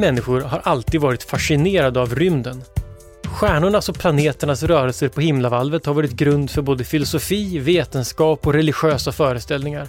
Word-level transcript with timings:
människor 0.00 0.40
har 0.40 0.60
alltid 0.64 1.00
varit 1.00 1.22
fascinerade 1.22 2.00
av 2.00 2.14
rymden. 2.14 2.62
Stjärnornas 3.24 3.88
och 3.88 3.98
planeternas 3.98 4.62
rörelser 4.62 5.08
på 5.08 5.20
himlavalvet 5.20 5.86
har 5.86 5.94
varit 5.94 6.10
grund 6.10 6.50
för 6.50 6.62
både 6.62 6.84
filosofi, 6.84 7.58
vetenskap 7.58 8.46
och 8.46 8.52
religiösa 8.52 9.12
föreställningar. 9.12 9.88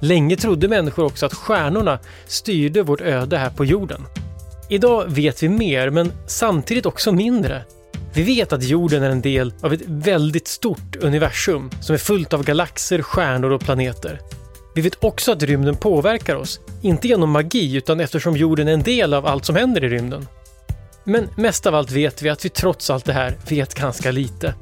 Länge 0.00 0.36
trodde 0.36 0.68
människor 0.68 1.04
också 1.04 1.26
att 1.26 1.34
stjärnorna 1.34 1.98
styrde 2.26 2.82
vårt 2.82 3.00
öde 3.00 3.38
här 3.38 3.50
på 3.50 3.64
jorden. 3.64 4.06
Idag 4.68 5.04
vet 5.08 5.42
vi 5.42 5.48
mer, 5.48 5.90
men 5.90 6.12
samtidigt 6.26 6.86
också 6.86 7.12
mindre. 7.12 7.62
Vi 8.14 8.22
vet 8.22 8.52
att 8.52 8.62
jorden 8.62 9.02
är 9.02 9.10
en 9.10 9.20
del 9.20 9.52
av 9.62 9.72
ett 9.72 9.82
väldigt 9.86 10.48
stort 10.48 10.96
universum 11.00 11.70
som 11.80 11.94
är 11.94 11.98
fullt 11.98 12.34
av 12.34 12.44
galaxer, 12.44 13.02
stjärnor 13.02 13.50
och 13.50 13.60
planeter. 13.60 14.20
Vi 14.78 14.82
vet 14.82 15.04
också 15.04 15.32
att 15.32 15.42
rymden 15.42 15.76
påverkar 15.76 16.34
oss, 16.34 16.60
inte 16.82 17.08
genom 17.08 17.30
magi 17.30 17.76
utan 17.76 18.00
eftersom 18.00 18.36
jorden 18.36 18.68
är 18.68 18.72
en 18.72 18.82
del 18.82 19.14
av 19.14 19.26
allt 19.26 19.44
som 19.44 19.56
händer 19.56 19.84
i 19.84 19.88
rymden. 19.88 20.26
Men 21.04 21.28
mest 21.36 21.66
av 21.66 21.74
allt 21.74 21.90
vet 21.90 22.22
vi 22.22 22.28
att 22.28 22.44
vi 22.44 22.48
trots 22.48 22.90
allt 22.90 23.04
det 23.04 23.12
här 23.12 23.36
vet 23.48 23.74
ganska 23.74 24.10
lite. 24.10 24.54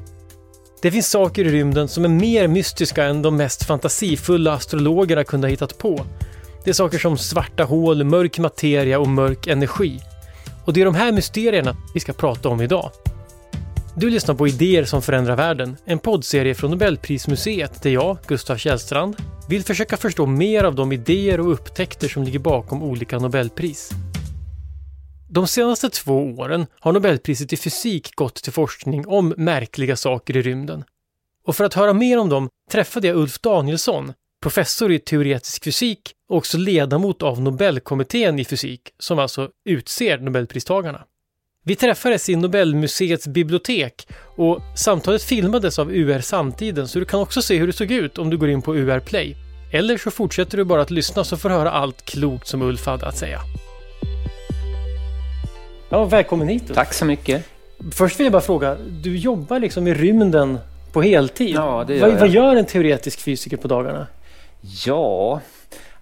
Det 0.82 0.90
finns 0.90 1.10
saker 1.10 1.44
i 1.44 1.50
rymden 1.50 1.88
som 1.88 2.04
är 2.04 2.08
mer 2.08 2.48
mystiska 2.48 3.04
än 3.04 3.22
de 3.22 3.36
mest 3.36 3.64
fantasifulla 3.64 4.52
astrologerna 4.52 5.24
kunde 5.24 5.46
ha 5.46 5.50
hittat 5.50 5.78
på. 5.78 6.06
Det 6.64 6.70
är 6.70 6.74
saker 6.74 6.98
som 6.98 7.18
svarta 7.18 7.64
hål, 7.64 8.04
mörk 8.04 8.38
materia 8.38 8.98
och 8.98 9.08
mörk 9.08 9.46
energi. 9.46 10.00
Och 10.64 10.72
det 10.72 10.80
är 10.80 10.84
de 10.84 10.94
här 10.94 11.12
mysterierna 11.12 11.76
vi 11.94 12.00
ska 12.00 12.12
prata 12.12 12.48
om 12.48 12.60
idag. 12.60 12.90
Du 13.98 14.10
lyssnar 14.10 14.34
på 14.34 14.48
Idéer 14.48 14.84
som 14.84 15.02
förändrar 15.02 15.36
världen, 15.36 15.76
en 15.84 15.98
poddserie 15.98 16.54
från 16.54 16.70
Nobelprismuseet 16.70 17.82
där 17.82 17.90
jag, 17.90 18.18
Gustav 18.26 18.56
Källstrand, 18.56 19.16
vill 19.48 19.64
försöka 19.64 19.96
förstå 19.96 20.26
mer 20.26 20.64
av 20.64 20.74
de 20.74 20.92
idéer 20.92 21.40
och 21.40 21.52
upptäckter 21.52 22.08
som 22.08 22.22
ligger 22.22 22.38
bakom 22.38 22.82
olika 22.82 23.18
Nobelpris. 23.18 23.90
De 25.28 25.46
senaste 25.46 25.90
två 25.90 26.34
åren 26.38 26.66
har 26.80 26.92
Nobelpriset 26.92 27.52
i 27.52 27.56
fysik 27.56 28.14
gått 28.14 28.34
till 28.34 28.52
forskning 28.52 29.06
om 29.06 29.34
märkliga 29.36 29.96
saker 29.96 30.36
i 30.36 30.42
rymden. 30.42 30.84
Och 31.44 31.56
för 31.56 31.64
att 31.64 31.74
höra 31.74 31.92
mer 31.92 32.18
om 32.18 32.28
dem 32.28 32.48
träffade 32.70 33.06
jag 33.06 33.16
Ulf 33.16 33.38
Danielsson, 33.38 34.12
professor 34.42 34.92
i 34.92 34.98
teoretisk 34.98 35.64
fysik 35.64 36.12
och 36.28 36.36
också 36.36 36.58
ledamot 36.58 37.22
av 37.22 37.40
Nobelkommittén 37.40 38.38
i 38.38 38.44
fysik, 38.44 38.80
som 38.98 39.18
alltså 39.18 39.50
utser 39.64 40.18
Nobelpristagarna. 40.18 41.04
Vi 41.68 41.76
träffades 41.76 42.28
i 42.28 42.36
Nobelmuseets 42.36 43.26
bibliotek 43.26 44.08
och 44.36 44.60
samtalet 44.74 45.22
filmades 45.22 45.78
av 45.78 45.92
UR 45.92 46.20
Samtiden 46.20 46.88
så 46.88 46.98
du 46.98 47.04
kan 47.04 47.20
också 47.20 47.42
se 47.42 47.58
hur 47.58 47.66
det 47.66 47.72
såg 47.72 47.90
ut 47.90 48.18
om 48.18 48.30
du 48.30 48.36
går 48.36 48.48
in 48.48 48.62
på 48.62 48.76
UR 48.76 49.00
Play. 49.00 49.36
Eller 49.72 49.98
så 49.98 50.10
fortsätter 50.10 50.56
du 50.56 50.64
bara 50.64 50.82
att 50.82 50.90
lyssna 50.90 51.24
så 51.24 51.36
får 51.36 51.48
du 51.48 51.54
höra 51.54 51.70
allt 51.70 52.04
klokt 52.04 52.46
som 52.46 52.62
Ulf 52.62 52.86
hade 52.86 53.06
att 53.06 53.16
säga. 53.16 53.40
Ja, 55.88 56.04
välkommen 56.04 56.48
hit. 56.48 56.62
Tack 56.74 56.94
så 56.94 57.04
mycket. 57.04 57.44
Först 57.92 58.20
vill 58.20 58.24
jag 58.24 58.32
bara 58.32 58.42
fråga, 58.42 58.76
du 59.02 59.16
jobbar 59.16 59.60
liksom 59.60 59.86
i 59.86 59.94
rymden 59.94 60.58
på 60.92 61.02
heltid? 61.02 61.54
Ja, 61.54 61.84
det 61.86 61.94
gör 61.94 62.00
vad, 62.00 62.10
jag. 62.10 62.20
vad 62.20 62.28
gör 62.28 62.56
en 62.56 62.66
teoretisk 62.66 63.20
fysiker 63.20 63.56
på 63.56 63.68
dagarna? 63.68 64.06
Ja, 64.86 65.40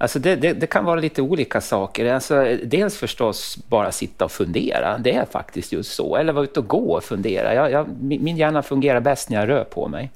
alltså 0.05 0.19
det, 0.19 0.37
det, 0.37 0.53
det, 0.53 0.67
kan 0.67 0.85
vara 0.85 1.01
lite 1.01 1.23
olika 1.23 1.61
saker. 1.61 2.15
Alltså, 2.15 2.57
dels 2.65 2.97
förstås 2.99 3.59
bara 3.69 3.93
sitta 3.93 4.25
och 4.25 4.33
fundera. 4.33 4.99
Det 4.99 5.15
är 5.15 5.25
faktiskt 5.25 5.73
just 5.73 5.93
så. 5.93 6.17
Eller 6.17 6.33
vara 6.33 6.45
ute 6.45 6.61
och 6.61 6.67
gå 6.67 6.97
och 6.97 7.05
fundera. 7.05 7.55
Jag, 7.55 7.71
jag, 7.71 7.87
min 8.01 8.37
hjärna 8.37 8.63
fungerar 8.63 9.01
bäst 9.01 9.31
när 9.31 9.41
jag 9.41 9.49
rör 9.49 9.65
på 9.65 9.89
mig. 9.89 10.11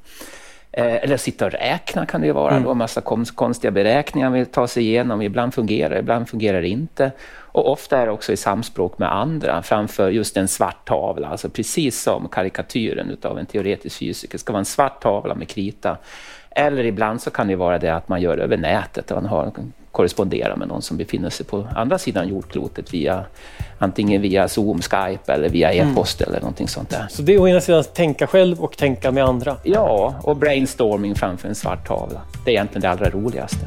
Eh, 0.72 0.94
eller 0.94 1.16
sitta 1.16 1.46
och 1.46 1.52
räkna 1.52 2.06
kan 2.06 2.20
det 2.20 2.26
ju 2.26 2.32
vara. 2.32 2.52
Mm. 2.52 2.62
Då. 2.62 2.74
Massa 2.74 3.00
konstiga 3.34 3.70
beräkningar 3.70 4.30
vi 4.30 4.44
tar 4.44 4.66
sig 4.66 4.82
igenom. 4.82 5.22
Ibland 5.22 5.54
fungerar 5.54 5.90
det, 5.90 5.98
ibland 5.98 6.28
fungerar 6.28 6.62
det 6.62 6.68
inte. 6.68 7.12
Och 7.30 7.72
ofta 7.72 7.98
är 7.98 8.06
det 8.06 8.12
också 8.12 8.32
i 8.32 8.36
samspråk 8.36 8.98
med 8.98 9.12
andra 9.14 9.62
framför 9.62 10.10
just 10.10 10.36
en 10.36 10.48
svart 10.48 10.88
tavla. 10.88 11.28
Alltså 11.28 11.48
precis 11.48 12.02
som 12.02 12.28
karikatyren 12.28 13.16
av 13.22 13.38
en 13.38 13.46
teoretisk 13.46 13.98
fysiker. 13.98 14.32
Det 14.32 14.38
ska 14.38 14.52
vara 14.52 14.60
en 14.60 14.64
svart 14.64 15.02
tavla 15.02 15.34
med 15.34 15.48
krita. 15.48 15.96
Eller 16.50 16.84
ibland 16.84 17.22
så 17.22 17.30
kan 17.30 17.48
det 17.48 17.56
vara 17.56 17.78
det 17.78 17.94
att 17.94 18.08
man 18.08 18.20
gör 18.20 18.36
det 18.36 18.42
över 18.42 18.56
nätet. 18.56 19.10
Och 19.10 19.22
man 19.22 19.30
har, 19.30 19.52
korresponderar 19.92 20.56
med 20.56 20.68
någon 20.68 20.82
som 20.82 20.96
befinner 20.96 21.30
sig 21.30 21.46
på 21.46 21.68
andra 21.76 21.98
sidan 21.98 22.28
jordklotet 22.28 22.94
via 22.94 23.24
antingen 23.78 24.22
via 24.22 24.48
Zoom, 24.48 24.82
Skype 24.82 25.32
eller 25.32 25.48
via 25.48 25.72
e-post 25.72 26.20
mm. 26.20 26.30
eller 26.30 26.40
någonting 26.40 26.68
sånt 26.68 26.90
där. 26.90 27.06
Så 27.10 27.22
det 27.22 27.34
är 27.34 27.40
å 27.40 27.48
ena 27.48 27.60
sidan 27.60 27.80
att 27.80 27.94
tänka 27.94 28.26
själv 28.26 28.60
och 28.60 28.76
tänka 28.76 29.12
med 29.12 29.24
andra? 29.24 29.56
Ja, 29.64 30.14
och 30.22 30.36
brainstorming 30.36 31.14
framför 31.14 31.48
en 31.48 31.54
svart 31.54 31.86
tavla. 31.86 32.20
Det 32.44 32.50
är 32.50 32.52
egentligen 32.52 32.80
det 32.80 32.90
allra 32.90 33.10
roligaste. 33.10 33.66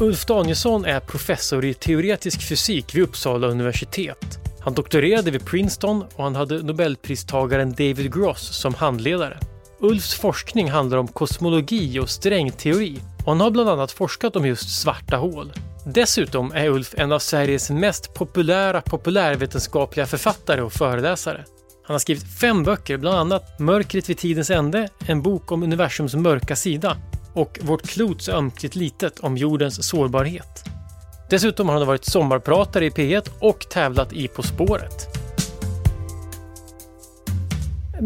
Ulf 0.00 0.24
Danielsson 0.26 0.84
är 0.84 1.00
professor 1.00 1.64
i 1.64 1.74
teoretisk 1.74 2.42
fysik 2.42 2.94
vid 2.94 3.02
Uppsala 3.02 3.46
universitet. 3.46 4.38
Han 4.60 4.74
doktorerade 4.74 5.30
vid 5.30 5.46
Princeton 5.46 6.04
och 6.14 6.24
han 6.24 6.36
hade 6.36 6.62
nobelpristagaren 6.62 7.70
David 7.70 8.14
Gross 8.14 8.60
som 8.60 8.74
handledare. 8.74 9.38
Ulfs 9.84 10.14
forskning 10.14 10.70
handlar 10.70 10.98
om 10.98 11.08
kosmologi 11.08 11.98
och 11.98 12.10
strängteori 12.10 12.98
och 13.18 13.32
han 13.32 13.40
har 13.40 13.50
bland 13.50 13.68
annat 13.68 13.92
forskat 13.92 14.36
om 14.36 14.46
just 14.46 14.82
svarta 14.82 15.16
hål. 15.16 15.52
Dessutom 15.86 16.52
är 16.52 16.68
Ulf 16.68 16.94
en 16.98 17.12
av 17.12 17.18
Sveriges 17.18 17.70
mest 17.70 18.14
populära 18.14 18.80
populärvetenskapliga 18.80 20.06
författare 20.06 20.62
och 20.62 20.72
föreläsare. 20.72 21.44
Han 21.84 21.94
har 21.94 21.98
skrivit 21.98 22.38
fem 22.40 22.62
böcker, 22.62 22.96
bland 22.96 23.16
annat 23.16 23.58
Mörkret 23.58 24.10
vid 24.10 24.18
tidens 24.18 24.50
ände, 24.50 24.88
en 25.06 25.22
bok 25.22 25.52
om 25.52 25.62
universums 25.62 26.14
mörka 26.14 26.56
sida 26.56 26.96
och 27.34 27.58
Vårt 27.62 27.88
klots 27.88 28.28
ömkligt 28.28 28.76
litet 28.76 29.20
om 29.20 29.36
jordens 29.36 29.88
sårbarhet. 29.88 30.64
Dessutom 31.30 31.68
har 31.68 31.76
han 31.76 31.86
varit 31.86 32.04
sommarpratare 32.04 32.86
i 32.86 32.90
P1 32.90 33.28
och 33.40 33.68
tävlat 33.70 34.12
i 34.12 34.28
På 34.28 34.42
spåret. 34.42 35.08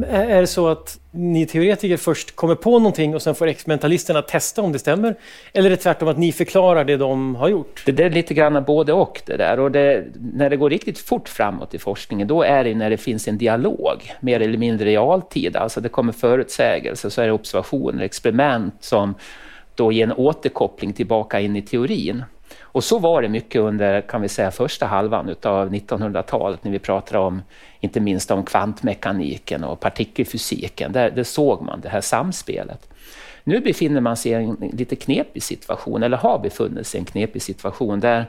Är 0.08 0.40
det 0.40 0.46
så 0.46 0.68
att 0.68 0.98
ni 1.16 1.46
teoretiker 1.46 1.96
först 1.96 2.36
kommer 2.36 2.54
på 2.54 2.78
någonting 2.78 3.14
och 3.14 3.22
sen 3.22 3.34
får 3.34 3.46
experimentalisterna 3.46 4.22
testa 4.22 4.62
om 4.62 4.72
det 4.72 4.78
stämmer? 4.78 5.16
Eller 5.52 5.66
är 5.66 5.70
det 5.70 5.76
tvärtom 5.76 6.08
att 6.08 6.18
ni 6.18 6.32
förklarar 6.32 6.84
det 6.84 6.96
de 6.96 7.34
har 7.34 7.48
gjort? 7.48 7.82
Det 7.86 8.00
är 8.00 8.10
lite 8.10 8.34
grann 8.34 8.64
både 8.64 8.92
och 8.92 9.22
det 9.26 9.36
där. 9.36 9.60
Och 9.60 9.70
det, 9.70 10.04
när 10.14 10.50
det 10.50 10.56
går 10.56 10.70
riktigt 10.70 10.98
fort 10.98 11.28
framåt 11.28 11.74
i 11.74 11.78
forskningen, 11.78 12.28
då 12.28 12.42
är 12.42 12.64
det 12.64 12.74
när 12.74 12.90
det 12.90 12.96
finns 12.96 13.28
en 13.28 13.38
dialog, 13.38 14.12
mer 14.20 14.40
eller 14.40 14.58
mindre 14.58 14.86
realtid. 14.86 15.56
Alltså 15.56 15.80
det 15.80 15.88
kommer 15.88 16.12
förutsägelser, 16.12 17.08
så 17.08 17.22
är 17.22 17.26
det 17.26 17.32
observationer, 17.32 18.04
experiment 18.04 18.74
som 18.80 19.14
då 19.74 19.92
ger 19.92 20.04
en 20.04 20.12
återkoppling 20.12 20.92
tillbaka 20.92 21.40
in 21.40 21.56
i 21.56 21.62
teorin. 21.62 22.24
Och 22.76 22.84
så 22.84 22.98
var 22.98 23.22
det 23.22 23.28
mycket 23.28 23.60
under 23.60 24.00
kan 24.00 24.22
vi 24.22 24.28
säga, 24.28 24.50
första 24.50 24.86
halvan 24.86 25.34
av 25.42 25.72
1900-talet 25.72 26.64
när 26.64 26.72
vi 26.72 26.78
pratade 26.78 27.18
om 27.18 27.42
inte 27.80 28.00
minst 28.00 28.30
om 28.30 28.44
kvantmekaniken 28.44 29.64
och 29.64 29.80
partikelfysiken. 29.80 30.92
Där, 30.92 31.10
där 31.10 31.24
såg 31.24 31.62
man 31.62 31.80
det 31.80 31.88
här 31.88 32.00
samspelet. 32.00 32.88
Nu 33.44 33.60
befinner 33.60 34.00
man 34.00 34.16
sig 34.16 34.32
i 34.32 34.34
en 34.34 34.56
lite 34.72 34.96
knepig 34.96 35.42
situation, 35.42 36.02
eller 36.02 36.16
har 36.16 36.38
befunnit 36.38 36.86
sig 36.86 36.98
i 36.98 37.00
en 37.00 37.04
knepig 37.04 37.42
situation 37.42 38.00
där, 38.00 38.24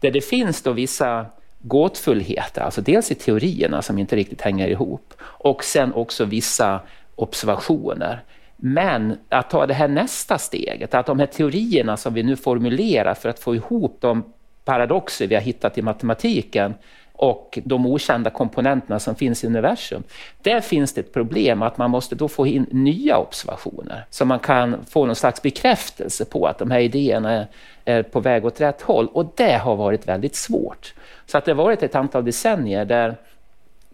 där 0.00 0.10
det 0.10 0.20
finns 0.20 0.62
då 0.62 0.72
vissa 0.72 1.26
gåtfullheter, 1.58 2.62
alltså 2.62 2.80
dels 2.80 3.10
i 3.10 3.14
teorierna 3.14 3.82
som 3.82 3.98
inte 3.98 4.16
riktigt 4.16 4.40
hänger 4.40 4.68
ihop 4.68 5.14
och 5.20 5.64
sen 5.64 5.92
också 5.92 6.24
vissa 6.24 6.80
observationer. 7.14 8.22
Men 8.64 9.18
att 9.28 9.50
ta 9.50 9.66
det 9.66 9.74
här 9.74 9.88
nästa 9.88 10.38
steget, 10.38 10.94
att 10.94 11.06
de 11.06 11.18
här 11.18 11.26
teorierna 11.26 11.96
som 11.96 12.14
vi 12.14 12.22
nu 12.22 12.36
formulerar 12.36 13.14
för 13.14 13.28
att 13.28 13.38
få 13.38 13.54
ihop 13.54 13.98
de 14.00 14.24
paradoxer 14.64 15.26
vi 15.26 15.34
har 15.34 15.42
hittat 15.42 15.78
i 15.78 15.82
matematiken 15.82 16.74
och 17.12 17.58
de 17.64 17.86
okända 17.86 18.30
komponenterna 18.30 18.98
som 18.98 19.14
finns 19.14 19.44
i 19.44 19.46
universum. 19.46 20.02
Där 20.42 20.60
finns 20.60 20.94
det 20.94 21.00
ett 21.00 21.12
problem 21.12 21.62
att 21.62 21.78
man 21.78 21.90
måste 21.90 22.14
då 22.14 22.28
få 22.28 22.46
in 22.46 22.66
nya 22.70 23.18
observationer 23.18 24.04
så 24.10 24.24
man 24.24 24.38
kan 24.38 24.84
få 24.84 25.06
någon 25.06 25.16
slags 25.16 25.42
bekräftelse 25.42 26.24
på 26.24 26.46
att 26.46 26.58
de 26.58 26.70
här 26.70 26.80
idéerna 26.80 27.46
är 27.84 28.02
på 28.02 28.20
väg 28.20 28.44
åt 28.44 28.60
rätt 28.60 28.82
håll 28.82 29.06
och 29.06 29.32
det 29.36 29.56
har 29.56 29.76
varit 29.76 30.08
väldigt 30.08 30.36
svårt. 30.36 30.94
Så 31.26 31.38
att 31.38 31.44
det 31.44 31.50
har 31.50 31.64
varit 31.64 31.82
ett 31.82 31.94
antal 31.94 32.24
decennier 32.24 32.84
där 32.84 33.16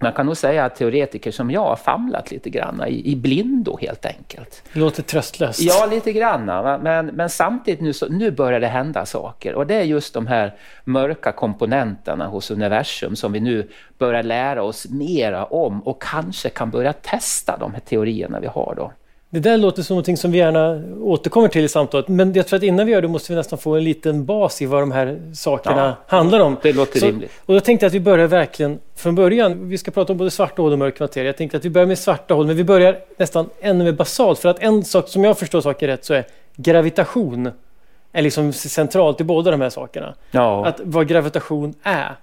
man 0.01 0.13
kan 0.13 0.27
nog 0.27 0.37
säga 0.37 0.65
att 0.65 0.77
teoretiker 0.77 1.31
som 1.31 1.51
jag 1.51 1.61
har 1.61 1.77
famlat 1.77 2.31
lite 2.31 2.51
grann 2.51 2.85
i, 2.89 3.13
i 3.13 3.17
blindo 3.17 3.79
helt 3.81 4.07
enkelt. 4.07 4.63
Det 4.73 4.81
låter 4.81 5.03
tröstlöst. 5.03 5.61
Ja, 5.61 5.89
lite 5.91 6.13
grann. 6.13 6.45
Men, 6.83 7.07
men 7.07 7.31
samtidigt 7.31 7.81
nu, 7.81 7.93
så, 7.93 8.07
nu 8.09 8.31
börjar 8.31 8.61
det 8.61 8.67
hända 8.67 9.07
saker. 9.07 9.55
Och 9.55 9.67
det 9.67 9.75
är 9.75 9.83
just 9.83 10.15
de 10.15 10.27
här 10.27 10.55
mörka 10.85 11.33
komponenterna 11.33 12.27
hos 12.27 12.51
universum 12.51 13.17
som 13.17 13.33
vi 13.33 13.41
nu 13.41 13.69
börjar 13.99 14.23
lära 14.23 14.63
oss 14.63 14.89
mera 14.89 15.45
om 15.45 15.83
och 15.83 16.03
kanske 16.03 16.49
kan 16.49 16.71
börja 16.71 16.93
testa 16.93 17.57
de 17.57 17.75
här 17.75 17.81
teorierna 17.81 18.41
vi 18.41 18.47
har 18.47 18.75
då. 18.77 18.93
Det 19.31 19.41
där 19.41 19.59
låter 19.59 19.83
som 19.83 19.97
något 19.97 20.19
som 20.19 20.31
vi 20.31 20.39
gärna 20.39 20.83
återkommer 21.03 21.49
till 21.49 21.65
i 21.65 21.69
samtalet. 21.69 22.09
Men 22.09 22.33
jag 22.33 22.47
tror 22.47 22.57
att 22.57 22.63
innan 22.63 22.87
vi 22.87 22.93
gör 22.93 23.03
det 23.03 23.09
måste 23.09 23.33
vi 23.33 23.37
nästan 23.37 23.59
få 23.59 23.75
en 23.75 23.85
liten 23.85 24.25
bas 24.25 24.63
i 24.63 24.67
vad 24.67 24.83
de 24.83 24.93
här 24.93 25.21
sakerna 25.35 25.97
ja, 26.07 26.17
handlar 26.17 26.41
om. 26.41 26.57
Det 26.63 26.73
låter 26.73 27.01
Så, 27.01 27.07
rimligt. 27.07 27.31
Och 27.47 27.55
då 27.55 27.61
tänkte 27.61 27.87
jag 27.87 27.89
att 27.91 27.95
vi 27.95 28.01
börjar 28.01 28.27
verkligen 28.27 28.79
från 28.97 29.15
början. 29.15 29.69
Vi 29.69 29.79
ska 29.79 29.91
prata 29.91 30.13
om 30.13 30.19
både 30.19 30.31
svarta 30.31 30.63
hål 30.63 30.73
och 30.73 30.79
mörk 30.79 31.01
materia. 31.01 31.27
Jag 31.27 31.37
tänkte 31.37 31.57
att 31.57 31.65
vi 31.65 31.71
börjar 31.71 31.87
med 31.87 31.99
svarta 31.99 32.35
hål, 32.35 32.47
men 32.47 32.57
vi 32.57 32.65
börjar 32.65 32.99
nästan 33.17 33.51
ännu 33.61 33.85
mer 33.85 33.93
basalt. 33.93 34.39
För 34.39 34.49
att 34.49 34.59
en 34.59 34.85
sak 34.85 35.09
som 35.09 35.25
jag 35.25 35.39
förstår 35.39 35.61
saker 35.61 35.87
rätt 35.87 36.05
så 36.05 36.15
är 36.15 36.25
gravitation 36.57 37.51
är 38.13 38.23
liksom 38.23 38.53
centralt 38.53 39.21
i 39.21 39.25
båda 39.25 39.51
de 39.51 39.61
här 39.61 39.71
sakerna. 39.71 40.15
Ja. 40.31 40.67
Att 40.67 40.81
vad 40.85 41.09
gravitation 41.09 41.75
är. 41.83 42.17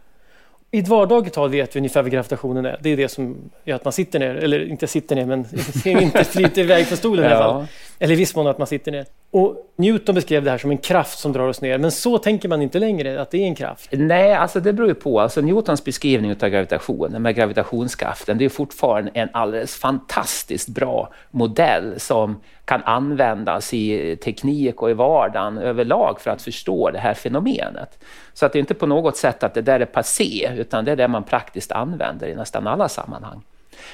I 0.76 0.80
ett 0.80 0.88
vardagligt 0.88 1.34
tal 1.34 1.50
vet 1.50 1.76
vi 1.76 1.80
ungefär 1.80 2.02
vad 2.02 2.12
gravitationen 2.12 2.66
är. 2.66 2.78
Det 2.82 2.90
är 2.90 2.98
det 2.98 3.10
som 3.10 3.52
gör 3.64 3.76
att 3.76 3.84
man 3.84 3.94
sitter 3.94 4.20
ner, 4.20 4.36
eller 4.36 4.70
inte 4.70 4.88
sitter 4.88 5.16
ner 5.16 5.26
men 5.26 5.46
inte 6.04 6.24
flyter 6.24 6.62
iväg 6.62 6.86
från 6.86 6.98
stolen 6.98 7.26
i 7.26 7.28
alla 7.28 7.44
fall. 7.44 7.66
Eller 8.00 8.14
i 8.14 8.18
viss 8.18 8.36
mån 8.36 8.48
att 8.48 8.58
man 8.58 8.68
sitter 8.68 8.92
ner. 8.92 9.06
Och 9.32 9.74
Newton 9.76 10.16
beskrev 10.16 10.44
det 10.44 10.52
här 10.52 10.58
som 10.58 10.72
en 10.72 10.78
kraft 10.78 11.20
som 11.20 11.34
drar 11.34 11.48
oss 11.48 11.62
ner, 11.62 11.78
men 11.78 11.92
så 11.92 12.18
tänker 12.18 12.50
man 12.50 12.62
inte 12.62 12.80
längre, 12.80 13.22
att 13.22 13.32
det 13.32 13.38
är 13.38 13.48
en 13.48 13.56
kraft. 13.56 13.90
Nej, 13.92 14.34
alltså 14.34 14.60
det 14.60 14.74
beror 14.74 14.90
ju 14.90 14.96
på. 14.96 15.22
Alltså 15.22 15.42
Newtons 15.42 15.84
beskrivning 15.84 16.32
av 16.32 16.50
gravitation, 16.50 17.12
med 17.12 17.36
gravitationskraften, 17.36 18.38
det 18.38 18.46
är 18.46 18.50
fortfarande 18.50 19.12
en 19.14 19.30
alldeles 19.32 19.76
fantastiskt 19.76 20.68
bra 20.68 21.10
modell 21.32 22.00
som 22.00 22.42
kan 22.66 22.84
användas 22.84 23.74
i 23.74 24.16
teknik 24.16 24.82
och 24.82 24.90
i 24.90 24.94
vardagen 24.94 25.58
överlag 25.58 26.22
för 26.22 26.32
att 26.32 26.42
förstå 26.42 26.92
det 26.92 27.00
här 27.00 27.14
fenomenet. 27.14 28.00
Så 28.34 28.46
att 28.46 28.54
det 28.54 28.58
är 28.58 28.62
inte 28.62 28.74
på 28.74 28.86
något 28.88 29.18
sätt 29.18 29.44
att 29.44 29.54
det 29.54 29.62
där 29.62 29.80
är 29.80 29.86
passé, 29.86 30.52
utan 30.58 30.86
det 30.86 30.92
är 30.92 30.96
det 30.96 31.08
man 31.08 31.24
praktiskt 31.24 31.72
använder 31.72 32.28
i 32.28 32.36
nästan 32.36 32.68
alla 32.68 32.90
sammanhang. 32.90 33.42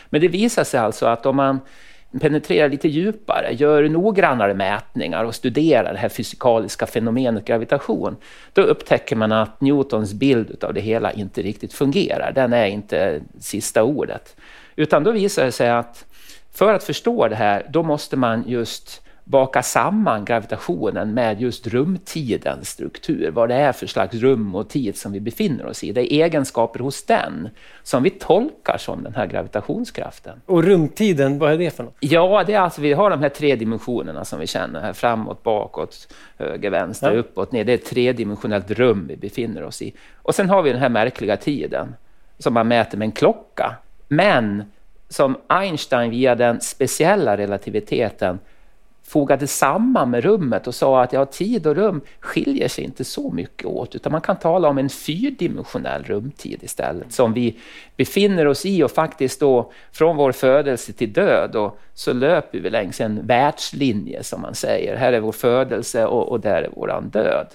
Men 0.09 0.21
det 0.21 0.27
visar 0.27 0.63
sig 0.63 0.79
alltså 0.79 1.05
att 1.05 1.25
om 1.25 1.35
man 1.35 1.59
penetrerar 2.19 2.69
lite 2.69 2.87
djupare, 2.87 3.53
gör 3.53 3.89
noggrannare 3.89 4.53
mätningar 4.53 5.23
och 5.23 5.35
studerar 5.35 5.93
det 5.93 5.99
här 5.99 6.09
fysikaliska 6.09 6.87
fenomenet 6.87 7.45
gravitation, 7.45 8.15
då 8.53 8.61
upptäcker 8.61 9.15
man 9.15 9.31
att 9.31 9.61
Newtons 9.61 10.13
bild 10.13 10.63
av 10.63 10.73
det 10.73 10.81
hela 10.81 11.11
inte 11.11 11.41
riktigt 11.41 11.73
fungerar. 11.73 12.31
Den 12.35 12.53
är 12.53 12.65
inte 12.65 13.21
sista 13.39 13.83
ordet. 13.83 14.35
Utan 14.75 15.03
då 15.03 15.11
visar 15.11 15.45
det 15.45 15.51
sig 15.51 15.69
att 15.69 16.05
för 16.53 16.73
att 16.73 16.83
förstå 16.83 17.27
det 17.27 17.35
här, 17.35 17.67
då 17.69 17.83
måste 17.83 18.17
man 18.17 18.43
just 18.47 19.01
baka 19.31 19.63
samman 19.63 20.25
gravitationen 20.25 21.13
med 21.13 21.41
just 21.41 21.67
rumtidens 21.67 22.69
struktur, 22.69 23.31
vad 23.31 23.49
det 23.49 23.55
är 23.55 23.71
för 23.71 23.87
slags 23.87 24.15
rum 24.15 24.55
och 24.55 24.69
tid 24.69 24.97
som 24.97 25.11
vi 25.11 25.19
befinner 25.19 25.65
oss 25.65 25.83
i. 25.83 25.91
Det 25.91 26.13
är 26.13 26.23
egenskaper 26.23 26.79
hos 26.79 27.03
den 27.03 27.49
som 27.83 28.03
vi 28.03 28.09
tolkar 28.09 28.77
som 28.77 29.03
den 29.03 29.15
här 29.15 29.27
gravitationskraften. 29.27 30.41
Och 30.45 30.63
rumtiden, 30.63 31.39
vad 31.39 31.53
är 31.53 31.57
det 31.57 31.75
för 31.75 31.83
något? 31.83 31.95
Ja, 31.99 32.43
det 32.47 32.53
är 32.53 32.59
alltså, 32.59 32.81
vi 32.81 32.93
har 32.93 33.09
de 33.09 33.21
här 33.21 33.29
tre 33.29 33.55
dimensionerna 33.55 34.25
som 34.25 34.39
vi 34.39 34.47
känner, 34.47 34.81
här, 34.81 34.93
framåt, 34.93 35.43
bakåt, 35.43 36.13
höger, 36.37 36.69
vänster, 36.69 37.13
ja. 37.13 37.19
uppåt, 37.19 37.51
ner. 37.51 37.63
Det 37.63 37.71
är 37.71 37.77
ett 37.77 37.85
tredimensionellt 37.85 38.71
rum 38.71 39.05
vi 39.07 39.15
befinner 39.15 39.63
oss 39.63 39.81
i. 39.81 39.93
Och 40.15 40.35
sen 40.35 40.49
har 40.49 40.61
vi 40.61 40.71
den 40.71 40.81
här 40.81 40.89
märkliga 40.89 41.37
tiden 41.37 41.95
som 42.39 42.53
man 42.53 42.67
mäter 42.67 42.97
med 42.97 43.05
en 43.05 43.11
klocka. 43.11 43.75
Men 44.07 44.63
som 45.09 45.37
Einstein 45.47 46.11
via 46.11 46.35
den 46.35 46.61
speciella 46.61 47.37
relativiteten 47.37 48.39
fogade 49.11 49.47
samman 49.47 50.09
med 50.09 50.23
rummet 50.23 50.67
och 50.67 50.75
sa 50.75 51.03
att 51.03 51.13
ja, 51.13 51.25
tid 51.25 51.67
och 51.67 51.75
rum 51.75 52.01
skiljer 52.19 52.67
sig 52.67 52.83
inte 52.83 53.03
så 53.03 53.31
mycket 53.31 53.65
åt 53.65 53.95
utan 53.95 54.11
man 54.11 54.21
kan 54.21 54.35
tala 54.35 54.69
om 54.69 54.77
en 54.77 54.89
fyrdimensionell 54.89 56.03
rumtid 56.03 56.63
istället 56.63 57.13
som 57.13 57.33
vi 57.33 57.57
befinner 57.97 58.47
oss 58.47 58.65
i 58.65 58.83
och 58.83 58.91
faktiskt 58.91 59.39
då 59.39 59.71
från 59.91 60.17
vår 60.17 60.31
födelse 60.31 60.93
till 60.93 61.13
död 61.13 61.55
och 61.55 61.79
så 61.93 62.13
löper 62.13 62.59
vi 62.59 62.69
längs 62.69 63.01
en 63.01 63.27
världslinje 63.27 64.23
som 64.23 64.41
man 64.41 64.55
säger. 64.55 64.95
Här 64.95 65.13
är 65.13 65.19
vår 65.19 65.31
födelse 65.31 66.05
och, 66.05 66.29
och 66.29 66.39
där 66.39 66.61
är 66.63 66.69
våran 66.69 67.09
död. 67.09 67.47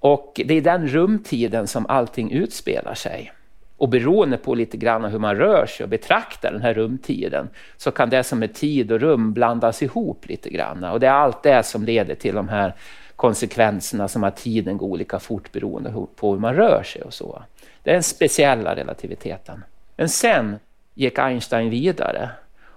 Och 0.00 0.40
det 0.44 0.54
är 0.54 0.60
den 0.60 0.88
rumtiden 0.88 1.66
som 1.66 1.86
allting 1.86 2.32
utspelar 2.32 2.94
sig. 2.94 3.32
Och 3.76 3.88
beroende 3.88 4.36
på 4.36 4.54
lite 4.54 4.76
grann 4.76 5.04
hur 5.04 5.18
man 5.18 5.36
rör 5.36 5.66
sig 5.66 5.84
och 5.84 5.90
betraktar 5.90 6.52
den 6.52 6.62
här 6.62 6.74
rumtiden 6.74 7.48
så 7.76 7.90
kan 7.90 8.10
det 8.10 8.22
som 8.22 8.42
är 8.42 8.46
tid 8.46 8.92
och 8.92 9.00
rum 9.00 9.32
blandas 9.32 9.82
ihop 9.82 10.28
lite 10.28 10.50
grann. 10.50 10.84
Och 10.84 11.00
det 11.00 11.06
är 11.06 11.12
allt 11.12 11.42
det 11.42 11.62
som 11.62 11.84
leder 11.84 12.14
till 12.14 12.34
de 12.34 12.48
här 12.48 12.74
konsekvenserna 13.16 14.08
som 14.08 14.24
att 14.24 14.36
tiden 14.36 14.78
går 14.78 14.86
olika 14.86 15.18
fort 15.18 15.52
beroende 15.52 15.92
på 16.16 16.32
hur 16.32 16.38
man 16.38 16.54
rör 16.54 16.82
sig 16.82 17.02
och 17.02 17.14
så. 17.14 17.42
Det 17.82 17.90
är 17.90 17.94
den 17.94 18.02
speciella 18.02 18.76
relativiteten. 18.76 19.64
Men 19.96 20.08
sen 20.08 20.56
gick 20.94 21.18
Einstein 21.18 21.70
vidare 21.70 22.30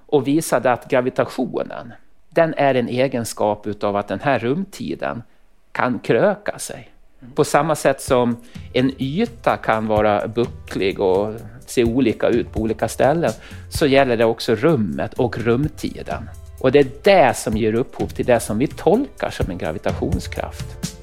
och 0.06 0.28
visade 0.28 0.72
att 0.72 0.90
gravitationen, 0.90 1.94
den 2.30 2.54
är 2.58 2.76
en 2.76 2.88
egenskap 2.88 3.68
utav 3.68 3.96
att 3.96 4.08
den 4.08 4.20
här 4.20 4.40
rumtiden 4.40 5.24
kan 5.72 6.00
kröka 6.00 6.60
sig. 6.60 6.90
Mm. 7.22 7.34
På 7.34 7.44
samma 7.44 7.76
sätt 7.76 8.02
som 8.02 8.38
en 8.74 8.92
yta 9.02 9.58
kan 9.58 9.88
vara 9.88 10.28
bucklig 10.28 11.00
och 11.00 11.34
se 11.66 11.84
olika 11.84 12.28
ut 12.28 12.52
på 12.52 12.60
olika 12.60 12.88
ställen, 12.88 13.32
så 13.70 13.86
gäller 13.86 14.18
det 14.18 14.26
också 14.26 14.56
rummet 14.56 15.14
och 15.14 15.38
rumtiden. 15.38 16.30
Och 16.60 16.72
det 16.72 16.80
är 16.80 16.88
det 17.04 17.38
som 17.38 17.58
ger 17.58 17.74
upphov 17.74 18.08
till 18.08 18.26
det 18.26 18.40
som 18.40 18.58
vi 18.58 18.68
tolkar 18.68 19.30
som 19.30 19.50
en 19.52 19.58
gravitationskraft. 19.58 21.00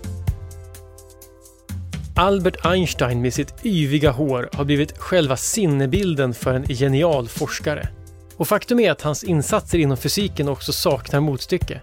Albert 2.19 2.57
Einstein 2.65 3.23
med 3.23 3.35
sitt 3.35 3.67
yviga 3.67 4.11
hår 4.11 4.49
har 4.53 4.65
blivit 4.65 4.99
själva 4.99 5.37
sinnebilden 5.37 6.35
för 6.35 6.55
en 6.55 6.65
genial 6.65 7.29
forskare. 7.29 7.89
Och 8.37 8.49
faktum 8.49 8.81
är 8.81 8.91
att 8.91 9.03
hans 9.03 9.25
insatser 9.25 9.79
inom 9.79 9.97
fysiken 9.97 10.49
också 10.49 10.73
saknar 10.73 11.21
motstycke. 11.21 11.81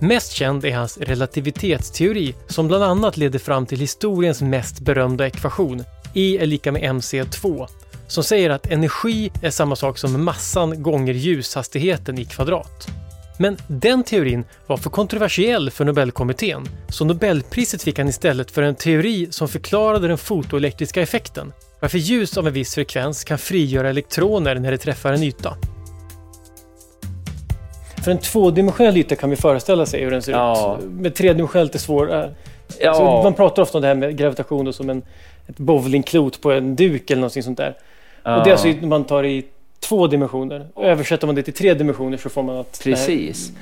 Mest 0.00 0.32
känd 0.32 0.64
är 0.64 0.76
hans 0.76 0.98
relativitetsteori 0.98 2.34
som 2.46 2.68
bland 2.68 2.84
annat 2.84 3.16
leder 3.16 3.38
fram 3.38 3.66
till 3.66 3.78
historiens 3.80 4.42
mest 4.42 4.80
berömda 4.80 5.26
ekvation, 5.26 5.84
E 6.14 6.38
är 6.40 6.46
lika 6.46 6.72
med 6.72 6.82
mc2, 6.82 7.68
som 8.06 8.24
säger 8.24 8.50
att 8.50 8.66
energi 8.66 9.30
är 9.42 9.50
samma 9.50 9.76
sak 9.76 9.98
som 9.98 10.24
massan 10.24 10.82
gånger 10.82 11.14
ljushastigheten 11.14 12.18
i 12.18 12.24
kvadrat. 12.24 12.88
Men 13.38 13.56
den 13.66 14.04
teorin 14.04 14.44
var 14.66 14.76
för 14.76 14.90
kontroversiell 14.90 15.70
för 15.70 15.84
Nobelkommittén, 15.84 16.68
så 16.88 17.04
Nobelpriset 17.04 17.82
fick 17.82 17.98
han 17.98 18.08
istället 18.08 18.50
för 18.50 18.62
en 18.62 18.74
teori 18.74 19.28
som 19.30 19.48
förklarade 19.48 20.08
den 20.08 20.18
fotoelektriska 20.18 21.02
effekten, 21.02 21.52
varför 21.80 21.98
ljus 21.98 22.36
av 22.36 22.46
en 22.46 22.52
viss 22.52 22.74
frekvens 22.74 23.24
kan 23.24 23.38
frigöra 23.38 23.90
elektroner 23.90 24.54
när 24.54 24.70
det 24.70 24.78
träffar 24.78 25.12
en 25.12 25.22
yta. 25.22 25.56
För 28.04 28.10
en 28.10 28.18
tvådimensionell 28.18 28.96
yta 28.96 29.16
kan 29.16 29.30
vi 29.30 29.36
föreställa 29.36 29.86
sig 29.86 30.04
hur 30.04 30.10
den 30.10 30.22
ser 30.22 30.32
ja. 30.32 30.78
ut. 30.80 30.88
Men 30.90 31.12
tredimensionellt 31.12 31.74
är 31.74 31.78
svårare. 31.78 32.34
Ja. 32.80 32.94
Så 32.94 33.22
man 33.22 33.34
pratar 33.34 33.62
ofta 33.62 33.78
om 33.78 33.82
det 33.82 33.88
här 33.88 33.94
med 33.94 34.16
gravitation 34.16 34.72
som 34.72 34.90
en, 34.90 35.02
ett 35.46 35.58
bowlingklot 35.58 36.40
på 36.40 36.52
en 36.52 36.76
duk 36.76 37.10
eller 37.10 37.20
någonting 37.20 37.42
sånt 37.42 37.58
där. 37.58 37.76
Ja. 38.22 38.36
Och 38.36 38.44
det 38.44 38.50
är 38.50 38.52
alltså 38.52 38.68
när 38.68 38.86
man 38.86 39.04
tar 39.04 39.24
i 39.24 39.44
två 39.80 40.06
dimensioner. 40.06 40.66
Översätter 40.76 41.26
man 41.26 41.34
det 41.34 41.42
till 41.42 41.54
tre 41.54 41.74
dimensioner 41.74 42.16
så 42.16 42.28
får 42.28 42.42
man 42.42 42.56
att... 42.56 42.80
Precis. 42.84 43.52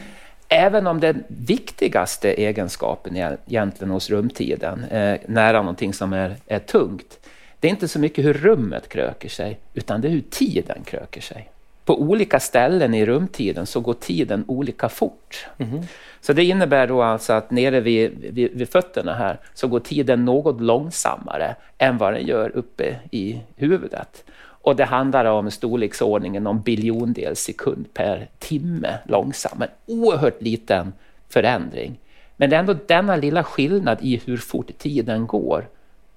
Även 0.49 0.87
om 0.87 1.00
den 1.00 1.25
viktigaste 1.28 2.33
egenskapen 2.33 3.17
egentligen 3.17 3.90
hos 3.90 4.11
rumtiden, 4.11 4.85
eh, 4.85 5.19
nära 5.26 5.59
någonting 5.59 5.95
som 5.95 6.12
är, 6.12 6.37
är 6.47 6.59
tungt, 6.59 7.19
det 7.61 7.69
är 7.69 7.71
inte 7.71 7.88
så 7.88 7.99
mycket 7.99 8.25
hur 8.25 8.35
rummet 8.35 8.88
kröker 8.88 9.28
sig, 9.28 9.59
utan 9.75 10.00
det 10.00 10.09
är 10.09 10.12
hur 10.12 10.25
tiden 10.31 10.78
kröker 10.85 11.21
sig 11.21 11.50
på 11.85 12.01
olika 12.01 12.41
ställen 12.41 12.95
i 12.95 13.07
rumtiden 13.07 13.67
så 13.67 13.81
går 13.81 13.95
tiden 13.95 14.45
olika 14.49 14.89
fort. 14.89 15.47
Mm. 15.59 15.83
Så 16.21 16.33
det 16.33 16.45
innebär 16.45 16.87
då 16.87 17.03
alltså 17.03 17.33
att 17.33 17.51
nere 17.51 17.81
vid, 17.81 18.11
vid, 18.33 18.51
vid, 18.53 18.69
fötterna 18.69 19.15
här 19.15 19.41
så 19.55 19.69
går 19.69 19.81
tiden 19.81 20.25
något 20.25 20.61
långsammare 20.61 21.57
än 21.79 21.99
vad 21.99 22.12
den 22.12 22.27
gör 22.27 22.57
uppe 22.57 22.97
i 23.11 23.41
huvudet. 23.57 24.25
Och 24.39 24.77
det 24.77 24.85
handlar 24.85 25.25
om 25.25 25.51
storleksordningen 25.51 26.47
om 26.47 26.61
biljondels 26.61 27.41
sekund 27.41 27.95
per 27.95 28.29
timme 28.39 28.99
långsam. 29.05 29.62
En 29.62 29.69
oerhört 29.87 30.43
liten 30.43 30.93
förändring. 31.29 31.99
Men 32.37 32.51
det 32.51 32.57
är 32.57 32.61
ändå 32.61 32.77
denna 32.87 33.17
lilla 33.17 33.45
skillnad 33.45 33.99
i 34.01 34.21
hur 34.25 34.37
fort 34.37 34.79
tiden 34.79 35.27
går 35.27 35.69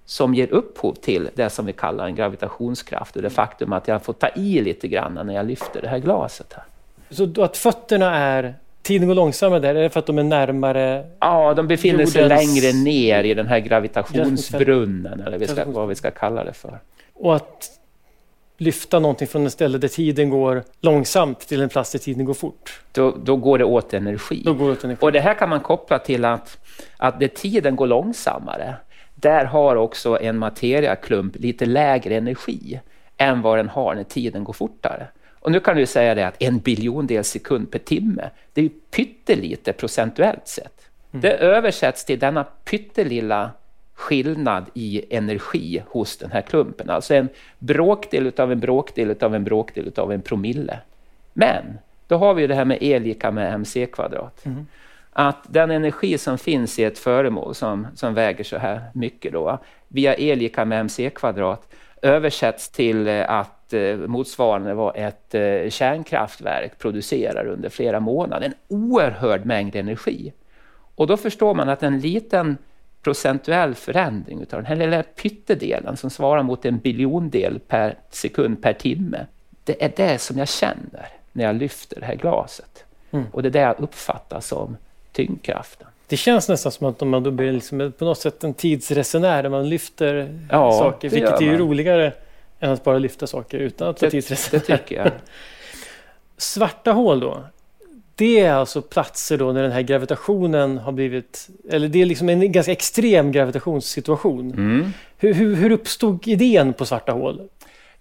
som 0.05 0.33
ger 0.33 0.47
upphov 0.47 0.93
till 0.93 1.29
det 1.35 1.49
som 1.49 1.65
vi 1.65 1.73
kallar 1.73 2.05
en 2.05 2.15
gravitationskraft 2.15 3.15
och 3.15 3.21
det 3.21 3.29
faktum 3.29 3.73
att 3.73 3.87
jag 3.87 4.03
får 4.03 4.13
ta 4.13 4.27
i 4.35 4.61
lite 4.61 4.87
grann 4.87 5.19
när 5.25 5.33
jag 5.33 5.45
lyfter 5.45 5.81
det 5.81 5.87
här 5.87 5.99
glaset. 5.99 6.53
här. 6.53 6.63
Så 7.09 7.43
att 7.43 7.57
fötterna 7.57 8.15
är 8.15 8.55
Tiden 8.85 9.07
går 9.07 9.15
långsammare 9.15 9.59
där, 9.59 9.75
är 9.75 9.81
det 9.81 9.89
för 9.89 9.99
att 9.99 10.05
de 10.05 10.17
är 10.17 10.23
närmare 10.23 11.05
Ja, 11.19 11.53
de 11.53 11.67
befinner 11.67 11.93
jordens... 11.93 12.13
sig 12.13 12.27
längre 12.27 12.73
ner 12.73 13.23
i 13.23 13.33
den 13.33 13.47
här 13.47 13.59
gravitationsbrunnen, 13.59 15.21
eller 15.21 15.37
vi 15.37 15.47
ska, 15.47 15.65
vad 15.65 15.87
vi 15.87 15.95
ska 15.95 16.11
kalla 16.11 16.43
det 16.43 16.53
för. 16.53 16.79
Och 17.13 17.35
att 17.35 17.69
lyfta 18.57 18.99
någonting 18.99 19.27
från 19.27 19.45
ett 19.45 19.53
ställe 19.53 19.77
där 19.77 19.87
tiden 19.87 20.29
går 20.29 20.63
långsamt 20.81 21.39
till 21.39 21.61
en 21.61 21.69
plats 21.69 21.91
där 21.91 21.99
tiden 21.99 22.25
går 22.25 22.33
fort. 22.33 22.81
Då, 22.91 23.15
då 23.23 23.35
går 23.35 23.57
det 23.57 23.65
åt 23.65 23.93
energi. 23.93 24.41
Då 24.45 24.53
går 24.53 24.65
det 24.65 24.71
åt 24.71 24.83
energi. 24.83 25.05
Och 25.05 25.11
det 25.11 25.19
här 25.19 25.33
kan 25.33 25.49
man 25.49 25.59
koppla 25.59 25.99
till 25.99 26.25
att, 26.25 26.57
att 26.97 27.19
där 27.19 27.27
tiden 27.27 27.75
går 27.75 27.87
långsammare, 27.87 28.75
där 29.15 29.45
har 29.45 29.75
också 29.75 30.19
en 30.21 30.37
materiaklump 30.37 31.35
lite 31.35 31.65
lägre 31.65 32.15
energi 32.15 32.79
än 33.17 33.41
vad 33.41 33.59
den 33.59 33.69
har 33.69 33.95
när 33.95 34.03
tiden 34.03 34.43
går 34.43 34.53
fortare. 34.53 35.07
Och 35.45 35.51
nu 35.51 35.59
kan 35.59 35.77
du 35.77 35.85
säga 35.85 36.15
det 36.15 36.27
att 36.27 36.41
en 36.41 36.59
biljondel 36.59 37.23
sekund 37.23 37.71
per 37.71 37.79
timme, 37.79 38.29
det 38.53 38.61
är 38.61 38.63
ju 38.63 38.69
pyttelite 38.69 39.73
procentuellt 39.73 40.47
sett. 40.47 40.89
Mm. 41.11 41.21
Det 41.21 41.31
översätts 41.31 42.05
till 42.05 42.19
denna 42.19 42.43
pyttelilla 42.43 43.51
skillnad 43.93 44.65
i 44.73 45.15
energi 45.15 45.83
hos 45.87 46.17
den 46.17 46.31
här 46.31 46.41
klumpen. 46.41 46.89
Alltså 46.89 47.13
en 47.13 47.29
bråkdel 47.59 48.31
av 48.37 48.51
en 48.51 48.59
bråkdel 48.59 49.15
av 49.21 49.35
en 49.35 49.43
bråkdel 49.43 49.91
av 49.97 50.11
en 50.11 50.21
promille. 50.21 50.79
Men 51.33 51.77
då 52.07 52.17
har 52.17 52.33
vi 52.33 52.47
det 52.47 52.55
här 52.55 52.65
med 52.65 52.77
E 52.81 52.99
lika 52.99 53.31
med 53.31 53.53
mc 53.53 53.85
kvadrat. 53.85 54.45
Mm. 54.45 54.67
Att 55.17 55.45
den 55.47 55.71
energi 55.71 56.17
som 56.17 56.37
finns 56.37 56.79
i 56.79 56.83
ett 56.83 56.99
föremål 56.99 57.55
som, 57.55 57.87
som 57.95 58.13
väger 58.13 58.43
så 58.43 58.57
här 58.57 58.81
mycket 58.93 59.33
då, 59.33 59.59
via 59.87 60.15
E 60.15 60.35
lika 60.35 60.65
med 60.65 60.79
mc 60.79 61.09
kvadrat 61.09 61.73
översätts 62.01 62.69
till 62.69 63.07
eh, 63.07 63.29
att 63.29 63.73
eh, 63.73 63.97
motsvarande 63.97 64.73
vad 64.73 64.97
ett 64.97 65.35
eh, 65.35 65.69
kärnkraftverk 65.69 66.79
producerar 66.79 67.47
under 67.47 67.69
flera 67.69 67.99
månader. 67.99 68.45
En 68.45 68.53
oerhörd 68.67 69.45
mängd 69.45 69.75
energi. 69.75 70.33
Och 70.95 71.07
då 71.07 71.17
förstår 71.17 71.53
man 71.53 71.69
att 71.69 71.83
en 71.83 71.99
liten 71.99 72.57
procentuell 73.03 73.75
förändring 73.75 74.39
av 74.39 74.45
den 74.47 74.65
här 74.65 74.75
lilla 74.75 75.03
pyttedelen 75.03 75.97
som 75.97 76.09
svarar 76.09 76.43
mot 76.43 76.65
en 76.65 76.77
biljondel 76.77 77.59
per 77.59 77.97
sekund 78.09 78.61
per 78.61 78.73
timme. 78.73 79.25
Det 79.63 79.83
är 79.83 79.91
det 79.95 80.21
som 80.21 80.37
jag 80.37 80.47
känner 80.47 81.07
när 81.31 81.43
jag 81.43 81.55
lyfter 81.55 81.99
det 81.99 82.05
här 82.05 82.15
glaset. 82.15 82.85
Mm. 83.11 83.25
Och 83.31 83.43
det 83.43 83.49
är 83.49 83.51
det 83.51 83.59
jag 83.59 83.79
uppfattar 83.79 84.39
som 84.39 84.77
tyngdkraften. 85.15 85.87
Det 86.07 86.17
känns 86.17 86.49
nästan 86.49 86.71
som 86.71 86.87
att 86.87 87.01
man 87.01 87.23
då 87.23 87.31
blir 87.31 87.51
liksom 87.51 87.93
på 87.97 88.05
något 88.05 88.17
sätt 88.17 88.43
en 88.43 88.53
tidsresenär 88.53 89.43
när 89.43 89.49
man 89.49 89.69
lyfter 89.69 90.39
ja, 90.51 90.71
saker, 90.71 91.09
vilket 91.09 91.41
är 91.41 91.45
ju 91.45 91.57
roligare 91.57 92.13
än 92.59 92.71
att 92.71 92.83
bara 92.83 92.97
lyfta 92.97 93.27
saker 93.27 93.57
utan 93.57 93.87
att 93.87 94.01
vara 94.01 94.11
tidsresenär. 94.11 94.63
Det 94.67 94.77
tycker 94.77 94.95
jag. 94.95 95.11
Svarta 96.37 96.91
hål 96.91 97.19
då? 97.19 97.43
Det 98.15 98.39
är 98.39 98.53
alltså 98.53 98.81
platser 98.81 99.37
då 99.37 99.51
när 99.51 99.63
den 99.63 99.71
här 99.71 99.81
gravitationen 99.81 100.77
har 100.77 100.91
blivit, 100.91 101.47
eller 101.69 101.87
det 101.87 102.01
är 102.01 102.05
liksom 102.05 102.29
en 102.29 102.51
ganska 102.51 102.71
extrem 102.71 103.31
gravitationssituation. 103.31 104.51
Mm. 104.51 104.93
Hur, 105.17 105.33
hur, 105.33 105.55
hur 105.55 105.71
uppstod 105.71 106.27
idén 106.27 106.73
på 106.73 106.85
svarta 106.85 107.11
hål? 107.11 107.49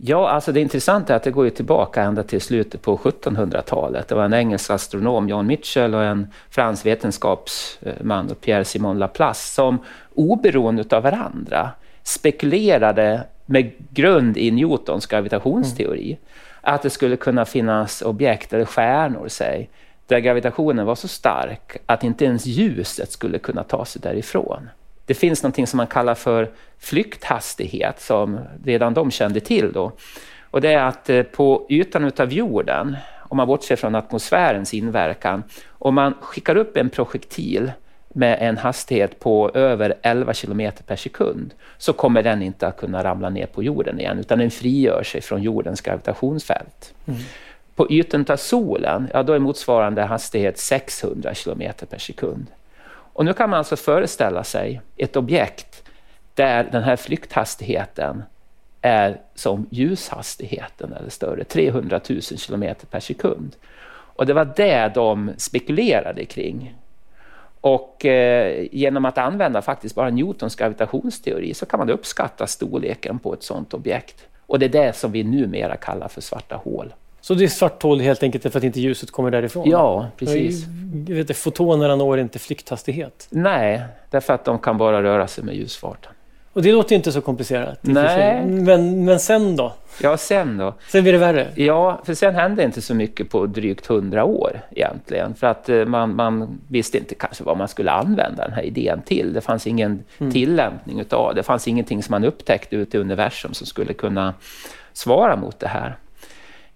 Ja, 0.07 0.29
alltså 0.29 0.53
det 0.53 0.61
intressanta 0.61 1.13
är 1.13 1.17
att 1.17 1.23
det 1.23 1.31
går 1.31 1.45
ju 1.45 1.51
tillbaka 1.51 2.03
ända 2.03 2.23
till 2.23 2.41
slutet 2.41 2.83
på 2.83 2.97
1700-talet. 2.97 4.09
Det 4.09 4.15
var 4.15 4.25
en 4.25 4.35
engelsk 4.35 4.71
astronom, 4.71 5.29
John 5.29 5.47
Mitchell, 5.47 5.95
och 5.95 6.03
en 6.03 6.29
fransk 6.51 6.87
vetenskapsman, 6.87 8.35
Pierre 8.41 8.65
Simon 8.65 8.99
Laplace, 8.99 9.55
som 9.55 9.79
oberoende 10.15 10.97
av 10.97 11.03
varandra 11.03 11.71
spekulerade 12.03 13.23
med 13.47 13.73
grund 13.91 14.37
i 14.37 14.51
Newtons 14.51 15.07
gravitationsteori 15.07 16.07
mm. 16.07 16.19
att 16.61 16.83
det 16.83 16.91
skulle 16.91 17.17
kunna 17.17 17.45
finnas 17.45 18.03
objekt 18.03 18.53
eller 18.53 18.65
stjärnor, 18.65 19.29
säg, 19.29 19.71
där 20.07 20.19
gravitationen 20.19 20.87
var 20.87 20.95
så 20.95 21.09
stark 21.09 21.77
att 21.87 22.05
inte 22.05 22.25
ens 22.25 22.47
ljuset 22.47 23.13
skulle 23.13 23.39
kunna 23.39 23.63
ta 23.63 23.85
sig 23.85 24.03
därifrån. 24.03 24.69
Det 25.07 25.15
finns 25.15 25.43
någonting 25.43 25.67
som 25.67 25.77
man 25.77 25.87
kallar 25.87 26.15
för 26.15 26.51
flykthastighet 26.79 28.01
som 28.01 28.41
redan 28.65 28.95
de 28.95 29.11
kände 29.11 29.41
till 29.41 29.73
då. 29.73 29.93
Och 30.51 30.61
det 30.61 30.73
är 30.73 30.85
att 30.85 31.11
eh, 31.11 31.23
på 31.23 31.67
ytan 31.71 32.13
av 32.19 32.33
jorden, 32.33 32.97
om 33.19 33.37
man 33.37 33.47
bortser 33.47 33.77
från 33.77 33.95
atmosfärens 33.95 34.75
inverkan, 34.75 35.43
om 35.69 35.95
man 35.95 36.15
skickar 36.21 36.57
upp 36.57 36.77
en 36.77 36.91
projektil 36.91 37.73
med 38.09 38.39
en 38.41 38.59
hastighet 38.59 39.21
på 39.21 39.51
över 39.55 39.95
11 40.03 40.35
kilometer 40.35 40.85
per 40.85 40.97
sekund 40.97 41.55
så 41.79 41.93
kommer 41.93 42.23
den 42.23 42.43
inte 42.43 42.67
att 42.67 42.77
kunna 42.77 43.05
ramla 43.05 43.31
ner 43.31 43.47
på 43.47 43.63
jorden 43.63 44.01
igen 44.01 44.19
utan 44.19 44.39
den 44.39 44.51
frigör 44.51 45.03
sig 45.03 45.21
från 45.21 45.43
jordens 45.43 45.81
gravitationsfält. 45.81 46.95
Mm. 47.07 47.21
På 47.75 47.91
ytan 47.91 48.25
av 48.29 48.37
solen, 48.37 49.09
ja 49.13 49.23
då 49.23 49.33
är 49.33 49.39
motsvarande 49.39 50.03
hastighet 50.03 50.59
600 50.59 51.35
kilometer 51.35 51.87
per 51.87 51.99
sekund. 51.99 52.47
Och 53.15 53.25
nu 53.25 53.33
kan 53.33 53.51
man 53.51 53.59
alltså 53.59 53.77
föreställa 53.77 54.45
sig 54.45 54.81
ett 54.97 55.17
objekt 55.17 55.83
där 56.35 56.69
den 56.73 56.83
här 56.83 56.97
flykthastigheten 56.97 58.23
är 58.81 59.21
som 59.35 59.67
ljushastigheten 59.71 60.93
eller 60.93 61.11
större, 61.11 61.45
300 61.45 62.01
000 62.09 62.23
kilometer 62.23 62.87
per 62.87 63.01
sekund. 63.01 63.57
Och 64.17 64.27
det 64.27 64.33
var 64.33 64.53
det 64.57 64.93
de 64.95 65.31
spekulerade 65.37 66.25
kring. 66.25 66.75
Och 67.61 68.05
eh, 68.05 68.67
genom 68.73 69.05
att 69.05 69.19
använda 69.19 69.63
faktiskt 69.63 69.95
bara 69.95 70.11
Newtons 70.11 70.57
gravitationsteori 70.57 71.55
så 71.55 71.67
kan 71.67 71.79
man 71.79 71.91
uppskatta 71.91 72.47
storleken 72.47 73.19
på 73.19 73.35
ett 73.35 73.43
sådant 73.43 73.75
objekt. 73.75 74.27
Och 74.47 74.59
det 74.59 74.67
är 74.67 74.85
det 74.87 74.97
som 74.97 75.13
vi 75.13 75.25
numera 75.25 75.77
kallar 75.77 76.09
för 76.09 76.21
svarta 76.21 76.57
hål. 76.57 76.95
Så 77.25 77.35
det 77.35 77.45
är 77.45 77.49
svart 77.49 77.83
hål 77.83 78.01
helt 78.01 78.23
enkelt 78.23 78.53
för 78.53 78.59
att 78.59 78.65
inte 78.65 78.81
ljuset 78.81 79.11
kommer 79.11 79.31
därifrån? 79.31 79.71
Ja, 79.71 80.09
precis. 80.17 80.65
Vet 81.09 81.29
du, 81.29 81.35
fotonerna 81.35 81.97
når 81.97 82.19
inte 82.19 82.39
flykthastighet? 82.39 83.27
Nej, 83.31 83.83
därför 84.11 84.35
att 84.35 84.45
de 84.45 84.59
kan 84.59 84.79
bara 84.79 85.03
röra 85.03 85.27
sig 85.27 85.45
med 85.45 85.55
ljusfarten. 85.55 86.13
Och 86.53 86.63
det 86.63 86.73
låter 86.73 86.97
inte 86.97 87.13
så 87.13 87.21
komplicerat. 87.21 87.79
Nej. 87.81 88.45
Men, 88.47 89.05
men 89.05 89.21
sen 89.21 89.57
då? 89.57 89.73
Ja, 90.03 90.17
sen 90.17 90.59
då? 90.59 90.75
Sen 90.89 91.03
blir 91.03 91.13
det 91.13 91.19
värre? 91.19 91.49
Ja, 91.55 92.01
för 92.05 92.15
sen 92.15 92.35
hände 92.35 92.65
inte 92.65 92.83
så 92.83 92.95
mycket 92.95 93.31
på 93.31 93.47
drygt 93.47 93.87
hundra 93.87 94.25
år 94.25 94.61
egentligen. 94.71 95.35
För 95.35 95.47
att 95.47 95.69
eh, 95.69 95.85
man, 95.85 96.17
man 96.17 96.61
visste 96.69 96.99
inte 96.99 97.15
kanske 97.15 97.45
vad 97.45 97.57
man 97.57 97.69
skulle 97.69 97.91
använda 97.91 98.45
den 98.45 98.53
här 98.53 98.63
idén 98.63 99.03
till. 99.03 99.33
Det 99.33 99.41
fanns 99.41 99.67
ingen 99.67 100.05
mm. 100.19 100.33
tillämpning 100.33 101.01
utav 101.01 101.35
det. 101.35 101.41
Det 101.41 101.45
fanns 101.45 101.69
ingenting 101.69 102.03
som 102.03 102.13
man 102.13 102.25
upptäckte 102.25 102.77
ute 102.77 102.97
i 102.97 103.01
universum 103.01 103.55
som 103.55 103.67
skulle 103.67 103.93
kunna 103.93 104.35
svara 104.93 105.37
mot 105.37 105.61
det 105.61 105.69
här. 105.69 105.97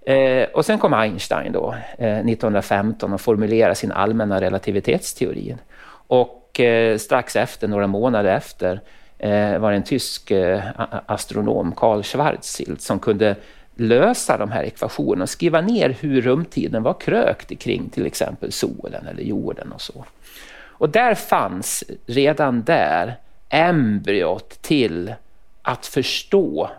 Eh, 0.08 0.48
och 0.54 0.64
sen 0.64 0.78
kom 0.78 0.94
Einstein 0.94 1.52
då, 1.52 1.74
eh, 1.98 2.24
1915 2.24 3.12
och 3.12 3.20
formulerade 3.20 3.74
sin 3.74 3.92
allmänna 3.92 4.40
relativitetsteori. 4.40 5.56
Och 5.90 6.60
eh, 6.60 6.98
strax 6.98 7.36
efter, 7.36 7.68
några 7.68 7.86
månader 7.86 8.36
efter, 8.36 8.80
eh, 9.18 9.58
var 9.58 9.70
det 9.70 9.76
en 9.76 9.82
tysk 9.82 10.30
eh, 10.30 10.62
astronom, 11.06 11.72
Karl 11.72 12.02
Schwarzschild, 12.02 12.80
som 12.80 12.98
kunde 12.98 13.36
lösa 13.74 14.38
de 14.38 14.50
här 14.50 14.62
ekvationerna 14.62 15.22
och 15.22 15.28
skriva 15.28 15.60
ner 15.60 15.96
hur 16.00 16.20
rumtiden 16.20 16.82
var 16.82 16.94
krökt 17.00 17.58
kring 17.58 17.88
till 17.88 18.06
exempel 18.06 18.52
solen 18.52 19.06
eller 19.06 19.22
jorden 19.22 19.72
och 19.72 19.80
så. 19.80 20.04
Och 20.60 20.88
där 20.88 21.14
fanns 21.14 21.84
redan 22.06 22.62
där 22.62 23.16
embryot 23.48 24.62
till 24.62 25.14
att 25.62 25.86
förstå 25.86 26.70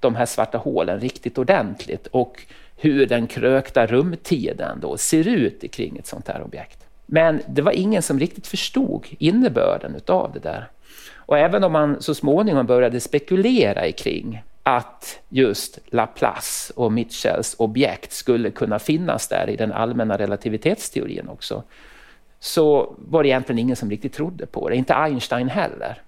de 0.00 0.14
här 0.14 0.26
svarta 0.26 0.58
hålen 0.58 1.00
riktigt 1.00 1.38
ordentligt 1.38 2.06
och 2.06 2.46
hur 2.84 3.06
den 3.06 3.26
krökta 3.26 3.86
rumtiden 3.86 4.80
då 4.80 4.96
ser 4.96 5.28
ut 5.28 5.72
kring 5.72 5.96
ett 5.96 6.06
sånt 6.06 6.28
här 6.28 6.42
objekt. 6.42 6.86
Men 7.06 7.40
det 7.48 7.62
var 7.62 7.72
ingen 7.72 8.02
som 8.02 8.18
riktigt 8.20 8.46
förstod 8.46 9.06
innebörden 9.18 9.94
utav 9.94 10.30
det 10.32 10.38
där. 10.38 10.68
Och 11.16 11.38
även 11.38 11.64
om 11.64 11.72
man 11.72 12.02
så 12.02 12.14
småningom 12.14 12.66
började 12.66 13.00
spekulera 13.00 13.92
kring 13.92 14.42
att 14.62 15.20
just 15.28 15.78
Laplace 15.86 16.72
och 16.76 16.92
Mitchells 16.92 17.54
objekt 17.58 18.12
skulle 18.12 18.50
kunna 18.50 18.78
finnas 18.78 19.28
där 19.28 19.50
i 19.50 19.56
den 19.56 19.72
allmänna 19.72 20.18
relativitetsteorin 20.18 21.28
också, 21.28 21.62
så 22.40 22.94
var 22.98 23.22
det 23.22 23.28
egentligen 23.28 23.58
ingen 23.58 23.76
som 23.76 23.90
riktigt 23.90 24.12
trodde 24.12 24.46
på 24.46 24.68
det, 24.68 24.76
inte 24.76 24.94
Einstein 24.94 25.48
heller. 25.48 26.02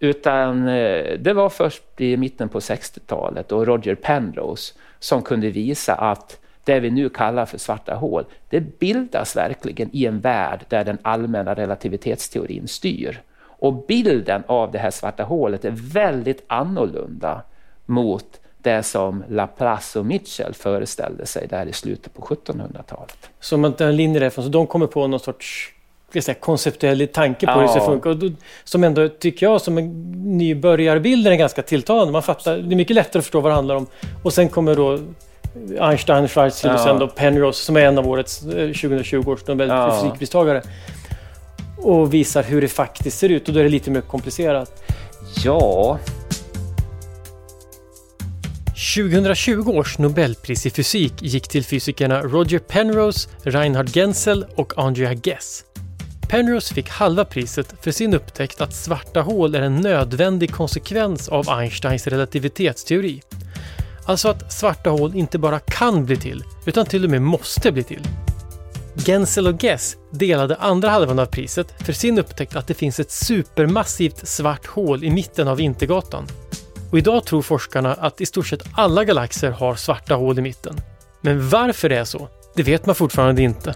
Utan 0.00 0.68
eh, 0.68 1.18
det 1.18 1.32
var 1.32 1.48
först 1.48 2.00
i 2.00 2.16
mitten 2.16 2.48
på 2.48 2.58
60-talet 2.58 3.52
och 3.52 3.66
Roger 3.66 3.94
Penrose 3.94 4.74
som 4.98 5.22
kunde 5.22 5.50
visa 5.50 5.94
att 5.94 6.40
det 6.64 6.80
vi 6.80 6.90
nu 6.90 7.08
kallar 7.08 7.46
för 7.46 7.58
svarta 7.58 7.94
hål, 7.94 8.24
det 8.48 8.60
bildas 8.60 9.36
verkligen 9.36 9.90
i 9.92 10.06
en 10.06 10.20
värld 10.20 10.64
där 10.68 10.84
den 10.84 10.98
allmänna 11.02 11.54
relativitetsteorin 11.54 12.68
styr. 12.68 13.22
Och 13.38 13.86
bilden 13.86 14.42
av 14.46 14.72
det 14.72 14.78
här 14.78 14.90
svarta 14.90 15.22
hålet 15.22 15.64
är 15.64 15.74
väldigt 15.92 16.44
annorlunda 16.46 17.42
mot 17.86 18.40
det 18.58 18.82
som 18.82 19.24
Laplace 19.28 19.98
och 19.98 20.06
Mitchell 20.06 20.54
föreställde 20.54 21.26
sig 21.26 21.46
där 21.46 21.66
i 21.66 21.72
slutet 21.72 22.14
på 22.14 22.22
1700-talet. 22.22 23.30
Så 23.40 23.56
man 23.56 23.72
tar 23.72 23.86
en 23.86 23.96
linje 23.96 24.20
därifrån, 24.20 24.44
så 24.44 24.50
de 24.50 24.66
kommer 24.66 24.86
på 24.86 25.06
någon 25.06 25.20
sorts 25.20 25.74
säga, 26.12 26.34
konceptuell 26.34 27.08
tanke 27.08 27.46
på 27.46 27.52
ja. 27.52 27.56
hur 27.56 27.62
det 27.62 27.68
ska 27.68 27.80
funka. 27.80 28.08
Och 28.08 28.16
då, 28.16 28.30
som 28.64 28.84
ändå, 28.84 29.08
tycker 29.08 29.46
jag, 29.46 29.60
som 29.60 29.78
en 29.78 30.12
nybörjarbild 30.38 31.26
är 31.26 31.34
ganska 31.34 31.62
tilltalande. 31.62 32.12
Man 32.12 32.22
fattar, 32.22 32.56
det 32.56 32.74
är 32.74 32.76
mycket 32.76 32.96
lättare 32.96 33.18
att 33.18 33.24
förstå 33.24 33.40
vad 33.40 33.50
det 33.50 33.54
handlar 33.54 33.74
om. 33.74 33.86
Och 34.22 34.32
sen 34.32 34.48
kommer 34.48 34.76
då 34.76 34.98
Einstein, 35.80 36.28
Schwarzschild 36.28 36.72
ja. 36.72 36.74
och 36.74 36.80
sen 36.80 36.98
då 36.98 37.08
Penrose 37.08 37.64
som 37.64 37.76
är 37.76 37.80
en 37.80 37.98
av 37.98 38.08
årets 38.08 38.40
2020 38.40 39.16
eh, 39.16 39.28
års 39.28 39.46
Nobelfysikpristagare. 39.46 40.62
Ja. 40.64 41.82
Och 41.82 42.14
visar 42.14 42.42
hur 42.42 42.60
det 42.60 42.68
faktiskt 42.68 43.18
ser 43.18 43.28
ut 43.28 43.48
och 43.48 43.54
då 43.54 43.60
är 43.60 43.64
det 43.64 43.70
lite 43.70 43.90
mer 43.90 44.00
komplicerat. 44.00 44.82
Ja, 45.44 45.98
2020 48.96 49.70
års 49.70 49.98
Nobelpris 49.98 50.66
i 50.66 50.70
fysik 50.70 51.22
gick 51.22 51.48
till 51.48 51.64
fysikerna 51.64 52.22
Roger 52.22 52.58
Penrose, 52.58 53.28
Reinhard 53.42 53.88
Genzel 53.88 54.46
och 54.54 54.72
Andrea 54.76 55.12
Ghez. 55.12 55.64
Penrose 56.28 56.74
fick 56.74 56.88
halva 56.88 57.24
priset 57.24 57.74
för 57.80 57.90
sin 57.90 58.14
upptäckt 58.14 58.60
att 58.60 58.74
svarta 58.74 59.20
hål 59.20 59.54
är 59.54 59.62
en 59.62 59.76
nödvändig 59.76 60.52
konsekvens 60.52 61.28
av 61.28 61.50
Einsteins 61.50 62.06
relativitetsteori. 62.06 63.22
Alltså 64.04 64.28
att 64.28 64.52
svarta 64.52 64.90
hål 64.90 65.16
inte 65.16 65.38
bara 65.38 65.58
kan 65.58 66.04
bli 66.04 66.16
till, 66.16 66.44
utan 66.66 66.86
till 66.86 67.04
och 67.04 67.10
med 67.10 67.22
måste 67.22 67.72
bli 67.72 67.82
till. 67.82 68.08
Genzel 69.06 69.46
och 69.46 69.58
Guess 69.58 69.96
delade 70.10 70.56
andra 70.56 70.90
halvan 70.90 71.18
av 71.18 71.26
priset 71.26 71.86
för 71.86 71.92
sin 71.92 72.18
upptäckt 72.18 72.56
att 72.56 72.66
det 72.66 72.74
finns 72.74 73.00
ett 73.00 73.10
supermassivt 73.10 74.28
svart 74.28 74.66
hål 74.66 75.04
i 75.04 75.10
mitten 75.10 75.48
av 75.48 75.56
Vintergatan. 75.56 76.26
Och 76.90 76.98
idag 76.98 77.24
tror 77.24 77.42
forskarna 77.42 77.94
att 77.94 78.20
i 78.20 78.26
stort 78.26 78.46
sett 78.46 78.64
alla 78.72 79.04
galaxer 79.04 79.50
har 79.50 79.74
svarta 79.74 80.14
hål 80.14 80.38
i 80.38 80.42
mitten. 80.42 80.80
Men 81.20 81.48
varför 81.48 81.88
det 81.88 81.96
är 81.96 82.04
så, 82.04 82.28
det 82.56 82.62
vet 82.62 82.86
man 82.86 82.94
fortfarande 82.94 83.42
inte. 83.42 83.74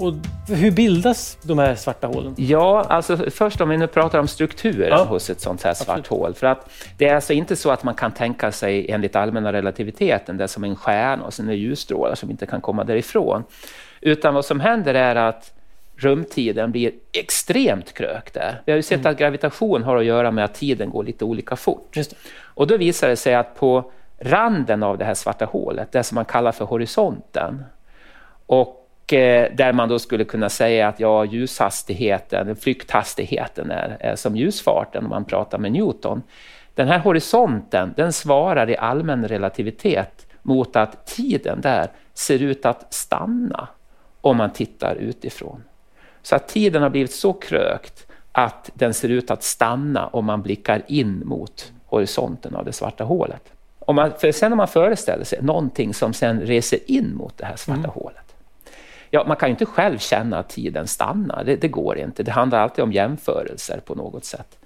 Och 0.00 0.14
hur 0.48 0.70
bildas 0.70 1.38
de 1.42 1.58
här 1.58 1.74
svarta 1.74 2.06
hålen? 2.06 2.34
Ja, 2.38 2.84
alltså 2.88 3.16
först 3.16 3.60
om 3.60 3.68
vi 3.68 3.76
nu 3.76 3.86
pratar 3.86 4.18
om 4.18 4.28
strukturen 4.28 4.88
ja. 4.88 5.04
hos 5.04 5.30
ett 5.30 5.40
sånt 5.40 5.62
här 5.62 5.74
svart 5.74 5.98
Absolut. 5.98 6.06
hål. 6.06 6.34
För 6.34 6.46
att 6.46 6.70
det 6.98 7.08
är 7.08 7.14
alltså 7.14 7.32
inte 7.32 7.56
så 7.56 7.70
att 7.70 7.84
man 7.84 7.94
kan 7.94 8.12
tänka 8.12 8.52
sig 8.52 8.90
enligt 8.90 9.16
allmänna 9.16 9.52
relativiteten, 9.52 10.36
det 10.36 10.44
är 10.44 10.48
som 10.48 10.64
en 10.64 10.76
stjärna 10.76 11.24
och 11.24 11.34
sen 11.34 11.48
är 11.48 11.52
ljusstrålar 11.52 12.14
som 12.14 12.30
inte 12.30 12.46
kan 12.46 12.60
komma 12.60 12.84
därifrån. 12.84 13.44
Utan 14.00 14.34
vad 14.34 14.44
som 14.44 14.60
händer 14.60 14.94
är 14.94 15.16
att 15.16 15.52
rumtiden 15.96 16.72
blir 16.72 16.92
extremt 17.12 17.94
krökt 17.94 18.34
där. 18.34 18.62
Vi 18.64 18.72
har 18.72 18.76
ju 18.76 18.82
sett 18.82 19.00
mm. 19.00 19.12
att 19.12 19.18
gravitation 19.18 19.82
har 19.82 19.96
att 19.96 20.04
göra 20.04 20.30
med 20.30 20.44
att 20.44 20.54
tiden 20.54 20.90
går 20.90 21.04
lite 21.04 21.24
olika 21.24 21.56
fort. 21.56 21.96
Och 22.42 22.66
då 22.66 22.76
visar 22.76 23.08
det 23.08 23.16
sig 23.16 23.34
att 23.34 23.54
på 23.54 23.92
randen 24.20 24.82
av 24.82 24.98
det 24.98 25.04
här 25.04 25.14
svarta 25.14 25.44
hålet, 25.44 25.92
det 25.92 26.02
som 26.02 26.14
man 26.14 26.24
kallar 26.24 26.52
för 26.52 26.64
horisonten, 26.64 27.64
och 28.46 28.79
eh, 29.12 29.52
där 29.54 29.72
man 29.72 29.88
då 29.88 29.98
skulle 29.98 30.24
kunna 30.24 30.48
säga 30.48 30.88
att 30.88 31.00
ja, 31.00 31.24
ljushastigheten, 31.24 32.56
flykthastigheten 32.56 33.70
är, 33.70 33.96
är 34.00 34.16
som 34.16 34.36
ljusfarten 34.36 35.04
om 35.04 35.10
man 35.10 35.24
pratar 35.24 35.58
med 35.58 35.72
Newton. 35.72 36.22
Den 36.74 36.88
här 36.88 36.98
horisonten, 36.98 37.94
den 37.96 38.12
svarar 38.12 38.70
i 38.70 38.76
allmän 38.76 39.28
relativitet 39.28 40.26
mot 40.42 40.76
att 40.76 41.06
tiden 41.06 41.60
där 41.60 41.90
ser 42.14 42.42
ut 42.42 42.66
att 42.66 42.94
stanna 42.94 43.68
om 44.20 44.36
man 44.36 44.52
tittar 44.52 44.94
utifrån. 44.94 45.62
Så 46.22 46.36
att 46.36 46.48
tiden 46.48 46.82
har 46.82 46.90
blivit 46.90 47.12
så 47.12 47.32
krökt 47.32 48.06
att 48.32 48.70
den 48.74 48.94
ser 48.94 49.08
ut 49.08 49.30
att 49.30 49.42
stanna 49.42 50.06
om 50.06 50.24
man 50.24 50.42
blickar 50.42 50.82
in 50.86 51.22
mot 51.26 51.72
horisonten 51.86 52.54
av 52.54 52.64
det 52.64 52.72
svarta 52.72 53.04
hålet. 53.04 53.52
Om 53.78 53.96
man, 53.96 54.12
för 54.18 54.32
sen 54.32 54.52
om 54.52 54.56
man 54.56 54.68
föreställer 54.68 55.24
sig 55.24 55.42
någonting 55.42 55.94
som 55.94 56.12
sen 56.12 56.40
reser 56.40 56.78
in 56.86 57.14
mot 57.14 57.38
det 57.38 57.44
här 57.44 57.56
svarta 57.56 57.78
mm. 57.78 57.90
hålet. 57.90 58.19
Ja, 59.10 59.24
man 59.28 59.36
kan 59.36 59.48
ju 59.48 59.50
inte 59.50 59.66
själv 59.66 59.98
känna 59.98 60.38
att 60.38 60.48
tiden 60.48 60.86
stannar, 60.86 61.44
det, 61.44 61.56
det, 61.56 61.68
går 61.68 61.98
inte. 61.98 62.22
Det 62.22 62.30
handlar 62.30 62.58
alltid 62.58 62.84
om 62.84 62.92
jämförelser 62.92 63.80
på 63.84 63.94
något 63.94 64.24
sätt. 64.24 64.58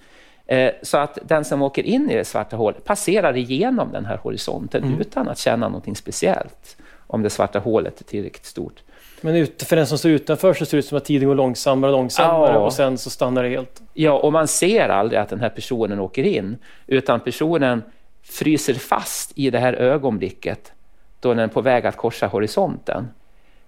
Eh, 0.47 0.71
så 0.83 0.99
att 0.99 1.19
den 1.23 1.45
som 1.45 1.63
åker 1.63 1.83
in 1.83 2.11
i 2.11 2.17
det 2.17 2.25
svarta 2.25 2.57
hålet 2.57 2.85
passerar 2.85 3.37
igenom 3.37 3.93
den 3.93 4.05
här 4.05 4.17
horisonten 4.17 4.85
mm. 4.85 5.01
utan 5.01 5.29
att 5.29 5.39
känna 5.39 5.69
någonting 5.69 5.97
speciellt 5.97 6.77
om 7.07 7.23
det 7.23 7.31
svarta 7.31 7.59
hålet 7.59 8.01
är 8.01 8.05
tillräckligt 8.05 8.45
stort. 8.47 8.83
Men 9.21 9.47
för 9.47 9.77
den 9.77 9.87
som 9.87 9.99
står 9.99 10.11
utanför 10.11 10.55
så 10.55 10.67
ser 10.67 10.77
det 10.77 10.79
ut 10.79 10.87
som 10.87 10.99
att 10.99 11.05
tiden 11.05 11.29
går 11.29 11.35
långsammare 11.35 11.91
och 11.91 11.99
långsammare 11.99 12.53
ja. 12.53 12.59
och 12.59 12.73
sen 12.73 12.99
så 12.99 13.11
stannar 13.11 13.43
det 13.43 13.49
helt. 13.49 13.83
Ja, 13.95 14.13
och 14.13 14.33
man 14.33 14.49
ser 14.49 14.89
aldrig 14.89 15.21
att 15.21 15.29
den 15.29 15.41
här 15.41 15.49
personen 15.49 16.01
åker 16.01 16.25
in, 16.25 16.57
utan 16.87 17.21
personen 17.21 17.83
fryser 18.23 18.75
fast 18.75 19.33
i 19.35 19.51
det 19.51 19.59
här 19.59 19.73
ögonblicket 19.73 20.73
då 21.21 21.29
den 21.29 21.39
är 21.39 21.49
på 21.49 21.61
väg 21.61 21.87
att 21.87 21.97
korsa 21.97 22.27
horisonten. 22.27 23.09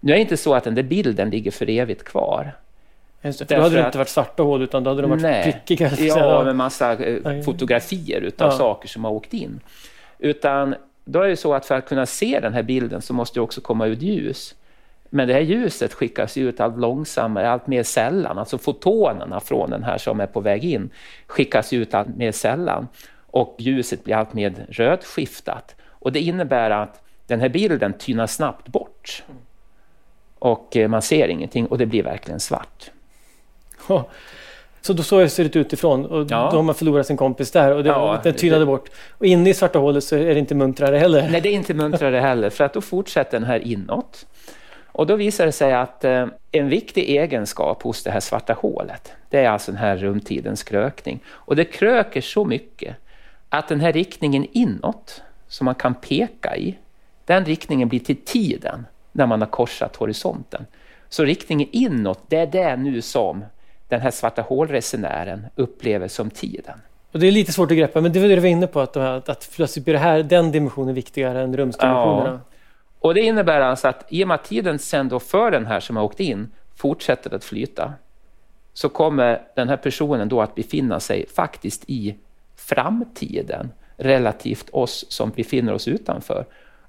Nu 0.07 0.13
är 0.13 0.17
det 0.17 0.23
inte 0.23 0.37
så 0.37 0.55
att 0.55 0.65
den 0.65 0.75
där 0.75 0.83
bilden 0.83 1.31
ligger 1.31 1.51
för 1.51 1.71
evigt 1.71 2.05
kvar. 2.05 2.53
Just 3.23 3.39
det, 3.39 3.47
för 3.47 3.57
då 3.57 3.63
hade 3.63 3.77
det 3.77 3.87
inte 3.87 3.99
varit 3.99 4.09
svarta 4.09 4.43
hål 4.43 4.63
utan 4.63 4.85
då 4.85 4.91
hade 4.91 5.03
de 5.03 5.11
varit 5.11 5.23
nej, 5.23 5.63
prickiga. 5.67 5.91
Ja, 5.99 6.45
med 6.45 6.57
massa 6.57 6.93
eh, 6.93 7.43
fotografier 7.43 8.21
utav 8.21 8.51
ja. 8.51 8.59
saker 8.59 8.89
som 8.89 9.05
har 9.05 9.11
åkt 9.11 9.35
in. 9.35 9.61
Utan 10.19 10.75
då 11.05 11.21
är 11.21 11.29
det 11.29 11.37
så 11.37 11.55
att 11.55 11.67
för 11.67 11.75
att 11.75 11.89
kunna 11.89 12.07
se 12.07 12.41
den 12.41 12.55
här 12.55 12.63
bilden 12.63 13.03
så 13.03 13.15
måste 13.15 13.39
det 13.39 13.43
också 13.43 13.61
komma 13.61 13.87
ut 13.87 14.03
ljus. 14.03 14.55
Men 15.11 15.29
det 15.29 15.35
här 15.35 15.41
ljuset 15.41 15.95
skickas 15.95 16.37
ut 16.37 16.61
allt 16.61 16.79
långsammare, 16.79 17.51
allt 17.51 17.67
mer 17.67 17.83
sällan. 17.83 18.39
Alltså 18.39 18.59
fotonerna 18.59 19.41
från 19.41 19.71
den 19.71 19.83
här 19.83 19.99
som 19.99 20.21
är 20.21 20.27
på 20.27 20.41
väg 20.41 20.65
in 20.65 20.91
skickas 21.27 21.73
ut 21.73 21.95
allt 21.95 22.17
mer 22.17 22.33
sällan. 22.33 22.89
Och 23.27 23.57
ljuset 23.59 24.05
blir 24.05 24.15
allt 24.15 24.35
mer 24.35 24.55
rödskiftat. 24.69 25.75
Och 25.89 26.13
det 26.13 26.21
innebär 26.21 26.71
att 26.71 27.03
den 27.27 27.41
här 27.41 27.49
bilden 27.49 27.93
tynar 27.93 28.27
snabbt 28.27 28.69
bort. 28.69 29.23
Och 30.39 30.77
eh, 30.77 30.89
man 30.89 31.03
ser 31.03 31.29
ingenting 31.29 31.67
och 31.67 31.79
det 31.79 31.87
blir 31.87 32.03
verkligen 32.03 32.41
svart. 32.41 32.91
Så 34.87 34.93
då 34.93 35.03
så 35.03 35.29
ser 35.29 35.43
det 35.43 35.49
ut 35.49 35.57
utifrån 35.57 36.07
och 36.07 36.21
ja. 36.31 36.49
då 36.51 36.57
har 36.57 36.63
man 36.63 36.75
förlorat 36.75 37.07
sin 37.07 37.17
kompis 37.17 37.51
där 37.51 37.75
och 37.75 37.83
det, 37.83 37.89
ja, 37.89 38.21
den 38.23 38.35
tynade 38.35 38.63
det, 38.63 38.67
bort. 38.67 38.89
Och 39.11 39.27
inne 39.27 39.51
i 39.51 39.55
svarta 39.55 39.79
hålet 39.79 40.05
så 40.05 40.17
är 40.17 40.35
det 40.35 40.39
inte 40.39 40.55
muntrare 40.55 40.97
heller. 40.97 41.29
Nej, 41.31 41.41
det 41.41 41.49
är 41.49 41.53
inte 41.53 41.75
muntrare 41.75 42.17
heller 42.21 42.51
för 42.51 42.65
att 42.65 42.73
då 42.73 42.81
fortsätter 42.81 43.39
den 43.39 43.49
här 43.49 43.59
inåt. 43.59 44.27
Och 44.87 45.07
då 45.07 45.17
visar 45.17 45.47
det 45.47 45.53
sig 45.53 45.73
att 45.73 46.05
eh, 46.05 46.27
en 46.53 46.69
viktig 46.69 47.11
egenskap 47.11 47.83
hos 47.83 48.03
det 48.03 48.11
här 48.11 48.21
svarta 48.21 48.53
hålet, 48.53 49.13
det 49.31 49.39
är 49.39 49.49
alltså 49.49 49.73
den 49.73 49.81
här 49.81 49.97
rumtidens 49.97 50.63
krökning. 50.63 51.21
Och 51.29 51.57
det 51.57 51.65
kröker 51.65 52.21
så 52.21 52.45
mycket 52.45 52.97
att 53.49 53.69
den 53.69 53.81
här 53.81 53.93
riktningen 53.93 54.47
inåt, 54.53 55.23
som 55.49 55.65
man 55.65 55.75
kan 55.75 55.95
peka 55.95 56.57
i, 56.57 56.79
den 57.25 57.45
riktningen 57.45 57.89
blir 57.89 58.01
till 58.01 58.17
tiden 58.17 58.87
när 59.17 59.27
man 59.27 59.41
har 59.41 59.49
korsat 59.49 59.97
horisonten. 59.97 60.67
Så 61.09 61.25
riktningen 61.25 61.69
inåt, 61.73 62.21
det 62.29 62.37
är 62.37 62.47
det 62.47 62.77
nu 62.77 63.03
som 63.03 63.45
den 63.89 64.01
här 64.01 64.11
svarta 64.11 64.43
hålresenären 64.43 65.47
upplever 65.55 66.09
som 66.09 66.31
tiden. 66.31 66.81
Och 67.13 67.21
det 67.21 67.27
är 67.27 67.33
lite 67.33 67.53
svårt 67.53 67.71
att 67.71 67.77
greppa, 67.77 68.01
men 68.01 68.13
det 68.13 68.21
var 68.21 68.29
det 68.29 68.35
du 68.35 68.41
var 68.41 68.49
inne 68.49 68.67
på, 68.67 68.81
att, 68.81 68.97
att, 68.97 69.29
att 69.29 69.51
plötsligt 69.57 69.85
blir 69.85 69.95
det 69.95 70.01
här, 70.01 70.23
den 70.23 70.53
dimensionen 70.53 70.95
viktigare 70.95 71.43
än 71.43 71.57
rumsdimensionerna. 71.57 72.31
Ja. 72.31 72.57
Och 72.99 73.15
det 73.15 73.21
innebär 73.21 73.61
alltså 73.61 73.89
att 73.89 74.05
i 74.09 74.25
och 74.25 74.29
med 74.29 74.35
att 74.35 74.45
tiden 74.45 74.79
sen 74.79 75.09
då 75.09 75.21
för 75.21 75.51
den 75.51 75.67
här 75.67 75.81
som 75.81 75.97
har 75.97 76.05
åkt 76.05 76.21
in 76.21 76.49
fortsätter 76.75 77.35
att 77.35 77.45
flyta, 77.45 77.93
så 78.73 78.89
kommer 78.89 79.43
den 79.55 79.69
här 79.69 79.77
personen 79.77 80.29
då 80.29 80.41
att 80.41 80.55
befinna 80.55 81.01
sig 81.01 81.27
faktiskt 81.35 81.85
i 81.87 82.17
framtiden 82.57 83.73
relativt 83.97 84.71
oss 84.71 85.05
som 85.09 85.31
befinner 85.31 85.73
oss 85.73 85.89
utanför. 85.89 86.47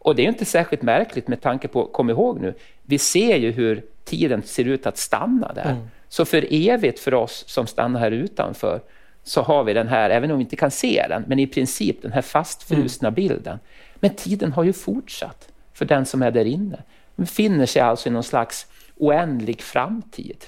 Och 0.07 0.15
det 0.15 0.21
är 0.21 0.27
inte 0.27 0.45
särskilt 0.45 0.81
märkligt 0.81 1.27
med 1.27 1.41
tanke 1.41 1.67
på, 1.67 1.85
kom 1.85 2.09
ihåg 2.09 2.39
nu, 2.39 2.53
vi 2.83 2.97
ser 2.97 3.37
ju 3.37 3.51
hur 3.51 3.83
tiden 4.03 4.43
ser 4.43 4.65
ut 4.65 4.87
att 4.87 4.97
stanna 4.97 5.53
där. 5.53 5.71
Mm. 5.71 5.87
Så 6.09 6.25
för 6.25 6.45
evigt 6.49 6.99
för 6.99 7.13
oss 7.13 7.43
som 7.47 7.67
stannar 7.67 7.99
här 7.99 8.11
utanför 8.11 8.81
så 9.23 9.41
har 9.41 9.63
vi 9.63 9.73
den 9.73 9.87
här, 9.87 10.09
även 10.09 10.31
om 10.31 10.37
vi 10.37 10.43
inte 10.43 10.55
kan 10.55 10.71
se 10.71 11.05
den, 11.09 11.23
men 11.27 11.39
i 11.39 11.47
princip 11.47 12.01
den 12.01 12.11
här 12.11 12.21
fastfrusna 12.21 13.07
mm. 13.07 13.15
bilden. 13.15 13.59
Men 13.95 14.15
tiden 14.15 14.51
har 14.51 14.63
ju 14.63 14.73
fortsatt 14.73 15.49
för 15.73 15.85
den 15.85 16.05
som 16.05 16.21
är 16.21 16.31
där 16.31 16.45
inne. 16.45 16.77
Den 17.15 17.25
befinner 17.25 17.65
sig 17.65 17.81
alltså 17.81 18.09
i 18.09 18.11
någon 18.11 18.23
slags 18.23 18.67
oändlig 18.95 19.61
framtid. 19.61 20.45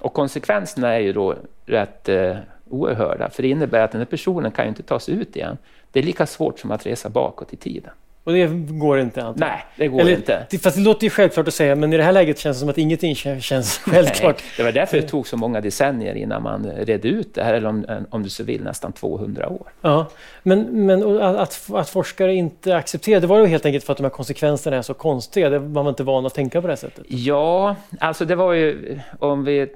Och 0.00 0.14
konsekvenserna 0.14 0.88
är 0.88 1.00
ju 1.00 1.12
då 1.12 1.36
rätt 1.66 2.08
eh, 2.08 2.36
oerhörda, 2.68 3.30
för 3.30 3.42
det 3.42 3.48
innebär 3.48 3.80
att 3.80 3.92
den 3.92 4.00
här 4.00 4.06
personen 4.06 4.50
kan 4.50 4.64
ju 4.64 4.68
inte 4.68 4.82
ta 4.82 5.00
sig 5.00 5.14
ut 5.14 5.36
igen. 5.36 5.58
Det 5.92 5.98
är 5.98 6.04
lika 6.04 6.26
svårt 6.26 6.58
som 6.58 6.70
att 6.70 6.86
resa 6.86 7.08
bakåt 7.08 7.52
i 7.52 7.56
tiden. 7.56 7.92
Och 8.24 8.32
det 8.32 8.46
går 8.68 9.00
inte? 9.00 9.22
Antar. 9.22 9.46
Nej, 9.46 9.66
det 9.76 9.88
går 9.88 10.00
Eller, 10.00 10.16
inte. 10.16 10.46
Fast 10.62 10.76
det 10.76 10.82
låter 10.82 11.04
ju 11.04 11.10
självklart 11.10 11.48
att 11.48 11.54
säga, 11.54 11.76
men 11.76 11.92
i 11.92 11.96
det 11.96 12.02
här 12.02 12.12
läget 12.12 12.38
känns 12.38 12.56
det 12.56 12.60
som 12.60 12.68
att 12.68 12.78
ingenting 12.78 13.14
känns 13.14 13.78
självklart. 13.78 14.36
Nej, 14.38 14.52
det 14.56 14.62
var 14.62 14.72
därför 14.72 14.96
det 14.96 15.08
tog 15.08 15.26
så 15.26 15.36
många 15.36 15.60
decennier 15.60 16.14
innan 16.14 16.42
man 16.42 16.66
redde 16.66 17.08
ut 17.08 17.34
det 17.34 17.42
här, 17.42 17.54
eller 17.54 17.68
om, 17.68 18.06
om 18.10 18.22
du 18.22 18.28
så 18.28 18.44
vill 18.44 18.62
nästan 18.62 18.92
200 18.92 19.48
år. 19.48 19.72
Ja, 19.80 20.06
men, 20.42 20.86
men 20.86 21.20
att, 21.20 21.70
att 21.72 21.90
forskare 21.90 22.34
inte 22.34 22.76
accepterade, 22.76 23.20
det 23.20 23.26
var 23.26 23.38
ju 23.38 23.46
helt 23.46 23.66
enkelt 23.66 23.84
för 23.84 23.92
att 23.92 23.96
de 23.96 24.02
här 24.02 24.10
konsekvenserna 24.10 24.76
är 24.76 24.82
så 24.82 24.94
konstiga. 24.94 25.50
Man 25.50 25.72
var 25.72 25.88
inte 25.88 26.02
van 26.02 26.26
att 26.26 26.34
tänka 26.34 26.62
på 26.62 26.68
det 26.68 26.76
sättet. 26.76 27.04
Ja, 27.08 27.76
alltså 28.00 28.24
det 28.24 28.34
var 28.34 28.52
ju, 28.52 29.00
om 29.18 29.44
vi 29.44 29.66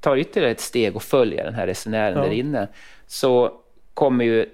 tar 0.00 0.16
ytterligare 0.16 0.52
ett 0.52 0.60
steg 0.60 0.96
och 0.96 1.02
följer 1.02 1.44
den 1.44 1.54
här 1.54 1.66
resenären 1.66 2.18
ja. 2.18 2.24
där 2.24 2.30
inne, 2.30 2.68
så 3.06 3.52
kommer 3.94 4.24
ju 4.24 4.46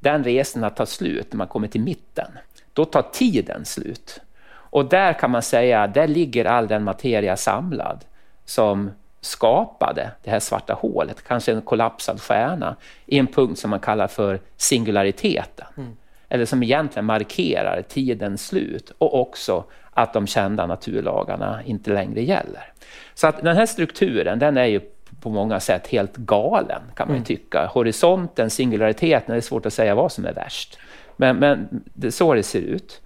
den 0.00 0.24
resan 0.24 0.64
att 0.64 0.76
ta 0.76 0.86
slut 0.86 1.32
när 1.32 1.36
man 1.36 1.46
kommer 1.46 1.68
till 1.68 1.80
mitten 1.80 2.26
då 2.74 2.84
tar 2.84 3.02
tiden 3.02 3.64
slut. 3.64 4.20
Och 4.52 4.84
där 4.84 5.12
kan 5.12 5.30
man 5.30 5.42
säga, 5.42 5.86
där 5.86 6.08
ligger 6.08 6.44
all 6.44 6.68
den 6.68 6.84
materia 6.84 7.36
samlad 7.36 8.04
som 8.44 8.90
skapade 9.20 10.10
det 10.22 10.30
här 10.30 10.40
svarta 10.40 10.74
hålet, 10.74 11.24
kanske 11.28 11.52
en 11.52 11.62
kollapsad 11.62 12.20
stjärna, 12.20 12.76
i 13.06 13.18
en 13.18 13.26
punkt 13.26 13.58
som 13.58 13.70
man 13.70 13.80
kallar 13.80 14.06
för 14.06 14.40
singulariteten. 14.56 15.66
Mm. 15.76 15.96
Eller 16.28 16.44
som 16.44 16.62
egentligen 16.62 17.04
markerar 17.04 17.82
tidens 17.88 18.46
slut 18.46 18.92
och 18.98 19.20
också 19.20 19.64
att 19.90 20.12
de 20.12 20.26
kända 20.26 20.66
naturlagarna 20.66 21.62
inte 21.64 21.92
längre 21.92 22.22
gäller. 22.22 22.72
Så 23.14 23.26
att 23.26 23.42
den 23.42 23.56
här 23.56 23.66
strukturen, 23.66 24.38
den 24.38 24.56
är 24.56 24.64
ju 24.64 24.80
på 25.20 25.30
många 25.30 25.60
sätt 25.60 25.86
helt 25.86 26.16
galen 26.16 26.82
kan 26.96 27.08
man 27.08 27.14
ju 27.14 27.18
mm. 27.18 27.24
tycka. 27.24 27.66
Horisonten, 27.66 28.50
singulariteten, 28.50 29.32
det 29.32 29.36
är 29.36 29.40
svårt 29.40 29.66
att 29.66 29.72
säga 29.72 29.94
vad 29.94 30.12
som 30.12 30.24
är 30.24 30.32
värst. 30.32 30.78
Men, 31.16 31.36
men 31.36 31.82
det 31.84 32.06
är 32.06 32.10
så 32.10 32.34
det 32.34 32.42
ser 32.42 32.60
ut. 32.60 33.02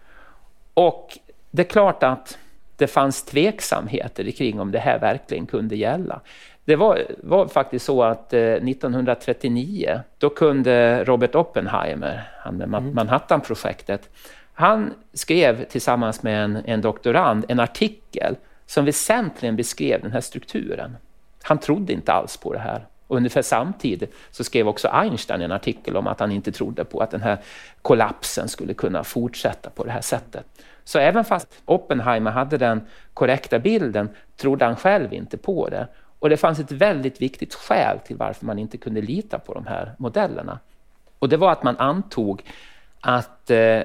Och 0.74 1.18
det 1.50 1.62
är 1.62 1.66
klart 1.70 2.02
att 2.02 2.38
det 2.76 2.86
fanns 2.86 3.22
tveksamheter 3.22 4.30
kring 4.30 4.60
om 4.60 4.72
det 4.72 4.78
här 4.78 4.98
verkligen 4.98 5.46
kunde 5.46 5.76
gälla. 5.76 6.20
Det 6.64 6.76
var, 6.76 6.98
var 7.22 7.48
faktiskt 7.48 7.84
så 7.84 8.02
att 8.02 8.32
eh, 8.32 8.40
1939, 8.40 10.00
då 10.18 10.30
kunde 10.30 11.04
Robert 11.04 11.34
Oppenheimer, 11.34 12.30
han 12.38 12.56
med 12.56 12.68
mm. 12.68 12.94
Manhattan-projektet, 12.94 14.08
han 14.52 14.94
skrev 15.12 15.64
tillsammans 15.64 16.22
med 16.22 16.44
en, 16.44 16.56
en 16.64 16.80
doktorand 16.80 17.44
en 17.48 17.60
artikel 17.60 18.36
som 18.66 18.84
väsentligen 18.84 19.56
beskrev 19.56 20.02
den 20.02 20.12
här 20.12 20.20
strukturen. 20.20 20.96
Han 21.42 21.58
trodde 21.58 21.92
inte 21.92 22.12
alls 22.12 22.36
på 22.36 22.52
det 22.52 22.58
här. 22.58 22.86
Och 23.08 23.16
ungefär 23.16 23.42
samtidigt 23.42 24.14
så 24.30 24.44
skrev 24.44 24.68
också 24.68 24.88
Einstein 24.88 25.40
en 25.40 25.52
artikel 25.52 25.96
om 25.96 26.06
att 26.06 26.20
han 26.20 26.32
inte 26.32 26.52
trodde 26.52 26.84
på 26.84 27.00
att 27.00 27.10
den 27.10 27.22
här 27.22 27.38
kollapsen 27.82 28.48
skulle 28.48 28.74
kunna 28.74 29.04
fortsätta 29.04 29.70
på 29.70 29.84
det 29.84 29.90
här 29.90 30.00
sättet. 30.00 30.46
Så 30.84 30.98
även 30.98 31.24
fast 31.24 31.48
Oppenheimer 31.64 32.30
hade 32.30 32.58
den 32.58 32.86
korrekta 33.14 33.58
bilden 33.58 34.08
trodde 34.36 34.64
han 34.64 34.76
själv 34.76 35.12
inte 35.12 35.36
på 35.36 35.68
det. 35.68 35.88
Och 36.18 36.28
det 36.28 36.36
fanns 36.36 36.58
ett 36.58 36.72
väldigt 36.72 37.22
viktigt 37.22 37.54
skäl 37.54 37.98
till 37.98 38.16
varför 38.16 38.46
man 38.46 38.58
inte 38.58 38.78
kunde 38.78 39.00
lita 39.00 39.38
på 39.38 39.54
de 39.54 39.66
här 39.66 39.92
modellerna. 39.98 40.58
Och 41.18 41.28
det 41.28 41.36
var 41.36 41.52
att 41.52 41.62
man 41.62 41.76
antog 41.76 42.42
att 43.00 43.50
eh, 43.50 43.82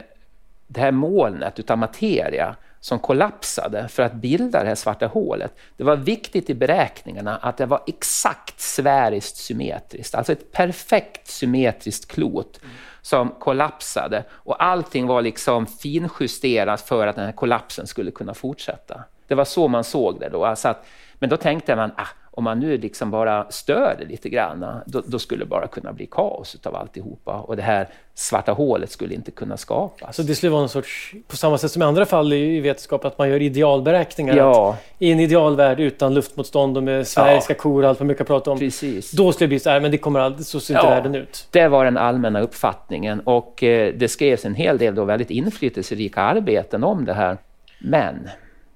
det 0.67 0.79
här 0.79 0.91
molnet 0.91 1.59
utav 1.59 1.77
materia 1.77 2.55
som 2.83 2.99
kollapsade 2.99 3.87
för 3.87 4.03
att 4.03 4.13
bilda 4.13 4.63
det 4.63 4.67
här 4.67 4.75
svarta 4.75 5.07
hålet. 5.07 5.55
Det 5.77 5.83
var 5.83 5.95
viktigt 5.95 6.49
i 6.49 6.53
beräkningarna 6.53 7.37
att 7.37 7.57
det 7.57 7.65
var 7.65 7.83
exakt 7.87 8.59
sfäriskt 8.59 9.37
symmetriskt, 9.37 10.15
alltså 10.15 10.31
ett 10.31 10.51
perfekt 10.51 11.27
symmetriskt 11.27 12.11
klot 12.11 12.59
som 13.01 13.29
kollapsade 13.29 14.23
och 14.31 14.63
allting 14.63 15.07
var 15.07 15.21
liksom 15.21 15.65
finjusterat 15.67 16.81
för 16.81 17.07
att 17.07 17.15
den 17.15 17.25
här 17.25 17.31
kollapsen 17.31 17.87
skulle 17.87 18.11
kunna 18.11 18.33
fortsätta. 18.33 19.03
Det 19.27 19.35
var 19.35 19.45
så 19.45 19.67
man 19.67 19.83
såg 19.83 20.19
det 20.19 20.29
då. 20.29 20.45
Alltså 20.45 20.67
att, 20.67 20.85
men 21.13 21.29
då 21.29 21.37
tänkte 21.37 21.75
man, 21.75 21.91
ah, 21.97 22.07
om 22.35 22.43
man 22.43 22.59
nu 22.59 22.77
liksom 22.77 23.11
bara 23.11 23.51
stör 23.51 24.05
lite 24.09 24.29
grann, 24.29 24.65
då, 24.85 25.01
då, 25.05 25.19
skulle 25.19 25.43
det 25.43 25.49
bara 25.49 25.67
kunna 25.67 25.93
bli 25.93 26.05
kaos 26.05 26.57
av 26.63 26.75
alltihopa 26.75 27.39
och 27.39 27.55
det 27.55 27.61
här 27.61 27.87
svarta 28.13 28.51
hålet 28.51 28.91
skulle 28.91 29.13
inte 29.13 29.31
kunna 29.31 29.57
skapas. 29.57 30.15
Så 30.15 30.21
det 30.23 30.35
skulle 30.35 30.49
vara 30.49 30.61
någon 30.61 30.69
sorts, 30.69 31.13
på 31.27 31.37
samma 31.37 31.57
sätt 31.57 31.71
som 31.71 31.81
i 31.81 31.85
andra 31.85 32.05
fall 32.05 32.33
i 32.33 32.59
vetenskap, 32.59 33.05
att 33.05 33.17
man 33.17 33.29
gör 33.29 33.41
idealberäkningar? 33.41 34.35
Ja. 34.35 34.77
I 34.99 35.11
en 35.11 35.19
idealvärld 35.19 35.79
utan 35.79 36.13
luftmotstånd 36.13 36.77
och 36.77 36.83
med 36.83 37.07
sfäriska 37.07 37.53
ja. 37.53 37.59
kor 37.59 37.83
och 37.83 37.89
allt 37.89 37.99
man 37.99 38.07
brukar 38.07 38.25
prata 38.25 38.51
om. 38.51 38.59
Precis. 38.59 39.11
Då 39.11 39.31
skulle 39.31 39.45
det 39.45 39.49
bli 39.49 39.59
så 39.59 39.69
här, 39.69 39.79
men 39.79 39.91
det 39.91 39.97
kommer 39.97 40.19
aldrig, 40.19 40.45
så 40.45 40.59
ser 40.59 40.73
inte 40.73 40.85
ja, 40.85 40.89
världen 40.89 41.15
ut. 41.15 41.47
Det 41.51 41.67
var 41.67 41.85
den 41.85 41.97
allmänna 41.97 42.41
uppfattningen 42.41 43.19
och 43.19 43.63
eh, 43.63 43.93
det 43.93 44.07
skrevs 44.07 44.45
en 44.45 44.55
hel 44.55 44.77
del 44.77 44.95
då 44.95 45.05
väldigt 45.05 45.29
inflytelserika 45.29 46.21
arbeten 46.21 46.83
om 46.83 47.05
det 47.05 47.13
här. 47.13 47.37
Men 47.79 48.29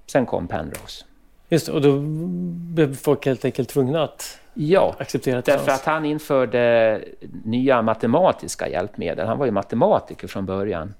sen 0.06 0.26
kom 0.26 0.48
Penrose. 0.48 1.07
Just 1.48 1.68
och 1.68 1.80
då 1.80 1.98
blev 2.74 2.94
folk 2.94 3.26
helt 3.26 3.44
enkelt 3.44 3.68
tvungna 3.68 4.02
att 4.02 4.40
ja, 4.54 4.96
acceptera 4.98 5.40
därför 5.40 5.70
att 5.70 5.84
han 5.84 6.04
införde 6.04 7.00
nya 7.44 7.82
matematiska 7.82 8.68
hjälpmedel. 8.68 9.26
Han 9.26 9.38
var 9.38 9.46
ju 9.46 9.52
matematiker 9.52 10.28
från 10.28 10.46
början. 10.46 10.94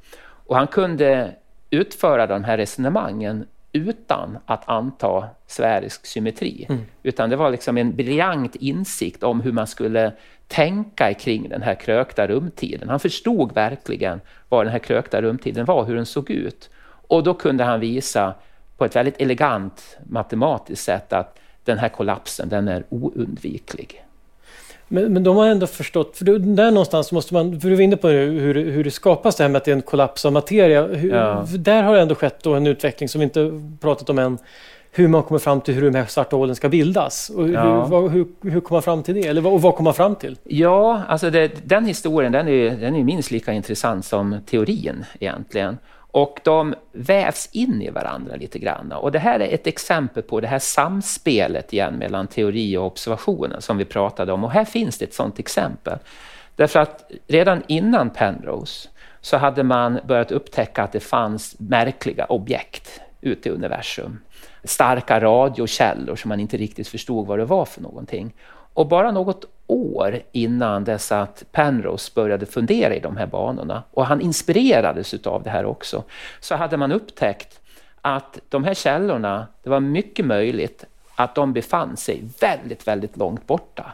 Och 0.47 0.57
han 0.57 0.67
kunde 0.67 1.35
utföra 1.71 2.27
de 2.27 2.45
här 2.45 2.57
resonemangen 2.57 3.47
utan 3.73 4.39
att 4.47 4.69
anta 4.69 5.29
sfärisk 5.47 6.07
symmetri. 6.07 6.67
Mm. 6.69 6.83
Utan 7.03 7.31
det 7.31 7.37
var 7.37 7.51
liksom 7.51 7.79
en 7.79 7.97
briljant 7.97 8.57
insikt 8.57 9.23
om 9.23 9.41
hur 9.41 9.53
man 9.53 9.67
skulle 9.67 10.13
tänka 10.47 11.15
kring 11.15 11.49
den 11.49 11.63
här 11.63 11.75
krökta 11.75 12.27
rumtiden. 12.27 12.89
Han 12.89 13.01
förstod 13.01 13.55
verkligen 13.55 14.21
vad 14.49 14.67
den 14.67 14.73
här 14.73 14.79
krökta 14.79 15.23
rumtiden 15.23 15.65
var, 15.65 15.85
hur 15.85 15.95
den 15.95 16.07
såg 16.07 16.31
ut. 16.31 16.71
Och 17.09 17.23
då 17.23 17.35
kunde 17.35 17.65
han 17.65 17.81
visa 17.81 18.35
på 18.79 18.85
ett 18.85 18.97
väldigt 18.97 19.21
elegant 19.21 19.97
matematiskt 20.07 20.85
sätt 20.85 21.13
att 21.13 21.39
den 21.65 21.79
här 21.79 21.89
kollapsen 21.89 22.49
den 22.49 22.69
är 22.69 22.85
oundviklig. 22.89 24.05
Men, 24.89 25.13
men 25.13 25.25
de 25.25 25.37
har 25.37 25.47
ändå 25.47 25.67
förstått, 25.67 26.17
för 26.17 26.25
där 26.39 26.71
någonstans 26.71 27.13
måste 27.13 27.35
man, 27.35 27.61
för 27.61 27.69
du 27.69 27.75
var 27.75 27.83
inne 27.83 27.97
på 27.97 28.09
hur, 28.09 28.55
hur 28.71 28.85
det 28.85 28.91
skapas 28.91 29.37
det 29.37 29.45
här 29.45 29.49
med 29.49 29.57
att 29.57 29.65
det 29.65 29.71
är 29.71 29.77
en 29.77 29.83
kollaps 29.83 30.25
av 30.25 30.33
materia. 30.33 30.87
Hur, 30.87 31.15
ja. 31.15 31.47
Där 31.59 31.83
har 31.83 31.95
det 31.95 32.01
ändå 32.01 32.15
skett 32.15 32.47
en 32.47 32.67
utveckling 32.67 33.09
som 33.09 33.19
vi 33.19 33.25
inte 33.25 33.61
pratat 33.81 34.11
om 34.11 34.19
än. 34.19 34.39
Hur 34.91 35.09
man 35.09 35.23
kommer 35.23 35.39
fram 35.39 35.61
till 35.61 35.75
hur 35.75 35.91
de 35.91 35.99
här 35.99 36.07
svarta 36.07 36.37
hålen 36.37 36.57
ska 36.57 36.69
bildas. 36.69 37.31
Och 37.31 37.49
ja. 37.49 37.87
hur, 37.87 38.09
hur, 38.09 38.27
hur 38.43 38.61
kommer 38.61 38.77
man 38.77 38.83
fram 38.83 39.03
till 39.03 39.15
det? 39.15 39.27
Eller 39.27 39.41
vad, 39.41 39.53
och 39.53 39.63
vad 39.63 39.75
kommer 39.75 39.89
man 39.89 39.95
fram 39.95 40.15
till? 40.15 40.39
Ja, 40.45 41.03
alltså 41.09 41.31
det, 41.31 41.51
den 41.65 41.85
historien 41.85 42.33
den 42.33 42.49
är, 42.49 42.71
den 42.71 42.97
är 42.97 43.05
minst 43.05 43.31
lika 43.31 43.53
intressant 43.53 44.05
som 44.05 44.37
teorin 44.47 45.05
egentligen. 45.21 45.79
Och 46.19 46.41
de 46.45 46.75
vävs 46.93 47.49
in 47.53 47.83
i 47.83 47.91
varandra 47.91 48.37
lite 48.37 48.59
grann. 48.59 48.93
Och 48.93 49.13
det 49.13 49.19
här 49.19 49.41
är 49.41 49.55
ett 49.55 49.67
exempel 49.67 50.23
på 50.23 50.41
det 50.41 50.47
här 50.47 50.59
samspelet 50.59 51.73
igen 51.73 51.95
mellan 51.95 52.27
teori 52.27 52.77
och 52.77 52.87
observationen 52.87 53.63
som 53.63 53.77
vi 53.77 53.85
pratade 53.85 54.33
om. 54.33 54.45
Och 54.45 54.51
här 54.51 54.65
finns 54.65 54.99
det 54.99 55.05
ett 55.05 55.15
sådant 55.15 55.39
exempel. 55.39 55.99
Därför 56.57 56.81
att 56.81 57.11
redan 57.27 57.63
innan 57.67 58.11
Penrose 58.11 58.89
så 59.21 59.37
hade 59.37 59.63
man 59.63 60.01
börjat 60.09 60.33
upptäcka 60.33 60.83
att 60.83 60.93
det 60.93 61.01
fanns 61.01 61.57
märkliga 61.59 62.25
objekt 62.25 63.01
ute 63.21 63.49
i 63.49 63.53
universum. 63.53 64.21
Starka 64.65 65.21
radiokällor 65.21 66.17
som 66.17 66.29
man 66.29 66.41
inte 66.41 66.57
riktigt 66.57 66.89
förstod 66.89 67.27
vad 67.27 67.39
det 67.39 67.45
var 67.45 67.65
för 67.65 67.81
någonting. 67.81 68.35
Och 68.75 68.89
bara 68.89 69.11
något 69.11 69.45
år 69.67 70.21
innan 70.33 70.85
dess 70.85 71.13
att 71.13 71.45
Penrose 71.53 72.13
började 72.15 72.47
fundera 72.47 72.95
i 72.95 73.01
de 73.01 73.17
här 73.17 73.27
banorna, 73.27 73.83
och 73.91 74.07
han 74.07 74.21
inspirerades 74.21 75.27
av 75.27 75.43
det 75.43 75.51
här 75.51 75.65
också, 75.65 76.05
så 76.41 76.55
hade 76.55 76.77
man 76.77 76.93
upptäckt 76.93 77.61
att 78.01 78.39
de 78.49 78.65
här 78.65 78.75
källorna, 78.75 79.47
det 79.63 79.71
var 79.71 79.81
mycket 79.81 80.27
möjligt 80.27 80.85
att 81.17 81.35
de 81.35 81.53
befann 81.53 81.97
sig 81.97 82.25
väldigt, 82.41 82.89
väldigt 82.89 83.17
långt 83.17 83.47
borta. 83.47 83.93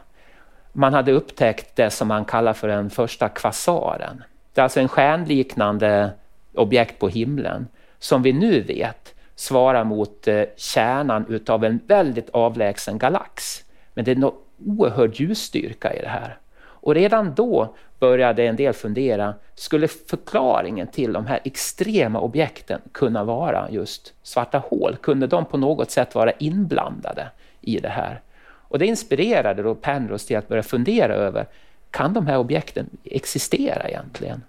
Man 0.72 0.94
hade 0.94 1.12
upptäckt 1.12 1.76
det 1.76 1.90
som 1.90 2.08
man 2.08 2.24
kallar 2.24 2.52
för 2.52 2.68
den 2.68 2.90
första 2.90 3.28
kvasaren. 3.28 4.24
Det 4.52 4.60
är 4.60 4.62
alltså 4.62 4.80
en 4.80 4.88
stjärnliknande 4.88 6.10
objekt 6.54 6.98
på 6.98 7.08
himlen 7.08 7.66
som 7.98 8.22
vi 8.22 8.32
nu 8.32 8.60
vet 8.60 9.14
svarar 9.34 9.84
mot 9.84 10.28
eh, 10.28 10.42
kärnan 10.56 11.26
utav 11.28 11.64
en 11.64 11.80
väldigt 11.86 12.30
avlägsen 12.30 12.98
galax. 12.98 13.64
Men 13.94 14.04
det 14.04 14.10
är 14.10 14.16
något 14.16 14.43
oerhörd 14.66 15.20
ljusstyrka 15.20 15.94
i 15.94 16.00
det 16.00 16.08
här. 16.08 16.38
Och 16.84 16.94
redan 16.94 17.34
då 17.34 17.74
började 17.98 18.46
en 18.46 18.56
del 18.56 18.72
fundera, 18.72 19.34
skulle 19.54 19.88
förklaringen 19.88 20.86
till 20.86 21.12
de 21.12 21.26
här 21.26 21.40
extrema 21.44 22.20
objekten 22.20 22.80
kunna 22.92 23.24
vara 23.24 23.70
just 23.70 24.14
svarta 24.22 24.58
hål? 24.58 24.96
Kunde 25.02 25.26
de 25.26 25.44
på 25.44 25.56
något 25.56 25.90
sätt 25.90 26.14
vara 26.14 26.32
inblandade 26.32 27.30
i 27.60 27.78
det 27.78 27.88
här? 27.88 28.20
Och 28.68 28.78
det 28.78 28.86
inspirerade 28.86 29.62
då 29.62 29.74
Penrose 29.74 30.26
till 30.26 30.36
att 30.36 30.48
börja 30.48 30.62
fundera 30.62 31.14
över, 31.14 31.46
kan 31.90 32.12
de 32.12 32.26
här 32.26 32.38
objekten 32.38 32.90
existera 33.04 33.88
egentligen? 33.88 34.42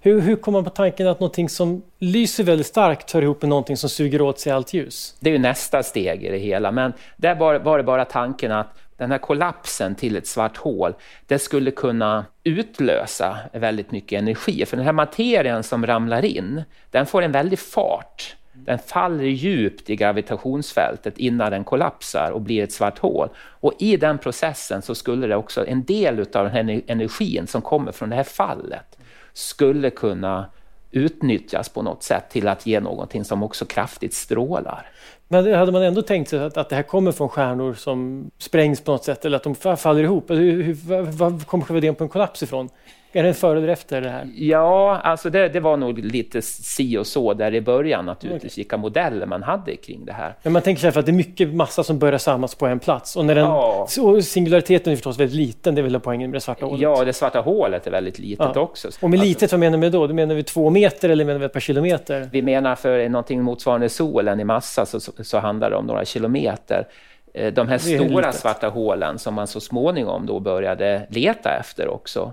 Hur, 0.00 0.20
hur 0.20 0.36
kommer 0.36 0.56
man 0.58 0.64
på 0.64 0.70
tanken 0.70 1.06
att 1.06 1.20
någonting 1.20 1.48
som 1.48 1.82
lyser 1.98 2.44
väldigt 2.44 2.66
starkt 2.66 3.12
hör 3.12 3.22
ihop 3.22 3.42
med 3.42 3.48
någonting 3.48 3.76
som 3.76 3.90
suger 3.90 4.20
åt 4.20 4.40
sig 4.40 4.52
allt 4.52 4.72
ljus? 4.72 5.16
Det 5.20 5.30
är 5.30 5.32
ju 5.32 5.38
nästa 5.38 5.82
steg 5.82 6.24
i 6.24 6.30
det 6.30 6.38
hela, 6.38 6.72
men 6.72 6.92
där 7.16 7.34
var, 7.34 7.58
var 7.58 7.78
det 7.78 7.84
bara 7.84 8.04
tanken 8.04 8.52
att 8.52 8.78
den 8.96 9.10
här 9.10 9.18
kollapsen 9.18 9.94
till 9.94 10.16
ett 10.16 10.26
svart 10.26 10.56
hål, 10.56 10.94
det 11.26 11.38
skulle 11.38 11.70
kunna 11.70 12.24
utlösa 12.44 13.38
väldigt 13.52 13.90
mycket 13.90 14.18
energi. 14.18 14.66
För 14.66 14.76
den 14.76 14.86
här 14.86 14.92
materien 14.92 15.62
som 15.62 15.86
ramlar 15.86 16.24
in, 16.24 16.62
den 16.90 17.06
får 17.06 17.22
en 17.22 17.32
väldig 17.32 17.58
fart. 17.58 18.36
Den 18.52 18.78
faller 18.78 19.24
djupt 19.24 19.90
i 19.90 19.96
gravitationsfältet 19.96 21.18
innan 21.18 21.50
den 21.50 21.64
kollapsar 21.64 22.30
och 22.30 22.40
blir 22.40 22.64
ett 22.64 22.72
svart 22.72 22.98
hål. 22.98 23.28
Och 23.36 23.72
i 23.78 23.96
den 23.96 24.18
processen 24.18 24.82
så 24.82 24.94
skulle 24.94 25.26
det 25.26 25.36
också, 25.36 25.66
en 25.66 25.84
del 25.84 26.20
av 26.20 26.44
den 26.44 26.50
här 26.50 26.82
energin 26.86 27.46
som 27.46 27.62
kommer 27.62 27.92
från 27.92 28.10
det 28.10 28.16
här 28.16 28.22
fallet, 28.22 28.98
skulle 29.32 29.90
kunna 29.90 30.46
utnyttjas 30.90 31.68
på 31.68 31.82
något 31.82 32.02
sätt 32.02 32.30
till 32.30 32.48
att 32.48 32.66
ge 32.66 32.80
någonting 32.80 33.24
som 33.24 33.42
också 33.42 33.64
kraftigt 33.64 34.14
strålar. 34.14 34.86
Men 35.32 35.54
hade 35.54 35.72
man 35.72 35.82
ändå 35.82 36.02
tänkt 36.02 36.30
sig 36.30 36.44
att, 36.44 36.56
att 36.56 36.68
det 36.68 36.76
här 36.76 36.82
kommer 36.82 37.12
från 37.12 37.28
stjärnor 37.28 37.74
som 37.74 38.30
sprängs 38.38 38.80
på 38.80 38.92
något 38.92 39.04
sätt 39.04 39.24
eller 39.24 39.36
att 39.36 39.42
de 39.42 39.54
faller 39.76 40.02
ihop? 40.02 40.30
Alltså, 40.30 40.42
hur, 40.42 40.62
hur, 40.62 40.74
var 41.02 41.44
kommer 41.44 41.64
själva 41.64 41.78
idén 41.78 41.94
på 41.94 42.04
en 42.04 42.10
kollaps 42.10 42.42
ifrån? 42.42 42.68
Är 43.12 43.22
det 43.22 43.34
före 43.34 43.58
eller 43.58 43.68
efter 43.68 44.00
det 44.00 44.08
här? 44.08 44.28
Ja, 44.34 44.96
alltså 45.04 45.30
det, 45.30 45.48
det, 45.48 45.60
var 45.60 45.76
nog 45.76 45.98
lite 45.98 46.42
si 46.42 46.98
och 46.98 47.06
så 47.06 47.34
där 47.34 47.54
i 47.54 47.60
början 47.60 48.06
naturligtvis, 48.06 48.58
vilka 48.58 48.76
modeller 48.76 49.26
man 49.26 49.42
hade 49.42 49.76
kring 49.76 50.04
det 50.04 50.12
här. 50.12 50.34
Men 50.42 50.52
man 50.52 50.62
tänker 50.62 50.80
sig 50.80 50.92
för 50.92 51.00
att 51.00 51.06
det 51.06 51.12
är 51.12 51.14
mycket 51.14 51.54
massa 51.54 51.84
som 51.84 51.98
börjar 51.98 52.18
samlas 52.18 52.54
på 52.54 52.66
en 52.66 52.78
plats 52.78 53.16
och 53.16 53.24
när 53.24 53.34
den, 53.34 53.44
ja. 53.44 53.86
singulariteten 54.22 54.92
är 54.92 54.96
förstås 54.96 55.20
väldigt 55.20 55.36
liten, 55.36 55.74
det 55.74 55.80
är 55.80 55.82
väl 55.82 56.00
poängen 56.00 56.30
med 56.30 56.36
det 56.36 56.40
svarta 56.40 56.66
hålet? 56.66 56.80
Ja, 56.80 57.04
det 57.04 57.12
svarta 57.12 57.40
hålet 57.40 57.86
är 57.86 57.90
väldigt 57.90 58.18
litet 58.18 58.50
ja. 58.54 58.60
också. 58.60 58.88
Och 59.00 59.10
med 59.10 59.20
litet, 59.20 59.42
alltså, 59.42 59.56
vad 59.56 59.60
menar 59.60 59.78
vi 59.78 59.90
då? 59.90 60.06
Då 60.06 60.14
menar 60.14 60.34
vi 60.34 60.42
två 60.42 60.70
meter 60.70 61.08
eller 61.08 61.24
menar 61.24 61.38
vi 61.38 61.46
ett 61.46 61.52
par 61.52 61.60
kilometer? 61.60 62.28
Vi 62.32 62.42
menar 62.42 62.74
för 62.74 63.08
någonting 63.08 63.42
motsvarande 63.42 63.88
solen 63.88 64.40
i 64.40 64.44
massa 64.44 64.86
så, 64.86 65.00
så, 65.00 65.12
så 65.22 65.38
handlar 65.38 65.70
det 65.70 65.76
om 65.76 65.86
några 65.86 66.04
kilometer. 66.04 66.86
Eh, 67.34 67.52
de 67.52 67.68
här 67.68 67.78
stora 67.78 68.32
svarta 68.32 68.68
hålen 68.68 69.18
som 69.18 69.34
man 69.34 69.46
så 69.46 69.60
småningom 69.60 70.26
då 70.26 70.40
började 70.40 71.06
leta 71.10 71.56
efter 71.60 71.88
också 71.88 72.32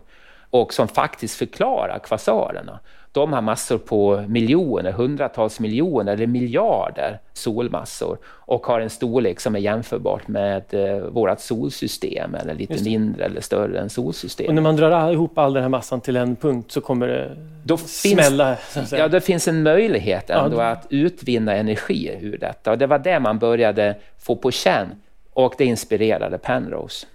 och 0.49 0.73
som 0.73 0.87
faktiskt 0.87 1.35
förklarar 1.35 1.99
kvasarerna. 1.99 2.79
De 3.11 3.33
har 3.33 3.41
massor 3.41 3.77
på 3.77 4.25
miljoner, 4.27 4.91
hundratals 4.91 5.59
miljoner 5.59 6.13
eller 6.13 6.27
miljarder 6.27 7.19
solmassor 7.33 8.17
och 8.25 8.65
har 8.65 8.79
en 8.79 8.89
storlek 8.89 9.39
som 9.39 9.55
är 9.55 9.59
jämförbart 9.59 10.27
med 10.27 10.63
eh, 10.69 10.97
vårt 10.97 11.39
solsystem 11.39 12.35
eller 12.35 12.53
lite 12.53 12.83
mindre 12.83 13.25
eller 13.25 13.41
större 13.41 13.79
än 13.79 13.89
solsystemet. 13.89 14.49
Och 14.49 14.55
när 14.55 14.61
man 14.61 14.75
drar 14.75 15.11
ihop 15.11 15.37
all 15.37 15.53
den 15.53 15.63
här 15.63 15.69
massan 15.69 16.01
till 16.01 16.15
en 16.15 16.35
punkt 16.35 16.71
så 16.71 16.81
kommer 16.81 17.07
det 17.07 17.37
då 17.63 17.77
smälla? 17.77 18.55
Finns, 18.55 18.91
ja, 18.91 19.07
det 19.07 19.21
finns 19.21 19.47
en 19.47 19.63
möjlighet 19.63 20.29
ändå 20.29 20.57
ja, 20.57 20.69
att 20.69 20.87
utvinna 20.89 21.55
energi 21.55 22.17
ur 22.21 22.37
detta 22.37 22.71
och 22.71 22.77
det 22.77 22.87
var 22.87 22.99
det 22.99 23.19
man 23.19 23.39
började 23.39 23.95
få 24.17 24.35
på 24.35 24.51
känn 24.51 24.87
och 25.33 25.53
det 25.57 25.65
inspirerade 25.65 26.37
Penrose. 26.37 27.07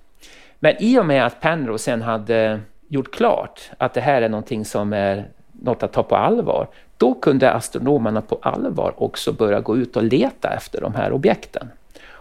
Men 0.59 0.75
i 0.79 0.99
och 0.99 1.07
med 1.07 1.27
att 1.27 1.40
Penrose 1.40 1.85
sen 1.85 2.03
hade 2.03 2.61
gjort 2.94 3.14
klart 3.14 3.70
att 3.78 3.94
det 3.94 4.00
här 4.00 4.22
är 4.22 4.28
någonting 4.28 4.64
som 4.64 4.92
är 4.92 5.28
något 5.52 5.83
att 5.83 5.92
ta 5.92 6.02
på 6.02 6.16
allvar, 6.16 6.68
då 6.96 7.14
kunde 7.14 7.52
astronomerna 7.52 8.20
på 8.20 8.38
allvar 8.42 8.94
också 8.96 9.33
börja 9.33 9.61
gå 9.61 9.76
ut 9.76 9.96
och 9.96 10.02
leta 10.02 10.54
efter 10.54 10.80
de 10.80 10.94
här 10.94 11.12
objekten. 11.12 11.70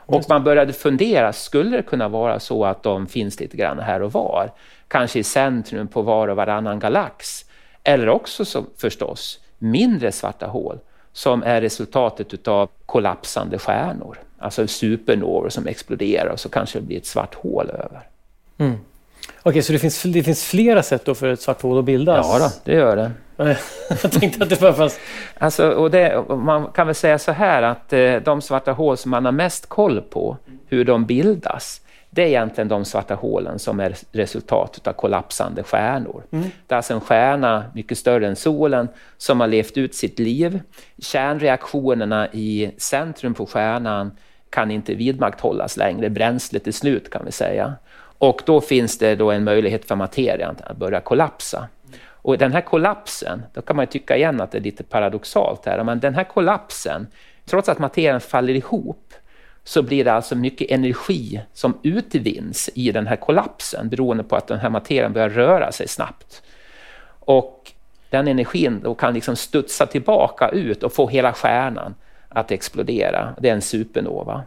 Och 0.05 0.23
man 0.29 0.43
började 0.43 0.73
fundera, 0.73 1.33
skulle 1.33 1.77
det 1.77 1.83
kunna 1.83 2.07
vara 2.07 2.39
så 2.39 2.65
att 2.65 2.83
de 2.83 3.07
finns 3.07 3.39
lite 3.39 3.57
grann 3.57 3.79
här 3.79 4.01
och 4.01 4.13
var? 4.13 4.51
Kanske 4.87 5.19
i 5.19 5.23
centrum 5.23 5.87
på 5.87 6.01
var 6.01 6.27
och 6.27 6.35
varannan 6.35 6.79
galax. 6.79 7.45
Eller 7.83 8.09
också 8.09 8.45
så, 8.45 8.65
förstås 8.77 9.39
mindre 9.57 10.11
svarta 10.11 10.47
hål 10.47 10.79
som 11.13 11.43
är 11.43 11.61
resultatet 11.61 12.47
av 12.47 12.69
kollapsande 12.85 13.59
stjärnor. 13.59 14.17
Alltså 14.39 14.67
supernovor 14.67 15.49
som 15.49 15.67
exploderar 15.67 16.31
och 16.31 16.39
så 16.39 16.49
kanske 16.49 16.79
det 16.79 16.85
blir 16.85 16.97
ett 16.97 17.05
svart 17.05 17.35
hål 17.35 17.69
över. 17.69 18.01
Mm. 18.57 18.77
Okej, 19.43 19.61
så 19.61 19.73
det 19.73 19.79
finns, 19.79 20.03
det 20.03 20.23
finns 20.23 20.43
flera 20.43 20.83
sätt 20.83 21.05
då 21.05 21.15
för 21.15 21.27
ett 21.27 21.41
svart 21.41 21.61
hål 21.61 21.79
att 21.79 21.85
bildas? 21.85 22.27
Ja, 22.29 22.39
då, 22.39 22.49
det 22.63 22.73
gör 22.73 22.95
det. 22.95 23.11
Jag 24.03 24.11
tänkte 24.11 24.43
att 24.43 24.49
det 24.49 24.61
bara 24.61 24.73
fanns... 24.73 24.99
Alltså, 25.37 25.69
och 25.69 25.91
det, 25.91 26.23
man 26.29 26.67
kan 26.67 26.87
väl 26.87 26.95
säga 26.95 27.19
så 27.19 27.31
här 27.31 27.61
att 27.61 27.93
eh, 27.93 28.15
de 28.15 28.41
svarta 28.41 28.71
hål 28.71 28.97
som 28.97 29.11
man 29.11 29.25
har 29.25 29.31
mest 29.31 29.69
koll 29.69 30.01
på, 30.01 30.37
hur 30.67 30.85
de 30.85 31.05
bildas, 31.05 31.81
det 32.09 32.23
är 32.23 32.27
egentligen 32.27 32.67
de 32.67 32.85
svarta 32.85 33.15
hålen 33.15 33.59
som 33.59 33.79
är 33.79 33.95
resultat 34.11 34.87
av 34.87 34.93
kollapsande 34.93 35.63
stjärnor. 35.63 36.23
Mm. 36.31 36.49
Det 36.67 36.73
är 36.73 36.77
alltså 36.77 36.93
en 36.93 37.01
stjärna 37.01 37.63
mycket 37.73 37.97
större 37.97 38.27
än 38.27 38.35
solen 38.35 38.87
som 39.17 39.39
har 39.39 39.47
levt 39.47 39.77
ut 39.77 39.95
sitt 39.95 40.19
liv. 40.19 40.59
Kärnreaktionerna 40.97 42.27
i 42.31 42.71
centrum 42.77 43.33
på 43.33 43.45
stjärnan 43.45 44.11
kan 44.49 44.71
inte 44.71 44.93
vidmakthållas 44.93 45.77
längre, 45.77 46.09
bränslet 46.09 46.67
är 46.67 46.71
slut 46.71 47.09
kan 47.09 47.25
vi 47.25 47.31
säga. 47.31 47.73
Och 48.23 48.41
då 48.45 48.61
finns 48.61 48.97
det 48.97 49.15
då 49.15 49.31
en 49.31 49.43
möjlighet 49.43 49.85
för 49.85 49.95
materian 49.95 50.55
att 50.63 50.77
börja 50.77 50.99
kollapsa. 50.99 51.67
Och 52.05 52.37
den 52.37 52.51
här 52.51 52.61
kollapsen, 52.61 53.43
då 53.53 53.61
kan 53.61 53.75
man 53.75 53.87
tycka 53.87 54.17
igen 54.17 54.41
att 54.41 54.51
det 54.51 54.57
är 54.57 54.61
lite 54.61 54.83
paradoxalt 54.83 55.65
här, 55.65 55.83
men 55.83 55.99
den 55.99 56.15
här 56.15 56.23
kollapsen, 56.23 57.07
trots 57.45 57.69
att 57.69 57.79
materian 57.79 58.21
faller 58.21 58.53
ihop, 58.53 59.13
så 59.63 59.81
blir 59.81 60.03
det 60.05 60.13
alltså 60.13 60.35
mycket 60.35 60.71
energi 60.71 61.41
som 61.53 61.77
utvinns 61.83 62.69
i 62.75 62.91
den 62.91 63.07
här 63.07 63.15
kollapsen 63.15 63.89
beroende 63.89 64.23
på 64.23 64.35
att 64.35 64.47
den 64.47 64.59
här 64.59 64.69
materian 64.69 65.13
börjar 65.13 65.29
röra 65.29 65.71
sig 65.71 65.87
snabbt. 65.87 66.43
Och 67.19 67.71
den 68.09 68.27
energin 68.27 68.79
då 68.83 68.95
kan 68.95 69.13
liksom 69.13 69.35
studsa 69.35 69.85
tillbaka 69.85 70.49
ut 70.49 70.83
och 70.83 70.93
få 70.93 71.07
hela 71.07 71.33
stjärnan 71.33 71.95
att 72.29 72.51
explodera. 72.51 73.35
Det 73.39 73.49
är 73.49 73.53
en 73.53 73.61
supernova. 73.61 74.43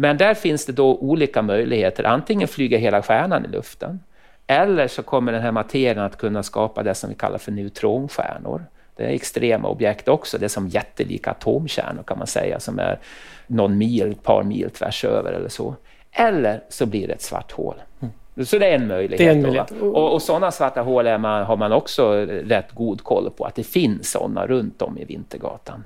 Men 0.00 0.16
där 0.16 0.34
finns 0.34 0.66
det 0.66 0.72
då 0.72 0.96
olika 0.96 1.42
möjligheter. 1.42 2.04
Antingen 2.04 2.48
flyger 2.48 2.78
hela 2.78 3.02
stjärnan 3.02 3.44
i 3.44 3.48
luften 3.48 4.00
eller 4.46 4.88
så 4.88 5.02
kommer 5.02 5.32
den 5.32 5.42
här 5.42 5.52
materien 5.52 5.98
att 5.98 6.16
kunna 6.16 6.42
skapa 6.42 6.82
det 6.82 6.94
som 6.94 7.10
vi 7.10 7.16
kallar 7.16 7.38
för 7.38 7.52
neutronstjärnor. 7.52 8.64
Det 8.96 9.04
är 9.04 9.08
extrema 9.08 9.68
objekt 9.68 10.08
också, 10.08 10.38
det 10.38 10.46
är 10.46 10.48
som 10.48 10.68
jättelika 10.68 11.30
atomkärnor 11.30 12.02
kan 12.02 12.18
man 12.18 12.26
säga 12.26 12.60
som 12.60 12.78
är 12.78 12.98
någon 13.46 13.78
mil, 13.78 14.10
ett 14.10 14.22
par 14.22 14.42
mil 14.42 14.70
tvärs 14.70 15.04
över 15.04 15.32
eller 15.32 15.48
så. 15.48 15.74
Eller 16.12 16.62
så 16.68 16.86
blir 16.86 17.06
det 17.06 17.12
ett 17.12 17.22
svart 17.22 17.52
hål. 17.52 17.74
Mm. 18.00 18.46
Så 18.46 18.58
det 18.58 18.66
är 18.66 18.74
en 18.74 18.88
möjlighet. 18.88 19.20
Är 19.20 19.30
en 19.30 19.42
möjlighet. 19.42 19.70
Och, 19.70 20.12
och 20.12 20.22
sådana 20.22 20.50
svarta 20.50 20.82
hål 20.82 21.18
man, 21.18 21.44
har 21.44 21.56
man 21.56 21.72
också 21.72 22.12
rätt 22.26 22.72
god 22.72 23.04
koll 23.04 23.30
på, 23.30 23.44
att 23.44 23.54
det 23.54 23.64
finns 23.64 24.10
sådana 24.10 24.46
runt 24.46 24.82
om 24.82 24.98
i 24.98 25.04
Vintergatan. 25.04 25.84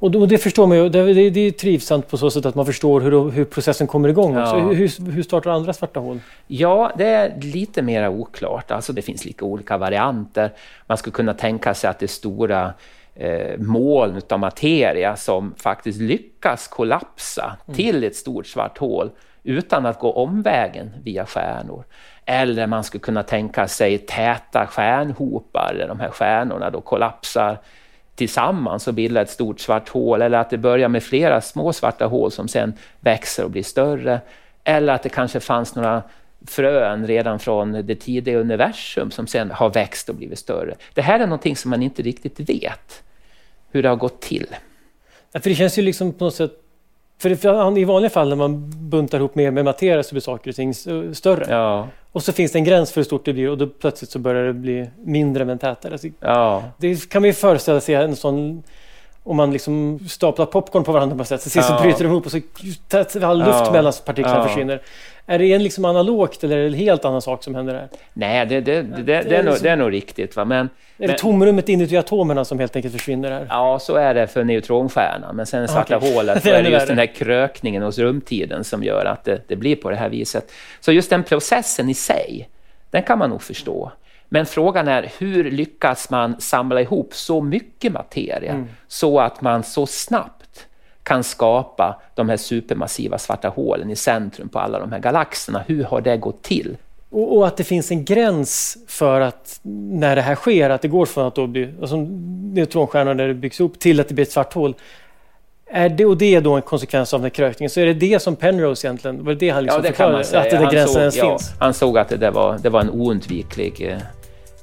Och, 0.00 0.16
och 0.16 0.28
det 0.28 0.38
förstår 0.38 0.66
man 0.66 0.76
ju, 0.76 0.88
det, 0.88 1.14
det, 1.14 1.30
det 1.30 1.40
är 1.40 1.50
trivsamt 1.50 2.08
på 2.08 2.16
så 2.16 2.30
sätt 2.30 2.46
att 2.46 2.54
man 2.54 2.66
förstår 2.66 3.00
hur, 3.00 3.30
hur 3.30 3.44
processen 3.44 3.86
kommer 3.86 4.08
igång. 4.08 4.34
Ja. 4.34 4.58
Hur, 4.58 4.74
hur, 4.74 5.10
hur, 5.12 5.22
startar 5.22 5.50
andra 5.50 5.72
svarta 5.72 6.00
hål? 6.00 6.20
Ja, 6.46 6.92
det 6.98 7.06
är 7.06 7.40
lite 7.40 7.82
mer 7.82 8.08
oklart. 8.08 8.70
Alltså 8.70 8.92
det 8.92 9.02
finns 9.02 9.24
lite 9.24 9.44
olika 9.44 9.78
varianter. 9.78 10.52
Man 10.86 10.96
skulle 10.96 11.14
kunna 11.14 11.34
tänka 11.34 11.74
sig 11.74 11.90
att 11.90 11.98
det 11.98 12.06
är 12.06 12.08
stora 12.08 12.72
eh, 13.14 13.58
moln 13.58 14.20
av 14.30 14.38
materia 14.38 15.16
som 15.16 15.54
faktiskt 15.56 16.00
lyckas 16.00 16.68
kollapsa 16.68 17.56
mm. 17.66 17.76
till 17.76 18.04
ett 18.04 18.16
stort 18.16 18.46
svart 18.46 18.78
hål 18.78 19.10
utan 19.42 19.86
att 19.86 19.98
gå 19.98 20.12
omvägen 20.12 20.90
via 21.04 21.26
stjärnor. 21.26 21.84
Eller 22.24 22.66
man 22.66 22.84
skulle 22.84 23.02
kunna 23.02 23.22
tänka 23.22 23.68
sig 23.68 23.98
täta 23.98 24.66
stjärnhopar 24.66 25.74
där 25.78 25.88
de 25.88 26.00
här 26.00 26.10
stjärnorna 26.10 26.70
då 26.70 26.80
kollapsar 26.80 27.58
tillsammans 28.20 28.88
och 28.88 28.94
bildar 28.94 29.22
ett 29.22 29.30
stort 29.30 29.60
svart 29.60 29.88
hål 29.88 30.22
eller 30.22 30.38
att 30.38 30.50
det 30.50 30.58
börjar 30.58 30.88
med 30.88 31.02
flera 31.02 31.40
små 31.40 31.72
svarta 31.72 32.06
hål 32.06 32.30
som 32.30 32.48
sen 32.48 32.74
växer 33.00 33.44
och 33.44 33.50
blir 33.50 33.62
större. 33.62 34.20
Eller 34.64 34.92
att 34.92 35.02
det 35.02 35.08
kanske 35.08 35.40
fanns 35.40 35.74
några 35.74 36.02
frön 36.46 37.06
redan 37.06 37.38
från 37.38 37.72
det 37.72 37.94
tidiga 37.94 38.38
universum 38.38 39.10
som 39.10 39.26
sen 39.26 39.50
har 39.50 39.70
växt 39.70 40.08
och 40.08 40.14
blivit 40.14 40.38
större. 40.38 40.74
Det 40.94 41.02
här 41.02 41.20
är 41.20 41.26
någonting 41.26 41.56
som 41.56 41.70
man 41.70 41.82
inte 41.82 42.02
riktigt 42.02 42.40
vet 42.40 43.02
hur 43.70 43.82
det 43.82 43.88
har 43.88 43.96
gått 43.96 44.20
till. 44.20 44.46
Ja, 45.32 45.40
för 45.40 45.50
det 45.50 45.56
känns 45.56 45.78
ju 45.78 45.82
liksom 45.82 46.12
på 46.12 46.24
något 46.24 46.34
sätt 46.34 46.52
för 47.20 47.78
i 47.78 47.84
vanliga 47.84 48.10
fall 48.10 48.28
när 48.28 48.36
man 48.36 48.70
buntar 48.90 49.18
ihop 49.18 49.34
mer 49.34 49.50
med 49.50 49.64
materia 49.64 50.02
så 50.02 50.14
blir 50.14 50.22
saker 50.22 50.50
och 50.50 50.56
ting 50.56 50.74
större. 51.14 51.44
Ja. 51.48 51.88
Och 52.12 52.22
så 52.22 52.32
finns 52.32 52.52
det 52.52 52.58
en 52.58 52.64
gräns 52.64 52.92
för 52.92 53.00
hur 53.00 53.04
stort 53.04 53.24
det 53.24 53.32
blir 53.32 53.50
och 53.50 53.58
då 53.58 53.66
plötsligt 53.66 54.10
så 54.10 54.18
börjar 54.18 54.46
det 54.46 54.52
bli 54.52 54.90
mindre 55.04 55.44
men 55.44 55.58
tätare. 55.58 55.92
Alltså, 55.92 56.08
ja. 56.20 56.64
Det 56.78 57.10
kan 57.10 57.22
man 57.22 57.26
ju 57.26 57.32
föreställa 57.32 57.80
sig 57.80 57.94
en 57.94 58.16
sån 58.16 58.62
om 59.30 59.36
man 59.36 59.52
liksom 59.52 59.98
staplar 60.08 60.46
popcorn 60.46 60.84
på 60.84 60.92
varandra 60.92 61.16
på 61.16 61.24
sätt, 61.24 61.42
så, 61.42 61.58
ja. 61.58 61.62
så 61.62 61.82
bryter 61.82 62.04
de 62.04 62.10
ihop 62.10 62.26
och 62.26 62.32
så 62.32 62.40
all 63.26 63.38
luft 63.38 63.60
ja. 63.64 63.72
mellan 63.72 63.92
partiklarna 64.04 64.38
ja. 64.38 64.46
försvinner. 64.48 64.82
Är 65.26 65.38
det 65.38 65.52
en 65.52 65.62
liksom 65.62 65.84
analogt 65.84 66.44
eller 66.44 66.56
är 66.56 66.60
det 66.60 66.66
en 66.66 66.74
helt 66.74 67.04
annan 67.04 67.22
sak 67.22 67.44
som 67.44 67.54
händer 67.54 67.74
där? 67.74 67.88
Nej, 68.12 68.46
det, 68.46 68.60
det, 68.60 68.82
det, 68.82 69.02
det, 69.02 69.36
är, 69.36 69.42
nog, 69.42 69.54
det 69.62 69.70
är 69.70 69.76
nog 69.76 69.92
riktigt. 69.92 70.36
Va? 70.36 70.44
Men, 70.44 70.68
är 70.98 71.08
det 71.08 71.18
tomrummet 71.18 71.68
inuti 71.68 71.96
atomerna 71.96 72.44
som 72.44 72.58
helt 72.58 72.76
enkelt 72.76 72.94
försvinner 72.94 73.30
här? 73.30 73.46
Ja, 73.48 73.78
så 73.78 73.96
är 73.96 74.14
det 74.14 74.26
för 74.26 74.44
neutronstjärnan. 74.44 75.36
Men 75.36 75.46
sen 75.46 75.68
svarta 75.68 75.96
okay. 75.96 76.14
hålet 76.14 76.42
så 76.42 76.48
är 76.48 76.62
det 76.62 76.68
just 76.70 76.86
den 76.86 76.98
här 76.98 77.14
krökningen 77.14 77.82
hos 77.82 77.98
rumtiden 77.98 78.64
som 78.64 78.82
gör 78.82 79.04
att 79.04 79.24
det, 79.24 79.42
det 79.46 79.56
blir 79.56 79.76
på 79.76 79.90
det 79.90 79.96
här 79.96 80.08
viset. 80.08 80.52
Så 80.80 80.92
just 80.92 81.10
den 81.10 81.22
processen 81.22 81.88
i 81.88 81.94
sig, 81.94 82.48
den 82.90 83.02
kan 83.02 83.18
man 83.18 83.30
nog 83.30 83.42
förstå. 83.42 83.92
Men 84.32 84.46
frågan 84.46 84.88
är 84.88 85.12
hur 85.18 85.50
lyckas 85.50 86.10
man 86.10 86.40
samla 86.40 86.80
ihop 86.80 87.14
så 87.14 87.40
mycket 87.40 87.92
materia 87.92 88.52
mm. 88.52 88.68
så 88.88 89.20
att 89.20 89.40
man 89.40 89.62
så 89.62 89.86
snabbt 89.86 90.66
kan 91.02 91.24
skapa 91.24 92.00
de 92.14 92.28
här 92.28 92.36
supermassiva 92.36 93.18
svarta 93.18 93.48
hålen 93.48 93.90
i 93.90 93.96
centrum 93.96 94.48
på 94.48 94.58
alla 94.58 94.78
de 94.78 94.92
här 94.92 94.98
galaxerna. 94.98 95.64
Hur 95.66 95.84
har 95.84 96.00
det 96.00 96.16
gått 96.16 96.42
till? 96.42 96.76
Och, 97.10 97.36
och, 97.36 97.46
att 97.46 97.56
det 97.56 97.64
finns 97.64 97.90
en 97.90 98.04
gräns 98.04 98.78
för 98.86 99.20
att 99.20 99.60
när 99.62 100.16
det 100.16 100.22
här 100.22 100.34
sker, 100.34 100.70
att 100.70 100.82
det 100.82 100.88
går 100.88 101.06
från 101.06 101.26
att 101.26 101.34
då 101.34 101.46
bli 101.46 101.74
alltså, 101.80 101.96
neutronstjärnor 101.96 103.14
när 103.14 103.28
det 103.28 103.34
byggs 103.34 103.60
upp 103.60 103.78
till 103.78 104.00
att 104.00 104.08
det 104.08 104.14
blir 104.14 104.24
ett 104.24 104.32
svart 104.32 104.54
hål. 104.54 104.74
Är 105.72 105.88
det, 105.88 106.06
och 106.06 106.16
det 106.16 106.34
är 106.34 106.40
då 106.40 106.54
en 106.54 106.62
konsekvens 106.62 107.14
av 107.14 107.20
den 107.20 107.30
krökningen. 107.30 107.70
Så 107.70 107.80
är 107.80 107.86
det 107.86 107.94
det 107.94 108.22
som 108.22 108.36
Penrose 108.36 108.86
egentligen, 108.86 109.24
var 109.24 109.32
det 109.32 109.38
det 109.38 109.50
han 109.50 109.62
liksom 109.62 109.78
ja, 109.78 109.82
det 109.82 109.88
förklarade? 109.88 110.40
Att 110.40 110.50
den 110.50 110.70
gränsen 110.70 111.00
ens 111.00 111.16
ja, 111.16 111.30
finns? 111.30 111.52
Han 111.58 111.74
såg 111.74 111.98
att 111.98 112.08
det 112.08 112.30
var, 112.30 112.58
det 112.58 112.68
var 112.68 112.80
en 112.80 112.90
oundviklig, 112.90 113.86
eh, 113.88 113.98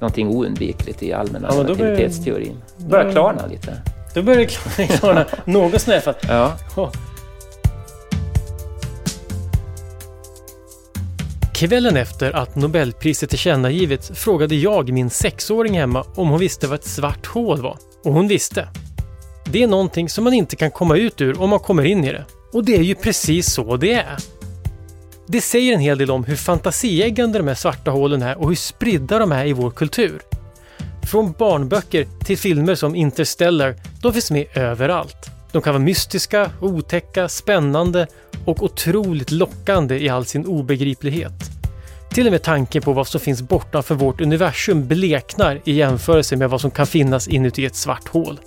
någonting 0.00 0.28
oundvikligt 0.28 1.02
i 1.02 1.12
allmänna 1.12 1.48
ja, 1.50 1.54
relativitetsteorin. 1.54 2.62
Det 2.76 2.84
börjar 2.84 3.12
klarna 3.12 3.46
lite. 3.46 3.82
Då 4.14 4.22
börjar 4.22 4.38
det 4.76 4.86
klarna 4.86 5.26
något 5.44 5.80
snärt. 5.82 6.16
Ja. 6.28 6.52
Oh. 6.76 6.90
Kvällen 11.54 11.96
efter 11.96 12.36
att 12.36 12.56
Nobelpriset 12.56 13.30
tillkännagivits 13.30 14.10
frågade 14.14 14.54
jag 14.54 14.92
min 14.92 15.10
sexåring 15.10 15.78
hemma 15.78 16.04
om 16.14 16.28
hon 16.28 16.38
visste 16.40 16.66
vad 16.66 16.78
ett 16.78 16.84
svart 16.84 17.26
hål 17.26 17.62
var. 17.62 17.78
Och 18.04 18.12
hon 18.12 18.28
visste. 18.28 18.68
Det 19.44 19.62
är 19.62 19.66
någonting 19.66 20.08
som 20.08 20.24
man 20.24 20.32
inte 20.32 20.56
kan 20.56 20.70
komma 20.70 20.96
ut 20.96 21.20
ur 21.20 21.40
om 21.40 21.50
man 21.50 21.58
kommer 21.58 21.84
in 21.84 22.04
i 22.04 22.12
det. 22.12 22.24
Och 22.52 22.64
det 22.64 22.76
är 22.76 22.82
ju 22.82 22.94
precis 22.94 23.52
så 23.52 23.76
det 23.76 23.92
är. 23.92 24.16
Det 25.30 25.40
säger 25.40 25.74
en 25.74 25.80
hel 25.80 25.98
del 25.98 26.10
om 26.10 26.24
hur 26.24 26.36
fantasieggande 26.36 27.38
de 27.38 27.48
här 27.48 27.54
svarta 27.54 27.90
hålen 27.90 28.22
är 28.22 28.38
och 28.38 28.48
hur 28.48 28.56
spridda 28.56 29.18
de 29.18 29.32
är 29.32 29.46
i 29.46 29.52
vår 29.52 29.70
kultur. 29.70 30.22
Från 31.10 31.32
barnböcker 31.32 32.06
till 32.24 32.38
filmer 32.38 32.74
som 32.74 32.94
Interstellar, 32.94 33.76
de 34.02 34.12
finns 34.12 34.30
med 34.30 34.46
överallt. 34.54 35.30
De 35.52 35.62
kan 35.62 35.74
vara 35.74 35.82
mystiska, 35.82 36.50
otäcka, 36.60 37.28
spännande 37.28 38.06
och 38.44 38.62
otroligt 38.62 39.30
lockande 39.30 39.98
i 39.98 40.08
all 40.08 40.24
sin 40.24 40.46
obegriplighet. 40.46 41.32
Till 42.10 42.26
och 42.26 42.32
med 42.32 42.42
tanken 42.42 42.82
på 42.82 42.92
vad 42.92 43.06
som 43.06 43.20
finns 43.20 43.42
bortanför 43.42 43.94
vårt 43.94 44.20
universum 44.20 44.88
bleknar 44.88 45.60
i 45.64 45.72
jämförelse 45.72 46.36
med 46.36 46.50
vad 46.50 46.60
som 46.60 46.70
kan 46.70 46.86
finnas 46.86 47.28
inuti 47.28 47.64
ett 47.64 47.76
svart 47.76 48.08
hål. 48.08 48.40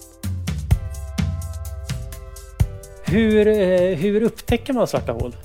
Hur, 3.04 3.48
eh, 3.48 3.98
hur 3.98 4.22
upptäcker 4.22 4.74
man 4.74 4.88
svarta 4.88 5.12
hål? 5.12 5.36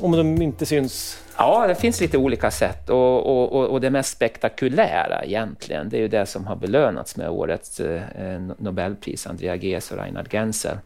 Om 0.00 0.12
de 0.12 0.42
inte 0.42 0.66
syns? 0.66 1.22
Ja, 1.36 1.66
det 1.66 1.74
finns 1.74 2.00
lite 2.00 2.18
olika 2.18 2.50
sätt 2.50 2.90
och, 2.90 3.26
och, 3.26 3.66
och 3.66 3.80
det 3.80 3.90
mest 3.90 4.12
spektakulära 4.12 5.24
egentligen, 5.24 5.88
det 5.88 5.96
är 5.96 6.00
ju 6.00 6.08
det 6.08 6.26
som 6.26 6.46
har 6.46 6.56
belönats 6.56 7.16
med 7.16 7.30
årets 7.30 7.80
eh, 7.80 8.02
eh 8.16 8.40
Nobelpris, 8.58 9.26
Andrea 9.26 9.56
Ghez 9.56 9.90
och 9.90 9.98
Reinhard 9.98 10.30
Genzel. 10.30 10.76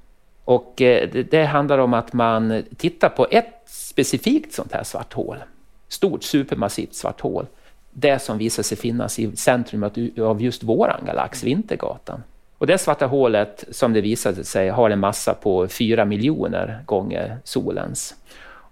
Och 0.44 0.82
eh, 0.82 1.08
det, 1.12 1.22
det 1.22 1.44
handlar 1.44 1.78
om 1.78 1.94
att 1.94 2.12
man 2.12 2.62
tittar 2.76 3.08
på 3.08 3.26
ett 3.30 3.62
specifikt 3.66 4.54
sånt 4.54 4.72
här 4.72 4.84
svart 4.84 5.12
hål 5.12 5.38
stort 5.94 6.22
supermassivt 6.22 6.94
svart 6.94 7.20
hål. 7.20 7.46
Det 7.90 8.18
som 8.18 8.38
visar 8.38 8.62
sig 8.62 8.76
finnas 8.76 9.18
i 9.18 9.36
centrum 9.36 9.90
av 10.20 10.42
just 10.42 10.62
våran 10.62 11.00
galax, 11.06 11.44
Vintergatan. 11.44 12.22
Och 12.58 12.66
det 12.66 12.78
svarta 12.78 13.06
hålet, 13.06 13.64
som 13.70 13.92
det 13.92 14.00
visade 14.00 14.44
sig, 14.44 14.68
har 14.68 14.90
en 14.90 15.00
massa 15.00 15.34
på 15.34 15.68
4 15.68 16.04
miljoner 16.04 16.82
gånger 16.86 17.38
solens 17.44 18.14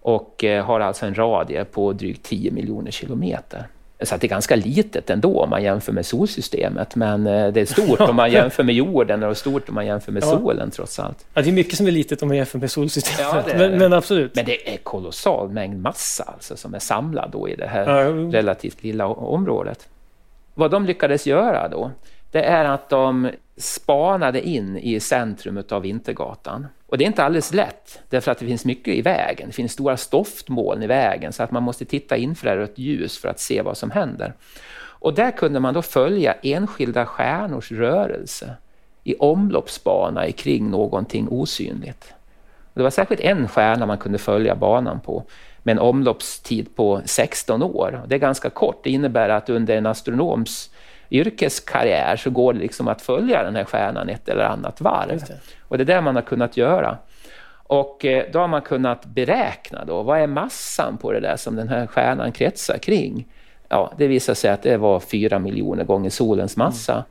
och 0.02 0.44
eh, 0.44 0.64
har 0.64 0.80
alltså 0.80 1.06
en 1.06 1.14
radie 1.14 1.64
på 1.64 1.92
drygt 1.92 2.22
10 2.22 2.50
miljoner 2.50 2.90
kilometer. 2.90 3.66
Så 4.02 4.14
att 4.14 4.20
det 4.20 4.26
är 4.26 4.28
ganska 4.28 4.56
litet 4.56 5.10
ändå 5.10 5.40
om 5.40 5.50
man 5.50 5.62
jämför 5.62 5.92
med 5.92 6.06
solsystemet, 6.06 6.96
men 6.96 7.26
eh, 7.26 7.52
det 7.52 7.60
är 7.60 7.66
stort 7.66 8.00
om 8.00 8.16
man 8.16 8.30
jämför 8.30 8.62
med 8.62 8.74
jorden 8.74 9.22
och 9.22 9.36
stort 9.36 9.68
om 9.68 9.74
man 9.74 9.86
jämför 9.86 10.12
med 10.12 10.22
ja. 10.22 10.26
solen 10.26 10.70
trots 10.70 10.98
allt. 10.98 11.26
Ja, 11.34 11.42
det 11.42 11.50
är 11.50 11.52
mycket 11.52 11.76
som 11.76 11.86
är 11.86 11.90
litet 11.90 12.22
om 12.22 12.28
man 12.28 12.36
jämför 12.36 12.58
med 12.58 12.70
solsystemet, 12.70 13.44
ja, 13.48 13.54
men, 13.56 13.78
men, 13.78 13.92
absolut. 13.92 14.34
Men 14.34 14.44
det 14.44 14.74
är 14.74 14.76
kolossal 14.76 15.48
mängd 15.48 15.80
massa 15.80 16.24
alltså, 16.24 16.56
som 16.56 16.74
är 16.74 16.78
samlad 16.78 17.30
då 17.32 17.48
i 17.48 17.56
det 17.56 17.66
här 17.66 17.90
ja. 17.90 18.08
relativt 18.38 18.82
lilla 18.82 19.06
området. 19.06 19.88
Vad 20.54 20.70
de 20.70 20.86
lyckades 20.86 21.26
göra 21.26 21.68
då, 21.68 21.90
det 22.32 22.42
är 22.42 22.64
att 22.64 22.88
de 22.88 23.30
spanade 23.56 24.48
in 24.48 24.76
i 24.76 25.00
centrum 25.00 25.62
av 25.70 25.82
Vintergatan. 25.82 26.66
Och 26.86 26.98
det 26.98 27.04
är 27.04 27.06
inte 27.06 27.24
alldeles 27.24 27.54
lätt, 27.54 28.02
därför 28.08 28.30
att 28.30 28.38
det 28.38 28.46
finns 28.46 28.64
mycket 28.64 28.94
i 28.94 29.02
vägen. 29.02 29.46
Det 29.46 29.52
finns 29.52 29.72
stora 29.72 29.96
stoftmoln 29.96 30.82
i 30.82 30.86
vägen, 30.86 31.32
så 31.32 31.42
att 31.42 31.50
man 31.50 31.62
måste 31.62 31.84
titta 31.84 32.16
infrarött 32.16 32.78
ljus 32.78 33.18
för 33.18 33.28
att 33.28 33.40
se 33.40 33.62
vad 33.62 33.76
som 33.76 33.90
händer. 33.90 34.34
Och 34.74 35.14
där 35.14 35.30
kunde 35.30 35.60
man 35.60 35.74
då 35.74 35.82
följa 35.82 36.34
enskilda 36.42 37.06
stjärnors 37.06 37.72
rörelse 37.72 38.56
i 39.04 39.14
omloppsbana 39.14 40.32
kring 40.32 40.70
någonting 40.70 41.28
osynligt. 41.28 42.14
Det 42.74 42.82
var 42.82 42.90
särskilt 42.90 43.20
en 43.20 43.48
stjärna 43.48 43.86
man 43.86 43.98
kunde 43.98 44.18
följa 44.18 44.54
banan 44.54 45.00
på 45.00 45.24
med 45.62 45.72
en 45.72 45.78
omloppstid 45.78 46.76
på 46.76 47.00
16 47.04 47.62
år. 47.62 48.02
Det 48.06 48.14
är 48.14 48.18
ganska 48.18 48.50
kort. 48.50 48.80
Det 48.84 48.90
innebär 48.90 49.28
att 49.28 49.50
under 49.50 49.76
en 49.76 49.86
astronoms 49.86 50.70
yrkeskarriär 51.12 52.16
så 52.16 52.30
går 52.30 52.52
det 52.52 52.58
liksom 52.58 52.88
att 52.88 53.02
följa 53.02 53.42
den 53.42 53.56
här 53.56 53.64
stjärnan 53.64 54.08
ett 54.08 54.28
eller 54.28 54.44
annat 54.44 54.80
varv. 54.80 55.20
Det. 55.28 55.38
Och 55.68 55.78
det 55.78 55.82
är 55.82 55.96
det 55.96 56.00
man 56.00 56.14
har 56.14 56.22
kunnat 56.22 56.56
göra. 56.56 56.98
Och 57.72 58.04
eh, 58.04 58.24
då 58.32 58.38
har 58.38 58.48
man 58.48 58.62
kunnat 58.62 59.04
beräkna 59.04 59.84
då, 59.84 60.02
vad 60.02 60.20
är 60.20 60.26
massan 60.26 60.98
på 60.98 61.12
det 61.12 61.20
där 61.20 61.36
som 61.36 61.56
den 61.56 61.68
här 61.68 61.86
stjärnan 61.86 62.32
kretsar 62.32 62.78
kring? 62.78 63.26
Ja, 63.68 63.92
det 63.98 64.06
visar 64.06 64.34
sig 64.34 64.50
att 64.50 64.62
det 64.62 64.76
var 64.76 65.00
fyra 65.00 65.38
miljoner 65.38 65.84
gånger 65.84 66.10
solens 66.10 66.56
massa. 66.56 66.92
Mm. 66.92 67.04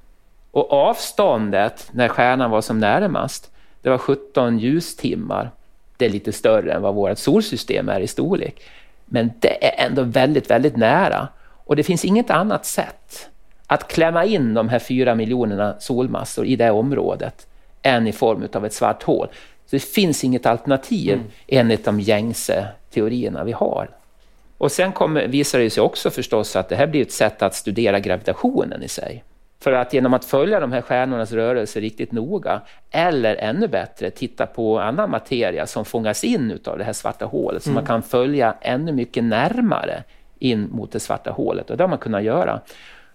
Och 0.51 0.73
avståndet 0.73 1.89
när 1.91 2.07
stjärnan 2.07 2.51
var 2.51 2.61
som 2.61 2.79
närmast, 2.79 3.51
det 3.81 3.89
var 3.89 3.97
17 3.97 4.59
ljustimmar. 4.59 5.51
Det 5.97 6.05
är 6.05 6.09
lite 6.09 6.31
större 6.31 6.73
än 6.73 6.81
vad 6.81 6.95
vårt 6.95 7.17
solsystem 7.17 7.89
är 7.89 7.99
i 7.99 8.07
storlek. 8.07 8.61
Men 9.05 9.31
det 9.39 9.65
är 9.65 9.85
ändå 9.85 10.03
väldigt, 10.03 10.49
väldigt 10.49 10.77
nära. 10.77 11.27
Och 11.65 11.75
det 11.75 11.83
finns 11.83 12.05
inget 12.05 12.29
annat 12.29 12.65
sätt 12.65 13.29
att 13.71 13.87
klämma 13.87 14.25
in 14.25 14.53
de 14.53 14.69
här 14.69 14.79
fyra 14.79 15.15
miljonerna 15.15 15.75
solmassor 15.79 16.45
i 16.45 16.55
det 16.55 16.71
området 16.71 17.47
än 17.81 18.07
i 18.07 18.11
form 18.11 18.47
av 18.53 18.65
ett 18.65 18.73
svart 18.73 19.03
hål. 19.03 19.27
Så 19.65 19.75
det 19.75 19.83
finns 19.83 20.23
inget 20.23 20.45
alternativ 20.45 21.13
mm. 21.13 21.25
enligt 21.47 21.85
de 21.85 21.99
gängse 21.99 22.67
teorierna 22.89 23.43
vi 23.43 23.51
har. 23.51 23.89
Och 24.57 24.71
sen 24.71 24.91
kommer, 24.91 25.27
visar 25.27 25.59
det 25.59 25.69
sig 25.69 25.83
också 25.83 26.09
förstås 26.09 26.55
att 26.55 26.69
det 26.69 26.75
här 26.75 26.87
blir 26.87 27.01
ett 27.01 27.11
sätt 27.11 27.41
att 27.41 27.55
studera 27.55 27.99
gravitationen 27.99 28.83
i 28.83 28.87
sig. 28.87 29.23
För 29.59 29.73
att 29.73 29.93
genom 29.93 30.13
att 30.13 30.25
följa 30.25 30.59
de 30.59 30.71
här 30.71 30.81
stjärnornas 30.81 31.31
rörelser 31.31 31.81
riktigt 31.81 32.11
noga, 32.11 32.61
eller 32.89 33.35
ännu 33.35 33.67
bättre, 33.67 34.09
titta 34.09 34.45
på 34.45 34.79
annan 34.79 35.11
materia 35.11 35.67
som 35.67 35.85
fångas 35.85 36.23
in 36.23 36.59
av 36.65 36.77
det 36.77 36.83
här 36.83 36.93
svarta 36.93 37.25
hålet, 37.25 37.65
mm. 37.65 37.73
så 37.73 37.79
man 37.79 37.85
kan 37.85 38.03
följa 38.03 38.55
ännu 38.61 38.91
mycket 38.91 39.23
närmare 39.23 40.03
in 40.39 40.69
mot 40.71 40.91
det 40.91 40.99
svarta 40.99 41.31
hålet. 41.31 41.69
Och 41.69 41.77
det 41.77 41.83
har 41.83 41.89
man 41.89 41.97
kunnat 41.97 42.23
göra 42.23 42.61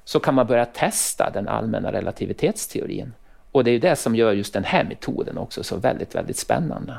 så 0.07 0.21
kan 0.21 0.35
man 0.35 0.47
börja 0.47 0.65
testa 0.65 1.31
den 1.31 1.49
allmänna 1.49 1.93
relativitetsteorin. 1.93 3.13
Och 3.53 3.65
det 3.65 3.71
är 3.71 3.79
det 3.79 3.97
som 3.97 4.17
gör 4.17 4.33
just 4.33 4.53
den 4.55 4.65
här 4.65 4.85
metoden 4.85 5.39
också 5.39 5.63
så 5.63 5.77
väldigt, 5.77 6.15
väldigt 6.15 6.37
spännande. 6.37 6.95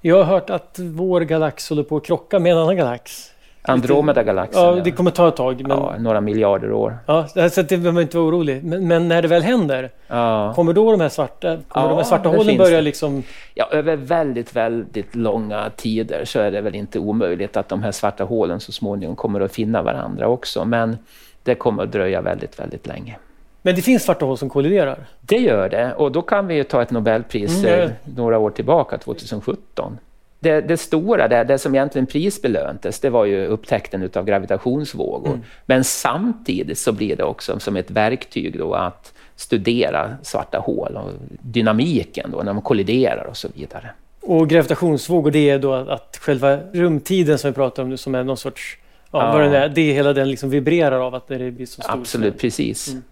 Jag 0.00 0.16
har 0.16 0.24
hört 0.24 0.50
att 0.50 0.78
vår 0.78 1.20
galax 1.20 1.68
håller 1.68 1.82
på 1.82 1.96
att 1.96 2.04
krocka 2.04 2.38
med 2.38 2.52
en 2.52 2.58
annan 2.58 2.76
galax. 2.76 3.32
Andromeda-galaxen. 3.62 4.62
Ja, 4.62 4.82
det 4.84 4.90
kommer 4.90 5.10
ta 5.10 5.28
ett 5.28 5.36
tag. 5.36 5.62
Men... 5.62 5.70
Ja, 5.70 5.94
några 5.98 6.20
miljarder 6.20 6.72
år. 6.72 6.98
Ja, 7.06 7.28
så 7.28 7.62
det 7.62 7.68
behöver 7.68 7.92
man 7.92 8.02
inte 8.02 8.16
vara 8.16 8.26
orolig. 8.26 8.64
Men, 8.64 8.88
men, 8.88 9.08
när 9.08 9.22
det 9.22 9.28
väl 9.28 9.42
händer, 9.42 9.90
ja. 10.06 10.52
kommer 10.56 10.72
då 10.72 10.90
de 10.90 11.00
här 11.00 11.08
svarta, 11.08 11.58
kommer 11.68 11.86
ja, 11.86 11.88
de 11.88 11.96
här 11.96 12.04
svarta 12.04 12.28
hålen 12.28 12.58
börja 12.58 12.76
det. 12.76 12.82
liksom... 12.82 13.22
Ja, 13.54 13.68
över 13.70 13.96
väldigt, 13.96 14.56
väldigt 14.56 15.14
långa 15.14 15.70
tider 15.76 16.24
så 16.24 16.40
är 16.40 16.50
det 16.50 16.60
väl 16.60 16.74
inte 16.74 16.98
omöjligt 16.98 17.56
att 17.56 17.68
de 17.68 17.82
här 17.82 17.92
svarta 17.92 18.24
hålen 18.24 18.60
så 18.60 18.72
småningom 18.72 19.16
kommer 19.16 19.40
att 19.40 19.52
finna 19.52 19.82
varandra 19.82 20.28
också. 20.28 20.64
Men 20.64 20.98
det 21.44 21.54
kommer 21.54 21.82
att 21.82 21.92
dröja 21.92 22.20
väldigt, 22.20 22.60
väldigt 22.60 22.86
länge. 22.86 23.18
Men 23.62 23.74
det 23.74 23.82
finns 23.82 24.02
svarta 24.02 24.24
hål 24.24 24.38
som 24.38 24.50
kolliderar? 24.50 25.06
Det 25.20 25.36
gör 25.36 25.68
det 25.68 25.94
och 25.94 26.12
då 26.12 26.22
kan 26.22 26.46
vi 26.46 26.54
ju 26.54 26.64
ta 26.64 26.82
ett 26.82 26.90
Nobelpris 26.90 27.64
mm. 27.64 27.90
några 28.04 28.38
år 28.38 28.50
tillbaka, 28.50 28.98
2017. 28.98 29.98
Det, 30.40 30.60
det, 30.60 30.76
stora, 30.76 31.28
det, 31.28 31.44
det 31.44 31.58
som 31.58 31.74
egentligen 31.74 32.06
prisbelöntes, 32.06 33.00
det 33.00 33.10
var 33.10 33.24
ju 33.24 33.46
upptäckten 33.46 34.10
av 34.14 34.24
gravitationsvågor. 34.24 35.28
Mm. 35.28 35.42
Men 35.66 35.84
samtidigt 35.84 36.78
så 36.78 36.92
blir 36.92 37.16
det 37.16 37.24
också 37.24 37.58
som 37.58 37.76
ett 37.76 37.90
verktyg 37.90 38.58
då 38.58 38.74
att 38.74 39.12
studera 39.36 40.10
svarta 40.22 40.58
hål 40.58 40.96
och 40.96 41.10
dynamiken 41.40 42.30
då 42.30 42.38
när 42.38 42.52
de 42.52 42.62
kolliderar 42.62 43.24
och 43.24 43.36
så 43.36 43.48
vidare. 43.54 43.90
Och 44.20 44.48
gravitationsvågor, 44.48 45.30
det 45.30 45.50
är 45.50 45.58
då 45.58 45.74
att 45.74 46.18
själva 46.20 46.58
rumtiden 46.72 47.38
som 47.38 47.50
vi 47.50 47.54
pratar 47.54 47.82
om 47.82 47.88
nu, 47.88 47.96
som 47.96 48.14
är 48.14 48.24
någon 48.24 48.36
sorts 48.36 48.78
Ja. 49.12 49.32
Vad 49.32 49.40
det, 49.50 49.58
är, 49.58 49.68
det 49.68 49.92
hela 49.92 50.12
den 50.12 50.30
liksom 50.30 50.50
vibrerar 50.50 51.00
av 51.00 51.14
att 51.14 51.28
det 51.28 51.50
blir 51.50 51.66
så 51.66 51.82
stort. 51.82 51.94
Absolut, 51.94 52.38
precis. 52.38 52.88
Mm. 52.88 53.02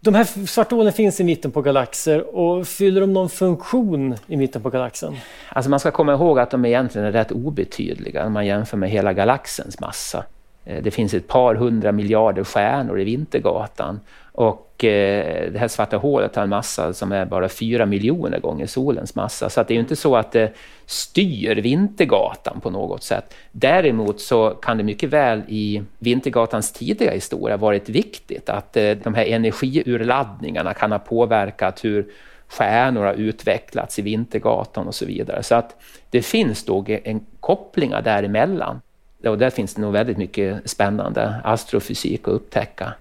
De 0.00 0.14
här 0.14 0.46
svarta 0.46 0.76
hålen 0.76 0.92
finns 0.92 1.20
i 1.20 1.24
mitten 1.24 1.50
på 1.50 1.62
galaxer 1.62 2.36
och 2.36 2.66
fyller 2.66 3.00
de 3.00 3.12
någon 3.12 3.28
funktion 3.28 4.16
i 4.26 4.36
mitten 4.36 4.62
på 4.62 4.70
galaxen? 4.70 5.16
Alltså 5.48 5.70
man 5.70 5.80
ska 5.80 5.90
komma 5.90 6.12
ihåg 6.12 6.38
att 6.38 6.50
de 6.50 6.64
egentligen 6.64 7.06
är 7.06 7.12
rätt 7.12 7.32
obetydliga 7.32 8.26
om 8.26 8.32
man 8.32 8.46
jämför 8.46 8.76
med 8.76 8.90
hela 8.90 9.12
galaxens 9.12 9.80
massa. 9.80 10.24
Eh, 10.64 10.82
det 10.82 10.90
finns 10.90 11.14
ett 11.14 11.28
par 11.28 11.54
hundra 11.54 11.92
miljarder 11.92 12.44
stjärnor 12.44 13.00
i 13.00 13.04
Vintergatan 13.04 14.00
och 14.38 14.84
eh, 14.84 15.52
det 15.52 15.58
här 15.58 15.68
svarta 15.68 15.96
hålet 15.96 16.36
har 16.36 16.42
en 16.42 16.48
massa 16.48 16.92
som 16.92 17.12
är 17.12 17.24
bara 17.24 17.48
fyra 17.48 17.86
miljoner 17.86 18.40
gånger 18.40 18.66
solens 18.66 19.14
massa. 19.14 19.50
Så 19.50 19.60
att 19.60 19.68
det 19.68 19.72
är 19.72 19.76
ju 19.76 19.80
inte 19.80 19.96
så 19.96 20.16
att 20.16 20.32
det 20.32 20.52
styr 20.86 21.56
Vintergatan 21.56 22.60
på 22.60 22.70
något 22.70 23.02
sätt. 23.02 23.34
Däremot 23.52 24.20
så 24.20 24.50
kan 24.50 24.76
det 24.76 24.82
mycket 24.84 25.10
väl 25.10 25.42
i 25.48 25.82
Vintergatans 25.98 26.72
tidiga 26.72 27.10
historia 27.10 27.56
varit 27.56 27.88
viktigt 27.88 28.48
att 28.48 28.76
eh, 28.76 28.90
de 28.90 29.14
här 29.14 29.24
energiurladdningarna 29.24 30.74
kan 30.74 30.92
ha 30.92 30.98
påverkat 30.98 31.84
hur 31.84 32.06
stjärnor 32.48 33.04
har 33.04 33.14
utvecklats 33.14 33.98
i 33.98 34.02
Vintergatan 34.02 34.86
och 34.86 34.94
så 34.94 35.06
vidare. 35.06 35.42
Så 35.42 35.54
att 35.54 35.76
det 36.10 36.22
finns 36.22 36.64
då 36.64 36.84
en 37.04 37.26
kopplingar 37.40 38.02
däremellan. 38.02 38.80
Och 39.26 39.38
där 39.38 39.50
finns 39.50 39.74
det 39.74 39.80
nog 39.80 39.92
väldigt 39.92 40.18
mycket 40.18 40.70
spännande 40.70 41.34
astrofysik 41.44 42.28
att 42.28 42.34
upptäcka. 42.34 42.92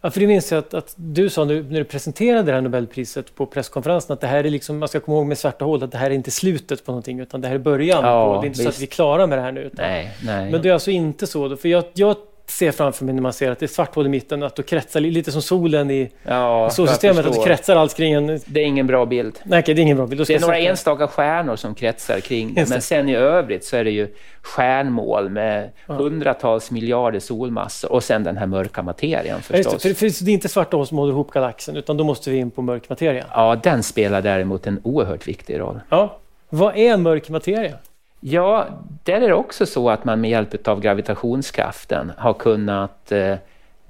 Ja, 0.00 0.10
för 0.10 0.20
det 0.20 0.26
minns 0.26 0.52
jag 0.52 0.58
att, 0.58 0.74
att 0.74 0.94
du 0.96 1.30
sa 1.30 1.44
nu, 1.44 1.62
när 1.62 1.78
du 1.78 1.84
presenterade 1.84 2.42
det 2.42 2.52
här 2.52 2.60
Nobelpriset 2.60 3.34
på 3.34 3.46
presskonferensen 3.46 4.14
att 4.14 4.20
det 4.20 4.26
här 4.26 4.44
är 4.44 4.50
liksom, 4.50 4.78
man 4.78 4.88
ska 4.88 5.00
komma 5.00 5.16
ihåg 5.16 5.26
med 5.26 5.38
svarta 5.38 5.64
hål 5.64 5.82
att 5.82 5.92
det 5.92 5.98
här 5.98 6.10
är 6.10 6.14
inte 6.14 6.30
slutet 6.30 6.84
på 6.84 6.92
någonting 6.92 7.20
utan 7.20 7.40
det 7.40 7.48
här 7.48 7.54
är 7.54 7.58
början. 7.58 8.04
Ja, 8.04 8.34
på, 8.34 8.40
det 8.40 8.46
är 8.46 8.48
inte 8.48 8.58
visst. 8.58 8.62
så 8.62 8.68
att 8.68 8.80
vi 8.80 8.84
är 8.84 8.90
klara 8.90 9.26
med 9.26 9.38
det 9.38 9.42
här 9.42 9.52
nu. 9.52 9.60
Utan, 9.60 9.86
nej, 9.86 10.10
nej. 10.24 10.50
Men 10.50 10.62
det 10.62 10.68
är 10.68 10.72
alltså 10.72 10.90
inte 10.90 11.26
så. 11.26 11.48
Då, 11.48 11.56
för 11.56 11.68
jag, 11.68 11.84
jag 11.94 12.16
ser 12.50 12.72
framför 12.72 13.04
mig 13.04 13.14
när 13.14 13.22
man 13.22 13.32
ser 13.32 13.50
att 13.50 13.58
det 13.58 13.66
är 13.66 13.68
svart 13.68 13.94
hål 13.94 14.06
i 14.06 14.08
mitten, 14.08 14.42
att 14.42 14.56
då 14.56 14.62
kretsar 14.62 15.00
lite 15.00 15.32
som 15.32 15.42
solen 15.42 15.90
i 15.90 16.10
ja, 16.22 16.70
solsystemet, 16.70 17.26
att 17.26 17.32
det 17.32 17.44
kretsar 17.44 17.76
allt 17.76 17.96
kring 17.96 18.12
en... 18.12 18.40
Det 18.46 18.60
är 18.60 18.64
ingen 18.64 18.86
bra 18.86 19.06
bild. 19.06 19.38
Nej, 19.44 19.62
det 19.66 19.72
är 19.72 19.78
ingen 19.78 19.96
bra 19.96 20.06
bild. 20.06 20.26
Det 20.26 20.34
är 20.34 20.40
några 20.40 20.58
enstaka 20.58 21.06
stjärnor 21.06 21.56
som 21.56 21.74
kretsar 21.74 22.20
kring 22.20 22.54
det, 22.54 22.68
men 22.68 22.82
sen 22.82 23.08
i 23.08 23.14
övrigt 23.16 23.64
så 23.64 23.76
är 23.76 23.84
det 23.84 23.90
ju 23.90 24.14
stjärnmål 24.42 25.28
med 25.30 25.70
ja. 25.86 25.94
hundratals 25.94 26.70
miljarder 26.70 27.20
solmassor 27.20 27.92
och 27.92 28.04
sen 28.04 28.24
den 28.24 28.36
här 28.36 28.46
mörka 28.46 28.82
materian 28.82 29.42
förstås. 29.42 29.72
Ja, 29.72 29.78
för, 29.78 29.94
för 29.94 30.24
det 30.24 30.30
är 30.30 30.34
inte 30.34 30.48
svarta 30.48 30.76
hål 30.76 30.86
som 30.86 30.98
håller 30.98 31.12
ihop 31.12 31.30
galaxen, 31.30 31.76
utan 31.76 31.96
då 31.96 32.04
måste 32.04 32.30
vi 32.30 32.36
in 32.36 32.50
på 32.50 32.62
mörk 32.62 32.88
materia. 32.88 33.24
Ja, 33.34 33.56
den 33.62 33.82
spelar 33.82 34.22
däremot 34.22 34.66
en 34.66 34.80
oerhört 34.82 35.28
viktig 35.28 35.60
roll. 35.60 35.80
Ja. 35.88 36.18
Vad 36.48 36.76
är 36.76 36.96
mörk 36.96 37.28
materia? 37.28 37.74
Ja, 38.20 38.68
där 39.04 39.20
är 39.20 39.28
det 39.28 39.34
också 39.34 39.66
så 39.66 39.90
att 39.90 40.04
man 40.04 40.20
med 40.20 40.30
hjälp 40.30 40.68
av 40.68 40.80
gravitationskraften 40.80 42.12
har 42.16 42.34
kunnat 42.34 43.12
eh, 43.12 43.36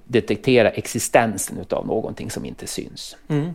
detektera 0.05 0.70
existensen 0.70 1.64
av 1.70 1.87
någonting 1.87 2.31
som 2.31 2.45
inte 2.45 2.66
syns. 2.66 3.16
Mm. 3.29 3.53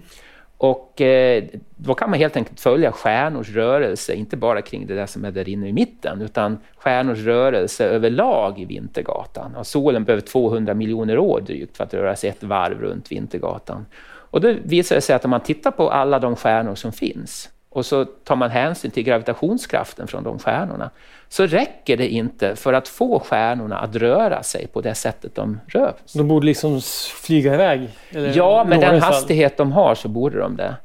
Och 0.58 1.02
eh, 1.02 1.44
då 1.76 1.94
kan 1.94 2.10
man 2.10 2.20
helt 2.20 2.38
enkelt 2.38 2.60
följa 2.60 2.92
stjärnors 2.92 3.50
rörelse, 3.50 4.14
inte 4.14 4.38
bara 4.38 4.62
kring 4.62 4.88
det 4.88 4.96
där 4.96 5.06
som 5.06 5.26
är 5.26 5.32
där 5.32 5.50
inne 5.50 5.68
i 5.68 5.74
mitten, 5.74 6.22
utan 6.22 6.58
stjärnors 6.78 7.20
rörelse 7.20 7.86
överlag 7.86 8.60
i 8.60 8.66
Vintergatan. 8.66 9.56
Och 9.56 9.68
solen 9.68 10.04
behöver 10.04 10.22
200 10.22 10.74
miljoner 10.74 11.18
år 11.18 11.42
drygt 11.42 11.78
för 11.78 11.84
att 11.84 11.94
röra 11.94 12.16
sig 12.16 12.30
ett 12.30 12.44
varv 12.44 12.82
runt 12.82 13.12
Vintergatan. 13.12 13.86
Och 14.06 14.42
då 14.42 14.56
visar 14.64 14.96
det 14.96 15.02
sig 15.02 15.16
att 15.16 15.26
om 15.26 15.32
man 15.32 15.44
tittar 15.44 15.72
på 15.72 15.90
alla 15.90 16.20
de 16.20 16.36
stjärnor 16.36 16.76
som 16.76 16.92
finns 16.92 17.50
och 17.74 17.86
så 17.86 18.06
tar 18.06 18.36
man 18.36 18.52
hänsyn 18.52 18.92
till 18.92 19.04
gravitationskraften 19.04 20.08
från 20.08 20.24
de 20.24 20.40
stjärnorna, 20.40 20.90
så 21.30 21.46
räcker 21.46 21.98
det 21.98 22.08
inte 22.08 22.56
för 22.56 22.74
att 22.74 22.88
få 22.88 23.20
stjärnorna 23.20 23.78
att 23.80 23.96
röra 23.96 24.44
sig 24.44 24.68
på 24.68 24.82
det 24.82 24.96
sättet 24.96 25.36
de 25.36 25.60
rör 25.68 25.94
sig. 26.06 26.20
De 26.20 26.28
borde 26.28 26.46
liksom 26.46 26.82
flyga 27.24 27.54
iväg? 27.54 27.90
ja, 28.34 28.64
med 28.64 28.80
den 28.80 29.02
hastighet 29.02 29.58
de 29.58 29.72
har 29.72 29.96
så 29.96 30.08
borde 30.08 30.40
de 30.40 30.58
det. 30.58 30.76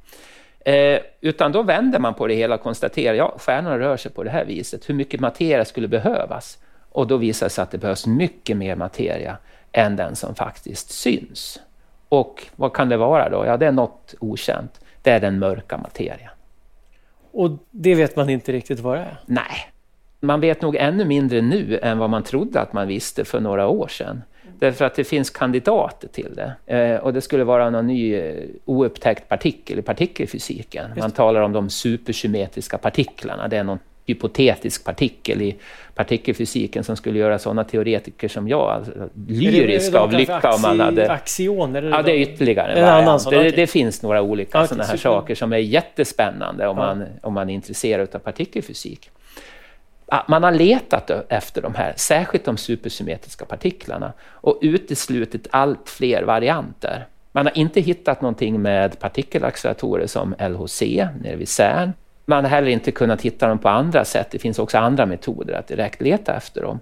Eh, 0.73 1.01
utan 1.21 1.53
då 1.53 1.63
vänder 1.63 1.99
man 1.99 2.15
på 2.15 2.27
det 2.27 2.35
hela 2.35 2.55
och 2.55 2.63
konstaterar, 2.63 3.15
ja, 3.15 3.35
stjärnorna 3.39 3.79
rör 3.79 3.97
sig 3.97 4.11
på 4.11 4.23
det 4.23 4.31
här 4.31 4.45
viset. 4.45 4.89
Hur 4.89 4.95
mycket 4.95 5.21
materia 5.21 5.65
skulle 5.65 5.89
behövas? 5.89 6.59
Och 6.91 7.07
då 7.07 7.17
visar 7.17 7.47
det 7.47 7.51
sig 7.51 7.63
att 7.63 7.71
det 7.71 7.79
behövs 7.79 8.07
mycket 8.07 8.57
mer 8.57 8.77
materia 8.77 9.37
än 9.73 9.97
den 9.97 10.17
som 10.17 10.35
faktiskt 10.35 10.91
syns. 10.91 11.61
Och 12.09 12.47
vad 12.57 12.73
kan 12.73 12.89
det 12.89 12.97
vara 12.97 13.29
då? 13.29 13.47
Ja, 13.47 13.57
det 13.57 13.67
är 13.67 13.73
något 13.73 14.15
okänt. 14.21 14.81
Det 15.03 15.11
är 15.11 15.21
den 15.21 15.39
mörka 15.39 15.77
materian. 15.77 16.38
Och 17.33 17.51
det 17.71 17.95
vet 17.95 18.17
man 18.17 18.31
inte 18.31 18.53
riktigt 18.53 18.81
vad 18.81 18.97
det 18.97 19.01
är? 19.01 19.19
Nej. 19.27 19.73
Man 20.21 20.41
vet 20.41 20.63
nog 20.63 20.77
ännu 20.77 21.05
mindre 21.05 21.41
nu 21.41 21.79
än 21.83 21.99
vad 21.99 22.11
man 22.11 22.23
trodde 22.23 22.61
att 22.61 22.73
man 22.73 22.89
visste 22.89 23.25
för 23.25 23.41
några 23.41 23.69
år 23.69 23.89
sedan. 23.89 24.23
Därför 24.59 24.85
att 24.85 24.95
det 24.95 25.05
finns 25.05 25.31
kandidater 25.31 26.09
till 26.09 26.35
det. 26.35 26.77
Eh, 26.77 27.01
och 27.01 27.13
det 27.13 27.21
skulle 27.21 27.45
vara 27.45 27.71
någon 27.71 27.87
ny 27.87 28.15
eh, 28.15 28.45
oupptäckt 28.65 29.29
partikel 29.29 29.79
i 29.79 29.83
partikelfysiken. 29.83 30.91
Man 30.97 31.11
talar 31.11 31.41
om 31.41 31.53
de 31.53 31.71
supersymmetriska 31.71 32.79
partiklarna. 32.79 33.49
Det 33.49 33.57
är 33.57 33.65
någon 33.65 33.79
hypotetisk 34.09 34.85
partikel 34.85 35.43
i 35.43 35.57
partikelfysiken 35.95 36.85
som 36.85 36.97
skulle 36.97 37.19
göra 37.19 37.39
sådana 37.39 37.65
teoretiker 37.65 38.29
som 38.29 38.49
jag 38.49 38.61
alltså, 38.61 38.93
lyriska 39.29 39.99
av 39.99 40.13
lycka 40.13 40.55
om 40.55 40.63
man 40.63 40.81
hade... 40.81 41.11
Axioner? 41.11 41.83
Ja, 41.83 42.03
det 42.03 42.13
är 42.13 42.19
ytterligare 42.19 42.73
en 42.73 42.85
variant. 42.85 43.31
Det, 43.31 43.51
det, 43.51 43.67
finns 43.67 44.03
några 44.03 44.23
olika 44.23 44.59
okay, 44.59 44.69
sådana 44.69 44.85
här 44.85 44.91
super. 44.91 45.03
saker 45.03 45.35
som 45.35 45.53
är 45.53 45.57
jättespännande 45.57 46.69
om, 46.69 46.79
ja. 46.79 46.85
man, 46.85 47.05
om 47.23 47.35
man 47.35 47.51
är 47.51 47.55
intresserad 47.55 48.15
av 48.15 48.19
partikelfysik. 48.19 49.11
Man 50.29 50.43
har 50.43 50.53
letat 50.53 51.11
efter 51.29 51.63
de 51.63 51.75
här, 51.75 51.93
särskilt 51.97 52.45
de 52.45 52.57
supersymmetriska 52.57 53.45
partiklarna 53.45 54.13
och 54.23 54.59
uteslutit 54.63 55.47
allt 55.51 55.89
fler 55.89 56.23
varianter. 56.23 57.07
Man 57.33 57.47
har 57.47 57.59
inte 57.59 57.81
hittat 57.81 58.21
någonting 58.21 58.63
med 58.63 58.99
partikelacceleratorer 58.99 60.07
som 60.07 60.35
LHC 60.39 60.81
nere 61.23 61.37
vid 61.37 61.49
CERN. 61.49 61.93
Man 62.31 62.45
har 62.45 62.51
heller 62.51 62.69
inte 62.69 62.91
kunnat 62.91 63.23
hitta 63.23 63.49
dem 63.49 63.59
på 63.59 63.69
andra 63.69 64.05
sätt. 64.05 64.31
Det 64.31 64.39
finns 64.39 64.59
också 64.59 64.79
andra 64.79 65.07
metoder 65.07 65.55
att 65.55 65.67
direkt 65.67 66.01
leta 66.01 66.37
efter 66.37 66.63
dem. 66.63 66.81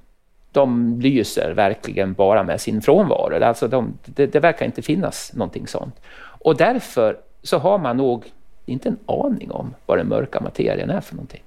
De 0.52 1.00
lyser 1.00 1.52
verkligen 1.54 2.12
bara 2.12 2.42
med 2.42 2.60
sin 2.60 2.82
frånvaro. 2.82 3.44
Alltså 3.44 3.68
de, 3.68 3.98
det, 4.04 4.26
det 4.26 4.40
verkar 4.40 4.66
inte 4.66 4.82
finnas 4.82 5.32
någonting 5.34 5.66
sånt. 5.66 6.00
Och 6.18 6.56
därför 6.56 7.16
så 7.42 7.58
har 7.58 7.78
man 7.78 7.96
nog 7.96 8.24
inte 8.64 8.88
en 8.88 8.98
aning 9.06 9.50
om 9.50 9.74
vad 9.86 9.98
den 9.98 10.08
mörka 10.08 10.40
materien 10.40 10.90
är 10.90 11.00
för 11.00 11.14
någonting. 11.14 11.42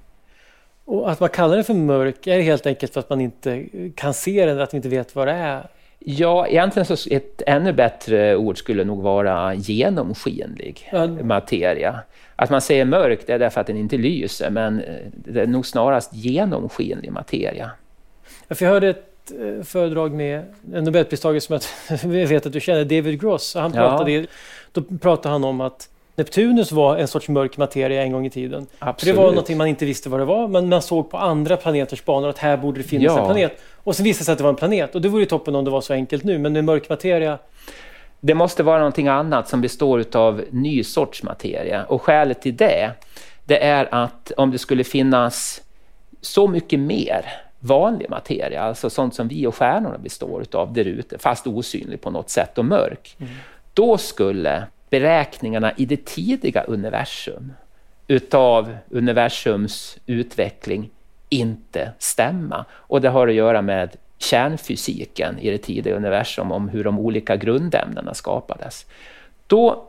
Och 0.84 1.10
att 1.10 1.20
man 1.20 1.28
kallar 1.28 1.54
den 1.54 1.64
för 1.64 1.74
mörk 1.74 2.26
är 2.26 2.40
helt 2.40 2.66
enkelt 2.66 2.92
för 2.92 3.00
att 3.00 3.10
man 3.10 3.20
inte 3.20 3.66
kan 3.94 4.14
se 4.14 4.46
den, 4.46 4.60
att 4.60 4.74
vi 4.74 4.76
inte 4.76 4.88
vet 4.88 5.14
vad 5.14 5.28
det 5.28 5.32
är? 5.32 5.68
Ja, 6.04 6.46
egentligen 6.46 6.86
så 6.96 7.10
ett 7.10 7.42
ännu 7.46 7.72
bättre 7.72 8.36
ord 8.36 8.58
skulle 8.58 8.84
nog 8.84 9.02
vara 9.02 9.54
genomskinlig 9.54 10.88
ja. 10.92 11.06
materia. 11.06 12.00
Att 12.36 12.50
man 12.50 12.60
säger 12.60 12.84
mörk 12.84 13.26
det 13.26 13.32
är 13.32 13.38
därför 13.38 13.60
att 13.60 13.66
den 13.66 13.76
inte 13.76 13.96
lyser, 13.96 14.50
men 14.50 14.80
eh, 14.80 14.94
det 15.12 15.40
är 15.40 15.46
nog 15.46 15.66
snarast 15.66 16.14
genomskinlig 16.14 17.12
materia. 17.12 17.70
För 18.48 18.64
jag 18.64 18.72
hörde 18.72 18.88
ett 18.88 19.32
eh, 19.40 19.64
föredrag 19.64 20.12
med 20.12 20.44
en 20.74 20.84
nobelpristagare 20.84 21.40
som 21.40 22.14
jag 22.14 22.26
vet 22.28 22.46
att 22.46 22.52
du 22.52 22.60
känner, 22.60 22.84
David 22.84 23.20
Gross. 23.20 23.54
Han 23.54 23.72
pratade, 23.72 24.12
ja. 24.12 24.26
Då 24.72 24.82
pratade 24.82 25.32
han 25.32 25.44
om 25.44 25.60
att 25.60 25.88
Neptunus 26.20 26.72
var 26.72 26.96
en 26.96 27.08
sorts 27.08 27.28
mörk 27.28 27.56
materia 27.56 28.02
en 28.02 28.12
gång 28.12 28.26
i 28.26 28.30
tiden. 28.30 28.66
Absolut. 28.78 29.14
det 29.14 29.22
var 29.22 29.28
någonting 29.28 29.56
man 29.56 29.66
inte 29.66 29.84
visste 29.84 30.08
vad 30.08 30.20
det 30.20 30.24
var, 30.24 30.48
men 30.48 30.68
man 30.68 30.82
såg 30.82 31.10
på 31.10 31.18
andra 31.18 31.56
planeters 31.56 32.04
banor 32.04 32.28
att 32.28 32.38
här 32.38 32.56
borde 32.56 32.80
det 32.80 32.84
finnas 32.84 33.04
ja. 33.04 33.18
en 33.18 33.24
planet. 33.24 33.60
Och 33.76 33.96
sen 33.96 34.04
visade 34.04 34.20
det 34.20 34.24
sig 34.24 34.32
att 34.32 34.38
det 34.38 34.44
var 34.44 34.50
en 34.50 34.56
planet. 34.56 34.94
Och 34.94 35.00
det 35.00 35.08
vore 35.08 35.22
ju 35.22 35.26
toppen 35.26 35.54
om 35.54 35.64
det 35.64 35.70
var 35.70 35.80
så 35.80 35.92
enkelt 35.92 36.24
nu, 36.24 36.38
men 36.38 36.52
med 36.52 36.64
mörk 36.64 36.88
materia 36.88 37.38
det 38.20 38.34
måste 38.34 38.62
vara 38.62 38.78
någonting 38.78 39.08
annat 39.08 39.48
som 39.48 39.60
består 39.60 40.04
av 40.12 40.44
ny 40.50 40.84
sorts 40.84 41.22
materia. 41.22 41.84
Och 41.84 42.02
skälet 42.02 42.42
till 42.42 42.56
det, 42.56 42.90
det 43.44 43.64
är 43.64 43.94
att 43.94 44.32
om 44.36 44.50
det 44.50 44.58
skulle 44.58 44.84
finnas 44.84 45.62
så 46.20 46.48
mycket 46.48 46.80
mer 46.80 47.24
vanlig 47.60 48.10
materia, 48.10 48.62
alltså 48.62 48.90
sånt 48.90 49.14
som 49.14 49.28
vi 49.28 49.46
och 49.46 49.54
stjärnorna 49.54 49.98
består 49.98 50.44
av 50.52 50.72
där 50.72 50.84
ute, 50.84 51.18
fast 51.18 51.46
osynlig 51.46 52.00
på 52.00 52.10
något 52.10 52.30
sätt 52.30 52.58
och 52.58 52.64
mörk, 52.64 53.16
mm. 53.18 53.32
då 53.74 53.98
skulle 53.98 54.66
beräkningarna 54.90 55.72
i 55.76 55.86
det 55.86 56.04
tidiga 56.04 56.62
universum 56.62 57.52
utav 58.06 58.76
universums 58.90 59.98
utveckling 60.06 60.90
inte 61.28 61.92
stämma. 61.98 62.64
Och 62.72 63.00
det 63.00 63.08
har 63.08 63.28
att 63.28 63.34
göra 63.34 63.62
med 63.62 63.96
kärnfysiken 64.18 65.38
i 65.38 65.50
det 65.50 65.58
tidiga 65.58 65.96
universum 65.96 66.52
om 66.52 66.68
hur 66.68 66.84
de 66.84 66.98
olika 66.98 67.36
grundämnena 67.36 68.14
skapades. 68.14 68.86
Då 69.46 69.88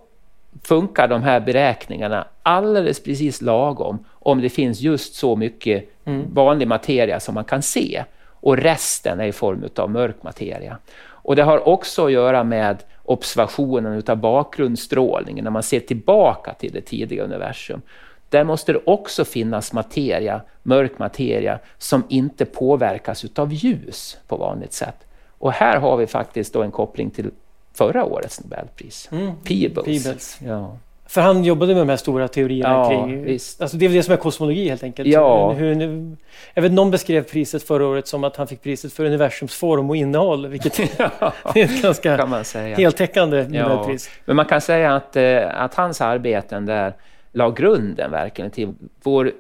funkar 0.64 1.08
de 1.08 1.24
här 1.24 1.40
beräkningarna 1.40 2.28
alldeles 2.44 3.04
precis 3.04 3.42
lagom 3.42 4.06
om 4.10 4.42
det 4.42 4.50
finns 4.50 4.82
just 4.82 5.14
så 5.14 5.36
mycket 5.36 5.90
mm. 6.06 6.34
vanlig 6.34 6.68
materia 6.68 7.20
som 7.20 7.36
man 7.36 7.44
kan 7.44 7.62
se 7.62 8.04
och 8.24 8.58
resten 8.58 9.20
är 9.20 9.26
i 9.26 9.32
form 9.32 9.70
av 9.76 9.90
mörk 9.90 10.24
materia. 10.24 10.78
Och 11.24 11.36
det 11.36 11.44
har 11.44 11.68
också 11.68 12.06
att 12.06 12.12
göra 12.12 12.44
med 12.44 12.84
observationen 13.04 14.04
av 14.08 14.18
bakgrundsstrålningen 14.18 15.44
när 15.44 15.52
man 15.52 15.64
ser 15.64 15.80
tillbaka 15.80 16.54
till 16.54 16.74
det 16.74 16.82
tidiga 16.82 17.24
universum. 17.24 17.82
Där 18.30 18.44
måste 18.44 18.74
det 18.74 18.80
också 18.86 19.26
finnas 19.26 19.74
materia, 19.74 20.42
mörk 20.64 21.00
materia, 21.00 21.60
som 21.78 22.04
inte 22.10 22.46
påverkas 22.46 23.26
av 23.36 23.54
ljus 23.54 24.18
på 24.28 24.38
vanligt 24.38 24.74
sätt. 24.74 25.08
Och 25.38 25.52
här 25.52 25.80
har 25.80 25.98
vi 25.98 26.08
faktiskt 26.08 26.54
då 26.54 26.64
en 26.64 26.72
koppling 26.72 27.10
till 27.10 27.32
förra 27.74 28.06
årets 28.06 28.42
Nobelpris, 28.44 29.10
mm. 29.12 29.36
Peebles. 29.44 29.86
Peebles. 29.86 30.40
Ja. 30.46 30.78
För 31.12 31.22
han 31.22 31.44
jobbade 31.44 31.74
med 31.74 31.82
de 31.82 31.90
här 31.90 31.98
stora 31.98 32.28
teorierna 32.28 32.74
ja, 32.74 32.90
kring... 32.90 33.24
Visst. 33.24 33.62
Alltså 33.62 33.78
det 33.78 33.86
är 33.86 33.90
väl 33.90 33.98
det 33.98 34.04
som 34.04 34.14
är 34.14 34.18
kosmologi 34.18 34.70
helt 34.70 34.84
enkelt. 34.84 35.10
Ja. 35.10 35.52
Hur, 35.52 35.76
hur, 35.76 36.18
jag 36.54 36.62
vet 36.62 36.72
någon 36.72 36.92
beskrev 36.92 37.24
priset 37.24 37.64
förra 37.64 37.86
året 37.86 38.08
som 38.08 38.24
att 38.24 38.36
han 38.36 38.48
fick 38.48 38.62
priset 38.62 38.94
för 38.94 39.06
universums 39.06 39.56
form 39.56 39.90
och 39.90 39.96
innehåll, 39.96 40.48
vilket 40.48 40.80
ja, 40.98 41.34
är 41.56 41.64
ett 41.64 41.82
ganska 41.82 42.26
heltäckande. 42.56 43.48
Ja. 43.52 43.90
Men 44.26 44.36
man 44.36 44.46
kan 44.46 44.62
säga 44.62 44.96
att, 44.96 45.16
eh, 45.16 45.62
att 45.62 45.76
hans 45.76 46.02
arbeten 46.02 46.66
där 46.66 46.94
la 47.32 47.50
grunden 47.50 48.12
verkligen 48.12 48.52
till 48.52 48.74
vår 49.04 49.32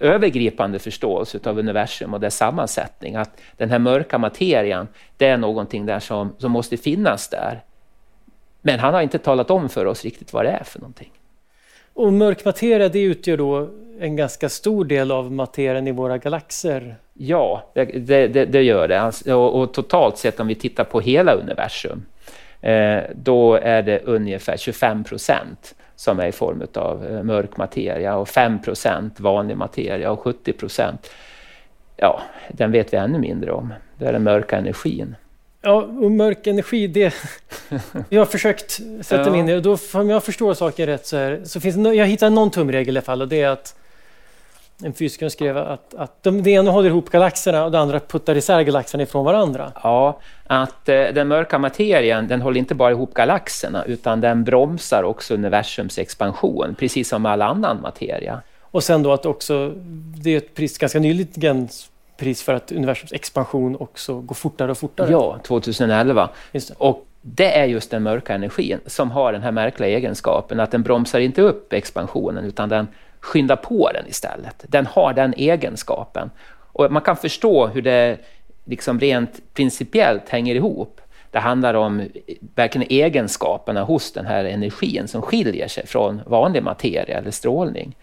övergripande 0.00 0.78
förståelse 0.78 1.38
av 1.44 1.58
universum 1.58 2.14
och 2.14 2.20
dess 2.20 2.36
sammansättning. 2.36 3.16
Att 3.16 3.40
den 3.56 3.70
här 3.70 3.78
mörka 3.78 4.18
materian, 4.18 4.88
det 5.16 5.26
är 5.26 5.36
någonting 5.36 5.86
där 5.86 6.00
som, 6.00 6.34
som 6.38 6.52
måste 6.52 6.76
finnas 6.76 7.28
där. 7.28 7.62
Men 8.66 8.78
han 8.80 8.94
har 8.94 9.02
inte 9.02 9.18
talat 9.18 9.50
om 9.50 9.68
för 9.68 9.86
oss 9.86 10.04
riktigt 10.04 10.32
vad 10.32 10.44
det 10.44 10.50
är 10.50 10.64
för 10.64 10.80
någonting. 10.80 11.10
Och 11.94 12.12
mörk 12.12 12.44
materia, 12.44 12.88
det 12.88 13.02
utgör 13.02 13.36
då 13.36 13.68
en 14.00 14.16
ganska 14.16 14.48
stor 14.48 14.84
del 14.84 15.10
av 15.10 15.32
materien 15.32 15.86
i 15.86 15.92
våra 15.92 16.18
galaxer? 16.18 16.96
Ja, 17.12 17.70
det, 17.74 17.84
det, 18.28 18.44
det 18.44 18.62
gör 18.62 18.88
det. 18.88 19.00
Alltså, 19.00 19.34
och, 19.34 19.60
och, 19.60 19.74
totalt 19.74 20.18
sett 20.18 20.40
om 20.40 20.46
vi 20.46 20.54
tittar 20.54 20.84
på 20.84 21.00
hela 21.00 21.32
universum, 21.32 22.06
eh, 22.60 22.98
då 23.14 23.54
är 23.54 23.82
det 23.82 24.00
ungefär 24.04 24.56
25 24.56 25.04
procent 25.04 25.74
som 25.96 26.20
är 26.20 26.26
i 26.26 26.32
form 26.32 26.62
av 26.74 27.06
eh, 27.06 27.22
mörk 27.22 27.56
materia 27.56 28.16
och 28.16 28.28
5% 28.28 29.10
vanlig 29.16 29.56
materia 29.56 30.10
och 30.10 30.24
70% 30.24 30.92
ja, 31.96 32.20
den 32.48 32.72
vet 32.72 32.92
vi 32.92 32.96
ännu 32.96 33.18
mindre 33.18 33.52
om. 33.52 33.74
Det 33.98 34.06
är 34.06 34.12
den 34.12 34.22
mörka 34.22 34.56
energin. 34.56 35.16
Ja, 35.66 35.74
och 35.74 36.10
mörk 36.10 36.46
energi, 36.46 36.86
det... 36.86 37.14
Jag 38.08 38.20
har 38.20 38.26
försökt 38.26 38.70
sätta 39.00 39.22
ja. 39.22 39.30
mig 39.30 39.40
in 39.40 39.48
i 39.48 39.60
det. 39.60 39.94
Om 39.94 40.10
jag 40.10 40.24
förstår 40.24 40.54
saken 40.54 40.86
rätt 40.86 41.06
så, 41.06 41.16
här, 41.16 41.40
så 41.44 41.60
finns. 41.60 41.76
Jag 41.76 42.06
hittar 42.06 42.30
någon 42.30 42.50
tumregel 42.50 42.96
i 42.96 42.98
alla 42.98 43.04
fall 43.04 43.22
och 43.22 43.28
det 43.28 43.42
är 43.42 43.48
att 43.48 43.74
en 44.82 44.92
fysiker 44.92 45.28
skrev 45.28 45.58
att, 45.58 45.94
att 45.94 46.22
de, 46.22 46.42
det 46.42 46.50
ena 46.50 46.70
håller 46.70 46.88
ihop 46.88 47.10
galaxerna 47.10 47.64
och 47.64 47.70
det 47.70 47.78
andra 47.78 48.00
puttar 48.00 48.36
isär 48.36 48.62
galaxerna 48.62 49.02
ifrån 49.02 49.24
varandra. 49.24 49.72
Ja, 49.82 50.20
att 50.46 50.88
eh, 50.88 51.04
den 51.14 51.28
mörka 51.28 51.58
materien 51.58 52.28
den 52.28 52.42
håller 52.42 52.58
inte 52.58 52.74
bara 52.74 52.90
ihop 52.90 53.14
galaxerna 53.14 53.84
utan 53.84 54.20
den 54.20 54.44
bromsar 54.44 55.02
också 55.02 55.34
universums 55.34 55.98
expansion, 55.98 56.74
precis 56.78 57.08
som 57.08 57.26
all 57.26 57.42
annan 57.42 57.80
materia. 57.80 58.40
Och 58.60 58.84
sen 58.84 59.02
då 59.02 59.12
att 59.12 59.26
också, 59.26 59.72
det 60.22 60.30
är 60.30 60.36
ett 60.36 60.54
pris, 60.54 60.78
ganska 60.78 60.98
nyligen 60.98 61.68
pris 62.16 62.42
för 62.42 62.54
att 62.54 62.72
universums 62.72 63.12
expansion 63.12 63.76
också 63.76 64.20
går 64.20 64.34
fortare 64.34 64.70
och 64.70 64.78
fortare. 64.78 65.10
Ja, 65.10 65.38
2011. 65.44 66.28
Det. 66.52 66.70
Och 66.78 67.06
det 67.22 67.58
är 67.58 67.64
just 67.64 67.90
den 67.90 68.02
mörka 68.02 68.34
energin 68.34 68.80
som 68.86 69.10
har 69.10 69.32
den 69.32 69.42
här 69.42 69.52
märkliga 69.52 69.88
egenskapen 69.88 70.60
att 70.60 70.70
den 70.70 70.82
bromsar 70.82 71.20
inte 71.20 71.42
upp 71.42 71.72
expansionen 71.72 72.44
utan 72.44 72.68
den 72.68 72.88
skynda 73.20 73.56
på 73.56 73.90
den 73.92 74.06
istället. 74.08 74.64
Den 74.68 74.86
har 74.86 75.12
den 75.12 75.34
egenskapen. 75.36 76.30
Och 76.52 76.92
man 76.92 77.02
kan 77.02 77.16
förstå 77.16 77.66
hur 77.66 77.82
det 77.82 78.18
liksom 78.64 79.00
rent 79.00 79.54
principiellt 79.54 80.28
hänger 80.28 80.54
ihop. 80.54 81.00
Det 81.30 81.38
handlar 81.38 81.74
om 81.74 82.08
verkligen 82.54 82.86
egenskaperna 82.90 83.82
hos 83.82 84.12
den 84.12 84.26
här 84.26 84.44
energin 84.44 85.08
som 85.08 85.22
skiljer 85.22 85.68
sig 85.68 85.86
från 85.86 86.22
vanlig 86.26 86.62
materia 86.62 87.18
eller 87.18 87.30
strålning. 87.30 87.96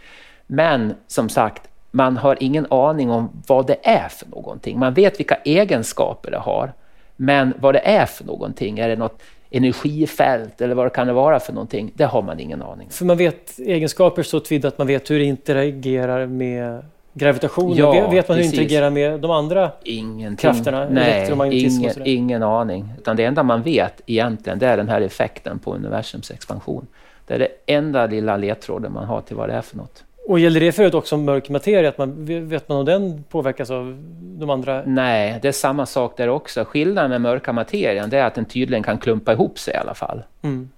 Men 0.48 0.96
som 1.08 1.30
sagt, 1.30 1.68
man 1.96 2.18
har 2.18 2.38
ingen 2.40 2.68
aning 2.70 3.12
om 3.12 3.30
vad 3.48 3.68
det 3.68 3.78
är 3.84 4.08
för 4.10 4.28
någonting. 4.30 4.80
Man 4.80 4.94
vet 4.94 5.20
vilka 5.20 5.36
egenskaper 5.36 6.32
det 6.32 6.38
har, 6.38 6.74
men 7.16 7.54
vad 7.60 7.76
det 7.76 7.80
är 7.80 8.06
för 8.06 8.26
någonting, 8.26 8.80
är 8.80 8.90
det 8.90 8.96
något 8.96 9.22
energifält 9.50 10.62
eller 10.62 10.76
vad 10.76 10.86
det 10.86 10.90
kan 10.90 11.16
vara 11.16 11.40
för 11.40 11.54
någonting, 11.54 11.92
det 11.96 12.06
har 12.06 12.22
man 12.22 12.40
ingen 12.40 12.62
aning 12.62 12.88
om. 12.88 12.92
För 12.92 13.06
man 13.06 13.18
vet 13.18 13.60
egenskaper 13.60 14.24
så 14.24 14.40
tillvida 14.40 14.68
att 14.68 14.78
man 14.78 14.88
vet 14.88 15.12
hur 15.12 15.20
det 15.20 15.26
interagerar 15.26 16.26
med 16.26 16.86
gravitationen? 17.14 17.78
Ja, 17.78 18.10
vet 18.10 18.28
man 18.28 18.38
hur 18.38 18.44
det 18.44 18.50
interagerar 18.50 18.90
med 18.90 19.20
de 19.20 19.32
andra 19.32 19.72
Ingenting. 19.84 20.38
krafterna? 20.38 20.88
Nej, 20.90 21.32
ingen, 21.52 21.92
ingen 22.06 22.44
aning. 22.44 22.94
Utan 22.98 23.16
det 23.16 23.26
enda 23.26 23.44
man 23.44 23.62
vet 23.62 24.02
egentligen, 24.06 24.60
det 24.60 24.68
är 24.68 24.78
den 24.78 24.90
här 24.90 25.02
effekten 25.02 25.60
på 25.60 25.76
universums 25.76 26.32
expansion. 26.32 26.88
Det 27.28 27.34
är 27.34 27.40
det 27.40 27.50
enda 27.66 28.06
lilla 28.06 28.38
ledtråden 28.38 28.94
man 28.94 29.06
har 29.06 29.22
till 29.22 29.36
vad 29.36 29.50
det 29.50 29.54
är 29.54 29.62
för 29.62 29.78
något. 29.78 30.04
Och 30.26 30.40
gäller 30.40 30.60
det 30.60 30.72
förut 30.72 30.94
också 30.94 31.18
mörk 31.18 31.50
materia? 31.50 31.90
Att 31.90 31.98
man, 31.98 32.26
vet 32.50 32.70
man 32.70 32.78
om 32.78 32.86
den 32.86 33.24
påverkas 33.30 33.72
av 33.72 34.04
de 34.20 34.50
andra? 34.50 34.84
Nej, 34.86 35.40
det 35.42 35.48
är 35.48 35.52
samma 35.52 35.86
sak 35.86 36.18
där 36.18 36.28
också. 36.28 36.66
Skillnaden 36.66 37.10
med 37.10 37.22
mörka 37.22 37.54
materian 37.54 38.14
är 38.14 38.24
att 38.24 38.36
den 38.36 38.46
tydligen 38.46 38.84
kan 38.84 38.98
klumpa 38.98 39.34
ihop 39.34 39.60
sig 39.60 39.74
i 39.74 39.78
alla 39.78 39.94
fall. 39.94 40.24
Mm. 40.42 40.70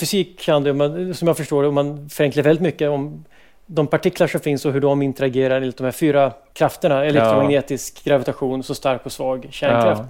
Fysik 0.00 0.40
kan 0.40 0.76
man, 0.76 1.14
som 1.14 1.28
jag 1.28 1.36
förstår 1.36 1.62
det, 1.62 1.68
om 1.68 1.74
man 1.74 2.08
förenklar 2.08 2.42
väldigt 2.42 2.62
mycket 2.62 2.90
om 2.90 3.24
de 3.66 3.86
partiklar 3.86 4.26
som 4.26 4.40
finns 4.40 4.64
och 4.64 4.72
hur 4.72 4.80
de 4.80 5.02
interagerar 5.02 5.56
enligt 5.56 5.76
de 5.76 5.84
här 5.84 5.90
fyra 5.90 6.32
krafterna. 6.52 7.04
Elektromagnetisk, 7.04 8.04
gravitation, 8.04 8.62
så 8.62 8.74
stark 8.74 9.06
och 9.06 9.12
svag, 9.12 9.46
kärnkraft. 9.50 10.02
Ja. 10.02 10.08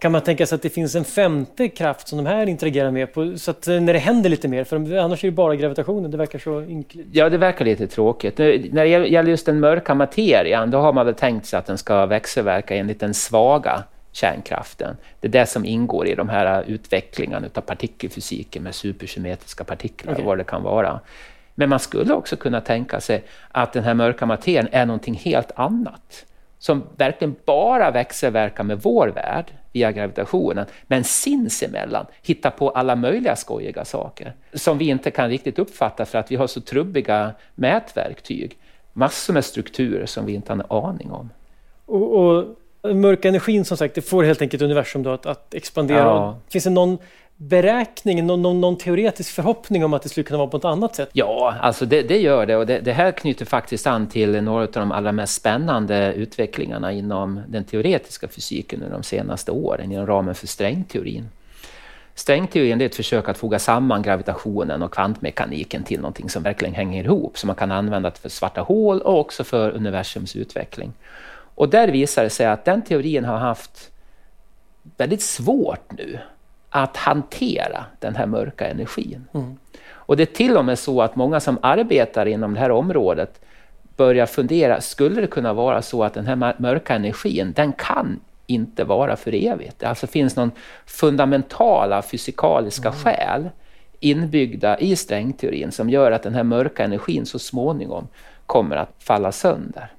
Kan 0.00 0.12
man 0.12 0.20
tänka 0.20 0.46
sig 0.46 0.56
att 0.56 0.62
det 0.62 0.70
finns 0.70 0.94
en 0.94 1.04
femte 1.04 1.68
kraft 1.68 2.08
som 2.08 2.24
de 2.24 2.26
här 2.26 2.46
interagerar 2.46 2.90
med? 2.90 3.12
På, 3.12 3.38
så 3.38 3.50
att 3.50 3.68
eh, 3.68 3.80
när 3.80 3.92
det 3.92 3.98
händer 3.98 4.30
lite 4.30 4.48
mer, 4.48 4.64
för 4.64 4.96
annars 4.96 5.24
är 5.24 5.28
det 5.28 5.32
bara 5.32 5.56
gravitationen, 5.56 6.10
det 6.10 6.16
verkar 6.16 6.38
så 6.38 6.62
ynkligt. 6.62 7.06
Ja, 7.12 7.28
det 7.28 7.38
verkar 7.38 7.64
lite 7.64 7.86
tråkigt. 7.86 8.38
Nu, 8.38 8.68
När 8.72 8.82
det 8.82 8.88
gäller 8.88 9.30
just 9.30 9.46
den 9.46 9.60
mörka 9.60 9.94
materian, 9.94 10.70
då 10.70 10.78
har 10.78 10.92
man 10.92 11.06
väl 11.06 11.14
tänkt 11.14 11.46
sig 11.46 11.58
att 11.58 11.66
den 11.66 11.78
ska 11.78 12.06
växelverka 12.06 12.76
enligt 12.76 13.00
den 13.00 13.14
svaga 13.14 13.84
kärnkraften. 14.12 14.96
Det 15.20 15.28
är 15.28 15.32
det 15.32 15.46
som 15.46 15.64
ingår 15.64 16.06
i 16.06 16.14
de 16.14 16.28
här 16.28 16.64
utvecklingarna 16.66 17.46
av 17.54 17.60
partikelfysiken 17.60 18.62
med 18.62 18.74
supersymmetriska 18.74 19.64
partiklar 19.64 20.12
Okej. 20.12 20.22
och 20.22 20.26
vad 20.26 20.38
det 20.38 20.44
kan 20.44 20.62
vara. 20.62 21.00
Men 21.54 21.68
man 21.68 21.80
skulle 21.80 22.14
också 22.14 22.36
kunna 22.36 22.60
tänka 22.60 23.00
sig 23.00 23.22
att 23.48 23.72
den 23.72 23.84
här 23.84 23.94
mörka 23.94 24.26
materian 24.26 24.68
är 24.72 24.86
någonting 24.86 25.14
helt 25.14 25.50
annat. 25.54 26.24
Som 26.60 26.82
verkligen 26.96 27.36
bara 27.44 27.90
växelverkar 27.90 28.64
med 28.64 28.80
vår 28.82 29.08
värld 29.08 29.52
via 29.72 29.92
gravitationen, 29.92 30.66
men 30.86 31.04
sinsemellan 31.04 32.06
hittar 32.22 32.50
på 32.50 32.70
alla 32.70 32.96
möjliga 32.96 33.36
skojiga 33.36 33.84
saker 33.84 34.32
som 34.54 34.78
vi 34.78 34.88
inte 34.88 35.10
kan 35.10 35.28
riktigt 35.28 35.58
uppfatta 35.58 36.06
för 36.06 36.18
att 36.18 36.30
vi 36.30 36.36
har 36.36 36.46
så 36.46 36.60
trubbiga 36.60 37.32
mätverktyg. 37.54 38.58
Massor 38.92 39.34
med 39.34 39.44
strukturer 39.44 40.06
som 40.06 40.26
vi 40.26 40.32
inte 40.32 40.52
har 40.52 40.56
en 40.56 40.84
aning 40.84 41.10
om. 41.10 41.30
Och, 41.86 42.12
och 42.12 42.56
mörka 42.82 43.28
energin 43.28 43.64
som 43.64 43.76
sagt, 43.76 43.94
det 43.94 44.02
får 44.02 44.24
helt 44.24 44.42
enkelt 44.42 44.62
universum 44.62 45.02
då 45.02 45.10
att, 45.10 45.26
att 45.26 45.54
expandera. 45.54 45.98
Ja. 45.98 46.38
Finns 46.48 46.64
det 46.64 46.70
någon 46.70 46.98
beräkning, 47.42 48.26
någon, 48.26 48.42
någon, 48.42 48.60
någon 48.60 48.76
teoretisk 48.76 49.32
förhoppning 49.32 49.84
om 49.84 49.94
att 49.94 50.02
det 50.02 50.08
skulle 50.08 50.24
kunna 50.24 50.38
vara 50.38 50.48
på 50.48 50.56
ett 50.56 50.64
annat 50.64 50.94
sätt? 50.96 51.10
Ja, 51.12 51.54
alltså 51.60 51.86
det, 51.86 52.02
det 52.02 52.18
gör 52.18 52.46
det 52.46 52.56
och 52.56 52.66
det, 52.66 52.80
det 52.80 52.92
här 52.92 53.12
knyter 53.12 53.44
faktiskt 53.44 53.86
an 53.86 54.06
till 54.06 54.42
några 54.42 54.62
av 54.62 54.70
de 54.70 54.92
allra 54.92 55.12
mest 55.12 55.34
spännande 55.34 56.14
utvecklingarna 56.14 56.92
inom 56.92 57.40
den 57.48 57.64
teoretiska 57.64 58.28
fysiken 58.28 58.82
under 58.82 58.96
de 58.96 59.02
senaste 59.02 59.50
åren 59.50 59.92
inom 59.92 60.06
ramen 60.06 60.34
för 60.34 60.46
strängteorin. 60.46 61.28
Strängteorin 62.14 62.80
är 62.80 62.86
ett 62.86 62.94
försök 62.94 63.28
att 63.28 63.38
foga 63.38 63.58
samman 63.58 64.02
gravitationen 64.02 64.82
och 64.82 64.94
kvantmekaniken 64.94 65.84
till 65.84 66.00
någonting 66.00 66.30
som 66.30 66.42
verkligen 66.42 66.74
hänger 66.74 67.04
ihop, 67.04 67.38
som 67.38 67.46
man 67.46 67.56
kan 67.56 67.72
använda 67.72 68.10
för 68.10 68.28
svarta 68.28 68.60
hål 68.60 69.00
och 69.00 69.18
också 69.18 69.44
för 69.44 69.70
universums 69.70 70.36
utveckling. 70.36 70.92
Och 71.54 71.68
där 71.68 71.88
visar 71.88 72.24
det 72.24 72.30
sig 72.30 72.46
att 72.46 72.64
den 72.64 72.82
teorin 72.82 73.24
har 73.24 73.38
haft 73.38 73.90
väldigt 74.96 75.22
svårt 75.22 75.92
nu 75.98 76.18
att 76.70 76.96
hantera 76.96 77.84
den 77.98 78.16
här 78.16 78.26
mörka 78.26 78.68
energin. 78.68 79.24
Och 79.92 80.16
det 80.16 80.22
är 80.22 80.34
till 80.34 80.56
och 80.56 80.64
med 80.64 80.78
så 80.78 81.02
att 81.02 81.16
många 81.16 81.40
som 81.40 81.58
arbetar 81.62 82.26
inom 82.26 82.54
det 82.54 82.60
här 82.60 82.70
området 82.70 83.40
börjar 83.96 84.26
fundera, 84.26 84.80
skulle 84.80 85.20
det 85.20 85.26
kunna 85.26 85.52
vara 85.52 85.82
så 85.82 86.04
att 86.04 86.14
den 86.14 86.26
här 86.26 86.36
mör- 86.36 86.54
mörka 86.58 86.94
energin, 86.94 87.52
den 87.56 87.72
kan 87.72 88.20
inte 88.46 88.84
vara 88.84 89.16
för 89.16 89.34
evigt? 89.34 89.78
Det 89.78 89.86
alltså 89.86 90.06
finns 90.06 90.36
någon 90.36 90.50
fundamentala 90.86 92.02
fysikaliska 92.02 92.92
skäl 92.92 93.48
inbyggda 94.00 94.78
i 94.78 94.96
strängteorin 94.96 95.72
som 95.72 95.90
gör 95.90 96.12
att 96.12 96.22
den 96.22 96.34
här 96.34 96.42
mörka 96.42 96.84
energin 96.84 97.26
så 97.26 97.38
småningom 97.38 98.08
kommer 98.46 98.76
att 98.76 98.94
falla 98.98 99.32
sönder. 99.32 99.92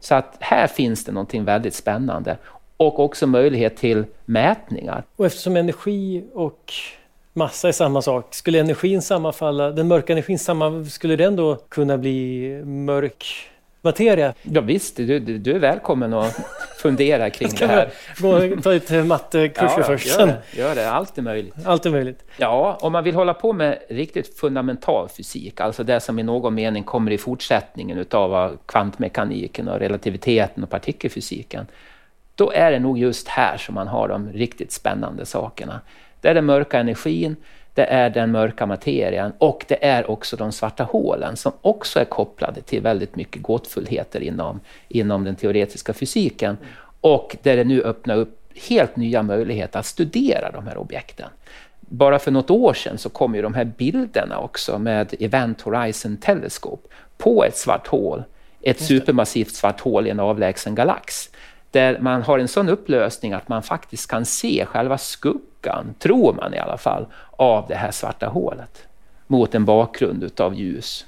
Så 0.00 0.14
att 0.14 0.36
här 0.40 0.66
finns 0.66 1.04
det 1.04 1.12
någonting 1.12 1.44
väldigt 1.44 1.74
spännande 1.74 2.36
och 2.76 2.98
också 2.98 3.26
möjlighet 3.26 3.76
till 3.76 4.04
mätningar. 4.24 5.04
Och 5.16 5.26
eftersom 5.26 5.56
energi 5.56 6.24
och 6.34 6.72
massa 7.32 7.68
är 7.68 7.72
samma 7.72 8.02
sak, 8.02 8.34
skulle 8.34 8.60
energin 8.60 9.02
sammanfalla, 9.02 9.70
den 9.70 9.88
mörka 9.88 10.12
energin 10.12 10.38
samma, 10.38 10.84
skulle 10.84 11.16
den 11.16 11.36
då 11.36 11.56
kunna 11.68 11.98
bli 11.98 12.62
mörk 12.64 13.50
materia? 13.86 14.34
Ja, 14.42 14.60
visst, 14.60 14.96
du, 14.96 15.18
du, 15.18 15.52
är 15.52 15.58
välkommen 15.58 16.14
att 16.14 16.40
fundera 16.78 17.30
kring 17.30 17.48
det 17.58 17.66
här. 17.66 17.90
gå 18.18 18.62
ta 18.62 18.70
lite 18.70 19.02
mattekurser 19.02 19.82
först? 19.82 20.06
gör 20.06 20.26
det, 20.26 20.42
gör 20.56 20.74
det. 20.74 20.90
Allt 20.90 21.18
är 21.18 21.22
möjligt. 21.22 21.54
Allt 21.64 21.86
är 21.86 21.90
möjligt. 21.90 22.24
Ja, 22.36 22.78
om 22.80 22.92
man 22.92 23.04
vill 23.04 23.14
hålla 23.14 23.34
på 23.34 23.52
med 23.52 23.78
riktigt 23.88 24.38
fundamental 24.38 25.08
fysik, 25.08 25.60
alltså 25.60 25.84
det 25.84 26.00
som 26.00 26.18
i 26.18 26.22
någon 26.22 26.54
mening 26.54 26.84
kommer 26.84 27.10
i 27.10 27.18
fortsättningen 27.18 27.98
utav 27.98 28.56
kvantmekaniken 28.66 29.68
och 29.68 29.78
relativiteten 29.78 30.62
och 30.62 30.70
partikelfysiken, 30.70 31.66
då 32.36 32.52
är 32.52 32.72
det 32.72 32.78
nog 32.78 32.98
just 32.98 33.28
här 33.28 33.56
som 33.56 33.74
man 33.74 33.88
har 33.88 34.08
de 34.08 34.32
riktigt 34.32 34.72
spännande 34.72 35.26
sakerna. 35.26 35.80
Det 36.20 36.28
är 36.28 36.34
den 36.34 36.44
mörka 36.44 36.78
energin, 36.78 37.36
det 37.74 37.84
är 37.84 38.10
den 38.10 38.32
mörka 38.32 38.66
materian 38.66 39.32
och 39.38 39.64
det 39.68 39.84
är 39.84 40.10
också 40.10 40.36
de 40.36 40.52
svarta 40.52 40.84
hålen 40.84 41.36
som 41.36 41.52
också 41.60 42.00
är 42.00 42.04
kopplade 42.04 42.60
till 42.60 42.82
väldigt 42.82 43.16
mycket 43.16 43.42
gåtfullheter 43.42 44.20
inom, 44.20 44.60
inom 44.88 45.24
den 45.24 45.36
teoretiska 45.36 45.92
fysiken 45.92 46.58
och 47.00 47.36
där 47.42 47.56
det 47.56 47.64
nu 47.64 47.82
öppnar 47.82 48.16
upp 48.16 48.52
helt 48.68 48.96
nya 48.96 49.22
möjligheter 49.22 49.78
att 49.78 49.86
studera 49.86 50.50
de 50.50 50.66
här 50.66 50.78
objekten. 50.78 51.28
Bara 51.80 52.18
för 52.18 52.30
något 52.30 52.50
år 52.50 52.74
sedan 52.74 52.98
så 52.98 53.08
kom 53.08 53.34
ju 53.34 53.42
de 53.42 53.54
här 53.54 53.64
bilderna 53.64 54.38
också 54.38 54.78
med 54.78 55.14
Event 55.20 55.60
Horizon 55.60 56.16
Telescope 56.16 56.88
på 57.18 57.44
ett 57.44 57.56
svart 57.56 57.86
hål, 57.86 58.22
ett 58.62 58.80
supermassivt 58.80 59.54
svart 59.54 59.80
hål 59.80 60.06
i 60.06 60.10
en 60.10 60.20
avlägsen 60.20 60.74
galax 60.74 61.30
där 61.76 61.98
man 62.00 62.22
har 62.22 62.38
en 62.38 62.48
sån 62.48 62.68
upplösning 62.68 63.32
att 63.32 63.48
man 63.48 63.62
faktiskt 63.62 64.10
kan 64.10 64.24
se 64.24 64.66
själva 64.66 64.98
skuggan, 64.98 65.94
tror 65.98 66.32
man 66.34 66.54
i 66.54 66.58
alla 66.58 66.78
fall, 66.78 67.06
av 67.30 67.64
det 67.68 67.74
här 67.74 67.90
svarta 67.90 68.26
hålet 68.26 68.82
mot 69.26 69.54
en 69.54 69.64
bakgrund 69.64 70.22
utav 70.24 70.54
ljus. 70.54 71.06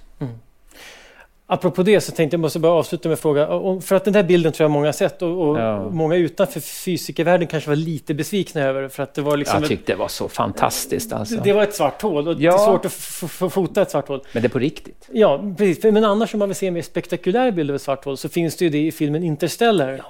Apropå 1.50 1.82
det 1.82 2.00
så 2.00 2.12
tänkte 2.12 2.34
jag 2.34 2.40
måste 2.40 2.58
bara 2.58 2.72
avsluta 2.72 3.08
med 3.08 3.16
en 3.16 3.20
fråga. 3.22 3.46
För 3.80 3.94
att 3.94 4.04
den 4.04 4.14
här 4.14 4.22
bilden 4.22 4.52
tror 4.52 4.64
jag 4.64 4.70
många 4.70 4.86
har 4.86 4.92
sett 4.92 5.22
och, 5.22 5.48
och 5.48 5.58
Ja. 5.58 5.88
många 5.90 6.16
utanför 6.16 6.60
fysikervärlden 6.60 7.46
kanske 7.48 7.70
var 7.70 7.76
lite 7.76 8.14
besvikna 8.14 8.60
över 8.62 8.88
för 8.88 9.02
att 9.02 9.14
det 9.14 9.22
var 9.22 9.36
liksom... 9.36 9.60
Jag 9.60 9.68
tyckte 9.68 9.92
det 9.92 9.96
var 9.96 10.08
så 10.08 10.28
fantastiskt 10.28 11.12
alltså. 11.12 11.36
det 11.44 11.52
var 11.52 11.62
ett 11.62 11.74
svart 11.74 12.02
hål 12.02 12.28
och 12.28 12.36
det 12.36 12.42
är 12.42 12.44
Ja. 12.44 12.58
svårt 12.58 12.84
att 12.84 13.52
fota 13.52 13.82
ett 13.82 13.90
svart 13.90 14.08
hål. 14.08 14.20
Men 14.32 14.42
det 14.42 14.46
är 14.46 14.50
på 14.50 14.58
riktigt. 14.58 15.08
Ja, 15.12 15.54
precis. 15.58 15.84
Men 15.84 16.04
annars 16.04 16.34
om 16.34 16.38
man 16.38 16.48
vill 16.48 16.56
se 16.56 16.66
en 16.66 16.74
mer 16.74 16.82
spektakulär 16.82 17.50
bild 17.50 17.70
av 17.70 17.76
ett 17.76 17.82
svart 17.82 18.04
hål 18.04 18.16
så 18.16 18.28
finns 18.28 18.56
det 18.56 18.64
ju 18.64 18.70
det 18.70 18.86
i 18.86 18.92
filmen 18.92 19.22
Interstellar. 19.22 20.02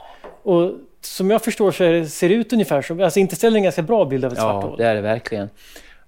Och 0.42 0.72
som 1.00 1.30
jag 1.30 1.42
förstår 1.42 1.70
så 1.70 1.82
det, 1.82 2.06
ser 2.06 2.28
det 2.28 2.34
ut 2.34 2.52
ungefär 2.52 2.82
som... 2.82 3.00
Alltså 3.00 3.20
Interstellar 3.20 3.54
är 3.54 3.56
en 3.56 3.62
ganska 3.62 3.82
bra 3.82 4.04
bild 4.04 4.24
av 4.24 4.32
ett 4.32 4.38
svart 4.38 4.64
Ja, 4.64 4.68
hål. 4.68 4.78
det 4.78 4.84
är 4.86 4.94
det 4.94 5.00
verkligen. 5.00 5.48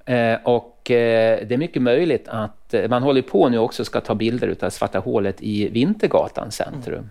Eh, 0.04 0.36
och 0.44 0.90
eh, 0.90 1.46
det 1.46 1.54
är 1.54 1.58
mycket 1.58 1.82
möjligt 1.82 2.28
att 2.28 2.74
eh, 2.74 2.88
man 2.88 3.02
håller 3.02 3.22
på 3.22 3.48
nu 3.48 3.58
också 3.58 3.84
ska 3.84 4.00
ta 4.00 4.14
bilder 4.14 4.46
utav 4.48 4.70
svarta 4.70 4.98
hålet 4.98 5.36
i 5.42 5.68
Vintergatans 5.68 6.54
centrum. 6.56 7.10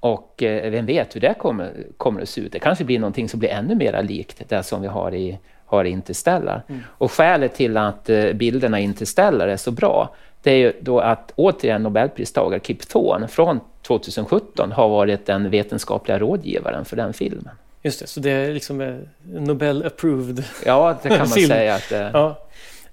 Och 0.00 0.42
eh, 0.42 0.70
vem 0.70 0.86
vet 0.86 1.16
hur 1.16 1.20
det 1.20 1.34
kommer, 1.38 1.72
kommer 1.96 2.22
att 2.22 2.28
se 2.28 2.40
ut. 2.40 2.52
Det 2.52 2.58
kanske 2.58 2.84
blir 2.84 2.98
någonting 2.98 3.28
som 3.28 3.40
blir 3.40 3.50
ännu 3.50 3.74
mer 3.74 4.02
likt 4.02 4.42
det 4.48 4.62
som 4.62 4.82
vi 4.82 4.88
har 4.88 5.14
i, 5.14 5.38
har 5.66 5.84
i 5.84 5.88
Interstellar. 5.88 6.62
Och 6.86 7.12
skälet 7.12 7.54
till 7.54 7.76
att 7.76 8.08
eh, 8.10 8.32
bilderna 8.32 8.80
i 8.80 8.82
Interstellar 8.82 9.48
är 9.48 9.56
så 9.56 9.70
bra, 9.70 10.14
det 10.42 10.50
är 10.50 10.56
ju 10.56 10.72
då 10.80 11.00
att 11.00 11.32
återigen 11.36 11.82
Nobelpristagare 11.82 12.60
Kip 12.60 12.88
Thorne 12.88 13.28
från 13.28 13.60
2017 13.86 14.72
har 14.72 14.88
varit 14.88 15.26
den 15.26 15.50
vetenskapliga 15.50 16.18
rådgivaren 16.18 16.84
för 16.84 16.96
den 16.96 17.12
filmen. 17.12 17.54
Just 17.82 18.00
det, 18.00 18.06
så 18.06 18.20
det 18.20 18.30
är 18.30 18.54
liksom 18.54 18.80
eh, 18.80 18.94
Nobel-approved. 19.24 20.42
Ja, 20.64 20.98
det 21.02 21.08
kan 21.08 21.18
man 21.18 21.28
Film. 21.34 21.48
säga 21.48 21.74
att 21.74 21.88
det 21.88 22.10
Ja. 22.12 22.46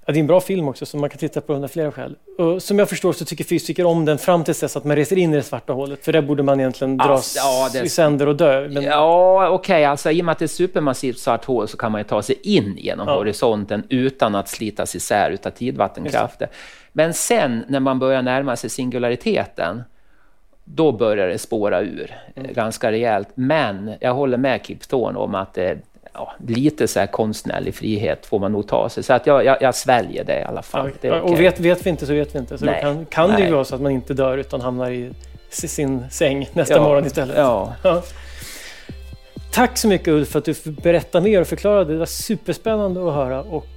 Det 0.06 0.12
är 0.12 0.18
en 0.18 0.28
bra 0.28 0.42
film 0.42 0.68
också 0.68 0.86
som 0.86 1.02
man 1.02 1.10
kan 1.10 1.20
titta 1.20 1.42
på 1.42 1.54
under 1.54 1.68
flera 1.68 1.92
skäl. 1.92 2.16
Och 2.38 2.64
som 2.64 2.80
jag 2.80 2.90
förstår 2.90 3.14
så 3.14 3.26
tycker 3.26 3.44
fysiker 3.44 3.86
om 3.86 4.06
den 4.06 4.18
fram 4.18 4.44
till 4.44 4.54
dess 4.54 4.78
att 4.78 4.84
man 4.84 4.96
reser 4.96 5.18
in 5.18 5.34
i 5.34 5.36
det 5.36 5.44
svarta 5.44 5.74
hålet. 5.74 6.06
För 6.06 6.14
där 6.14 6.22
borde 6.22 6.44
man 6.44 6.60
egentligen 6.60 6.98
dras 6.98 7.10
alltså, 7.10 7.40
ja, 7.40 7.70
det... 7.74 7.86
i 7.86 7.90
sänder 7.90 8.28
och 8.28 8.36
dö. 8.36 8.68
Men... 8.70 8.84
Ja, 8.84 9.50
okej. 9.50 9.56
Okay. 9.56 9.84
Alltså, 9.84 10.12
I 10.12 10.22
och 10.22 10.26
med 10.26 10.32
att 10.32 10.40
det 10.40 10.44
är 10.44 10.48
ett 10.48 10.52
supermassivt 10.52 11.20
svart 11.20 11.46
hål 11.46 11.68
så 11.68 11.78
kan 11.78 11.92
man 11.92 12.02
ju 12.02 12.06
ta 12.06 12.22
sig 12.22 12.40
in 12.44 12.78
genom 12.78 13.08
ja. 13.08 13.16
horisonten 13.16 13.84
utan 13.90 14.36
att 14.36 14.50
slitas 14.50 14.96
isär 14.96 15.32
utav 15.32 15.50
tidvattenkrafter. 15.50 16.50
Men 16.92 17.14
sen 17.14 17.64
när 17.68 17.80
man 17.80 18.00
börjar 18.00 18.22
närma 18.22 18.56
sig 18.56 18.70
singulariteten 18.70 19.84
då 20.64 20.92
börjar 20.92 21.28
det 21.28 21.38
spåra 21.38 21.82
ur 21.82 22.16
mm. 22.36 22.54
ganska 22.54 22.92
rejält. 22.92 23.28
Men 23.36 23.94
jag 24.00 24.14
håller 24.14 24.38
med 24.38 24.66
Kip 24.66 24.88
Thorne 24.88 25.20
om 25.20 25.36
att 25.36 25.54
det, 25.54 25.78
ja, 26.14 26.34
lite 26.48 26.88
så 26.88 27.00
här 27.00 27.08
konstnärlig 27.08 27.76
frihet 27.76 28.26
får 28.26 28.40
man 28.40 28.52
nog 28.52 28.68
ta 28.68 28.90
sig. 28.90 29.04
Så 29.04 29.14
att 29.14 29.28
jag, 29.28 29.46
jag, 29.46 29.58
jag 29.62 29.76
sväljer 29.76 30.24
det 30.24 30.40
i 30.40 30.44
alla 30.44 30.62
fall. 30.62 30.92
Ja, 31.02 31.10
okay. 31.10 31.20
Och 31.20 31.40
vet, 31.40 31.60
vet 31.60 31.86
vi 31.86 31.90
inte 31.90 32.06
så 32.06 32.14
vet 32.14 32.36
vi 32.36 32.40
inte. 32.40 32.58
Så 32.58 32.66
Nej. 32.66 32.82
kan, 32.82 33.06
kan 33.06 33.30
det 33.30 33.46
ju 33.46 33.52
vara 33.52 33.64
så 33.64 33.76
att 33.76 33.82
man 33.82 33.92
inte 33.92 34.14
dör 34.14 34.38
utan 34.38 34.62
hamnar 34.62 34.92
i 34.92 35.14
sin 35.50 36.10
säng 36.10 36.50
nästa 36.54 36.76
ja. 36.76 36.84
morgon 36.84 37.06
istället. 37.06 37.38
Ja. 37.38 37.74
ja. 37.84 38.04
Tack 39.52 39.78
så 39.78 39.88
mycket 39.88 40.08
Ulf 40.08 40.30
för 40.30 40.40
att 40.40 40.46
du 40.46 40.56
berättade 40.72 41.24
mer 41.24 41.42
och 41.42 41.48
förklarade. 41.48 41.94
Det 41.94 42.00
var 42.00 42.06
superspännande 42.06 43.08
att 43.08 43.14
höra. 43.14 43.42
Och 43.42 43.68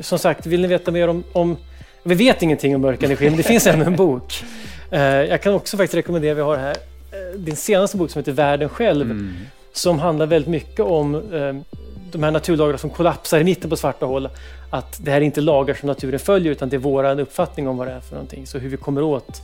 som 0.00 0.18
sagt, 0.18 0.46
vill 0.46 0.60
ni 0.60 0.68
veta 0.68 0.90
mer 0.90 1.08
om, 1.08 1.24
om 1.32 1.56
vi 2.02 2.14
vet 2.14 2.42
ingenting 2.42 2.74
om 2.74 2.80
mörk 2.80 3.02
energi, 3.02 3.24
men 3.24 3.36
det 3.36 3.42
finns 3.42 3.66
ändå 3.66 3.84
en 3.84 3.96
bok. 3.96 4.32
Eh, 4.90 5.00
jag 5.02 5.42
kan 5.42 5.54
också 5.54 5.76
faktiskt 5.76 5.94
rekommendera, 5.94 6.34
vi 6.34 6.40
har 6.40 6.56
här, 6.56 6.76
eh, 7.12 7.38
din 7.38 7.56
senaste 7.56 7.96
bok 7.96 8.10
som 8.10 8.20
heter 8.20 8.32
Världen 8.32 8.68
själv. 8.68 9.10
Mm. 9.10 9.36
Som 9.72 9.98
handlar 9.98 10.26
väldigt 10.26 10.50
mycket 10.50 10.80
om 10.80 11.14
eh, 11.14 11.76
de 12.12 12.22
här 12.22 12.30
naturlagarna 12.30 12.78
som 12.78 12.90
kollapsar 12.90 13.40
i 13.40 13.44
mitten 13.44 13.70
på 13.70 13.76
svarta 13.76 14.06
hål. 14.06 14.28
Att 14.70 14.98
det 15.04 15.10
här 15.10 15.20
är 15.20 15.24
inte 15.24 15.40
lagar 15.40 15.74
som 15.74 15.86
naturen 15.86 16.20
följer 16.20 16.52
utan 16.52 16.68
det 16.68 16.76
är 16.76 16.78
vår 16.78 17.20
uppfattning 17.20 17.68
om 17.68 17.76
vad 17.76 17.86
det 17.86 17.92
är 17.92 18.00
för 18.00 18.14
någonting. 18.14 18.46
Så 18.46 18.58
hur 18.58 18.68
vi 18.68 18.76
kommer 18.76 19.02
åt 19.02 19.42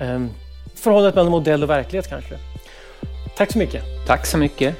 um, 0.00 0.30
förhållandet 0.74 1.14
mellan 1.14 1.30
modell 1.30 1.62
och 1.62 1.70
verklighet 1.70 2.08
kanske. 2.08 2.34
Tack 3.36 3.52
så 3.52 3.58
mycket. 3.58 3.82
Tack 4.06 4.26
så 4.26 4.38
mycket. 4.38 4.76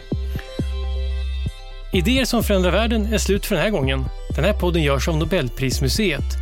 Idéer 1.93 2.25
som 2.25 2.43
förändrar 2.43 2.71
världen 2.71 3.13
är 3.13 3.19
slut 3.19 3.47
för 3.47 3.55
den 3.55 3.65
här 3.65 3.71
gången. 3.71 4.05
Den 4.37 4.45
här 4.45 4.53
podden 4.53 4.83
görs 4.83 5.09
av 5.09 5.17
Nobelprismuseet. 5.17 6.42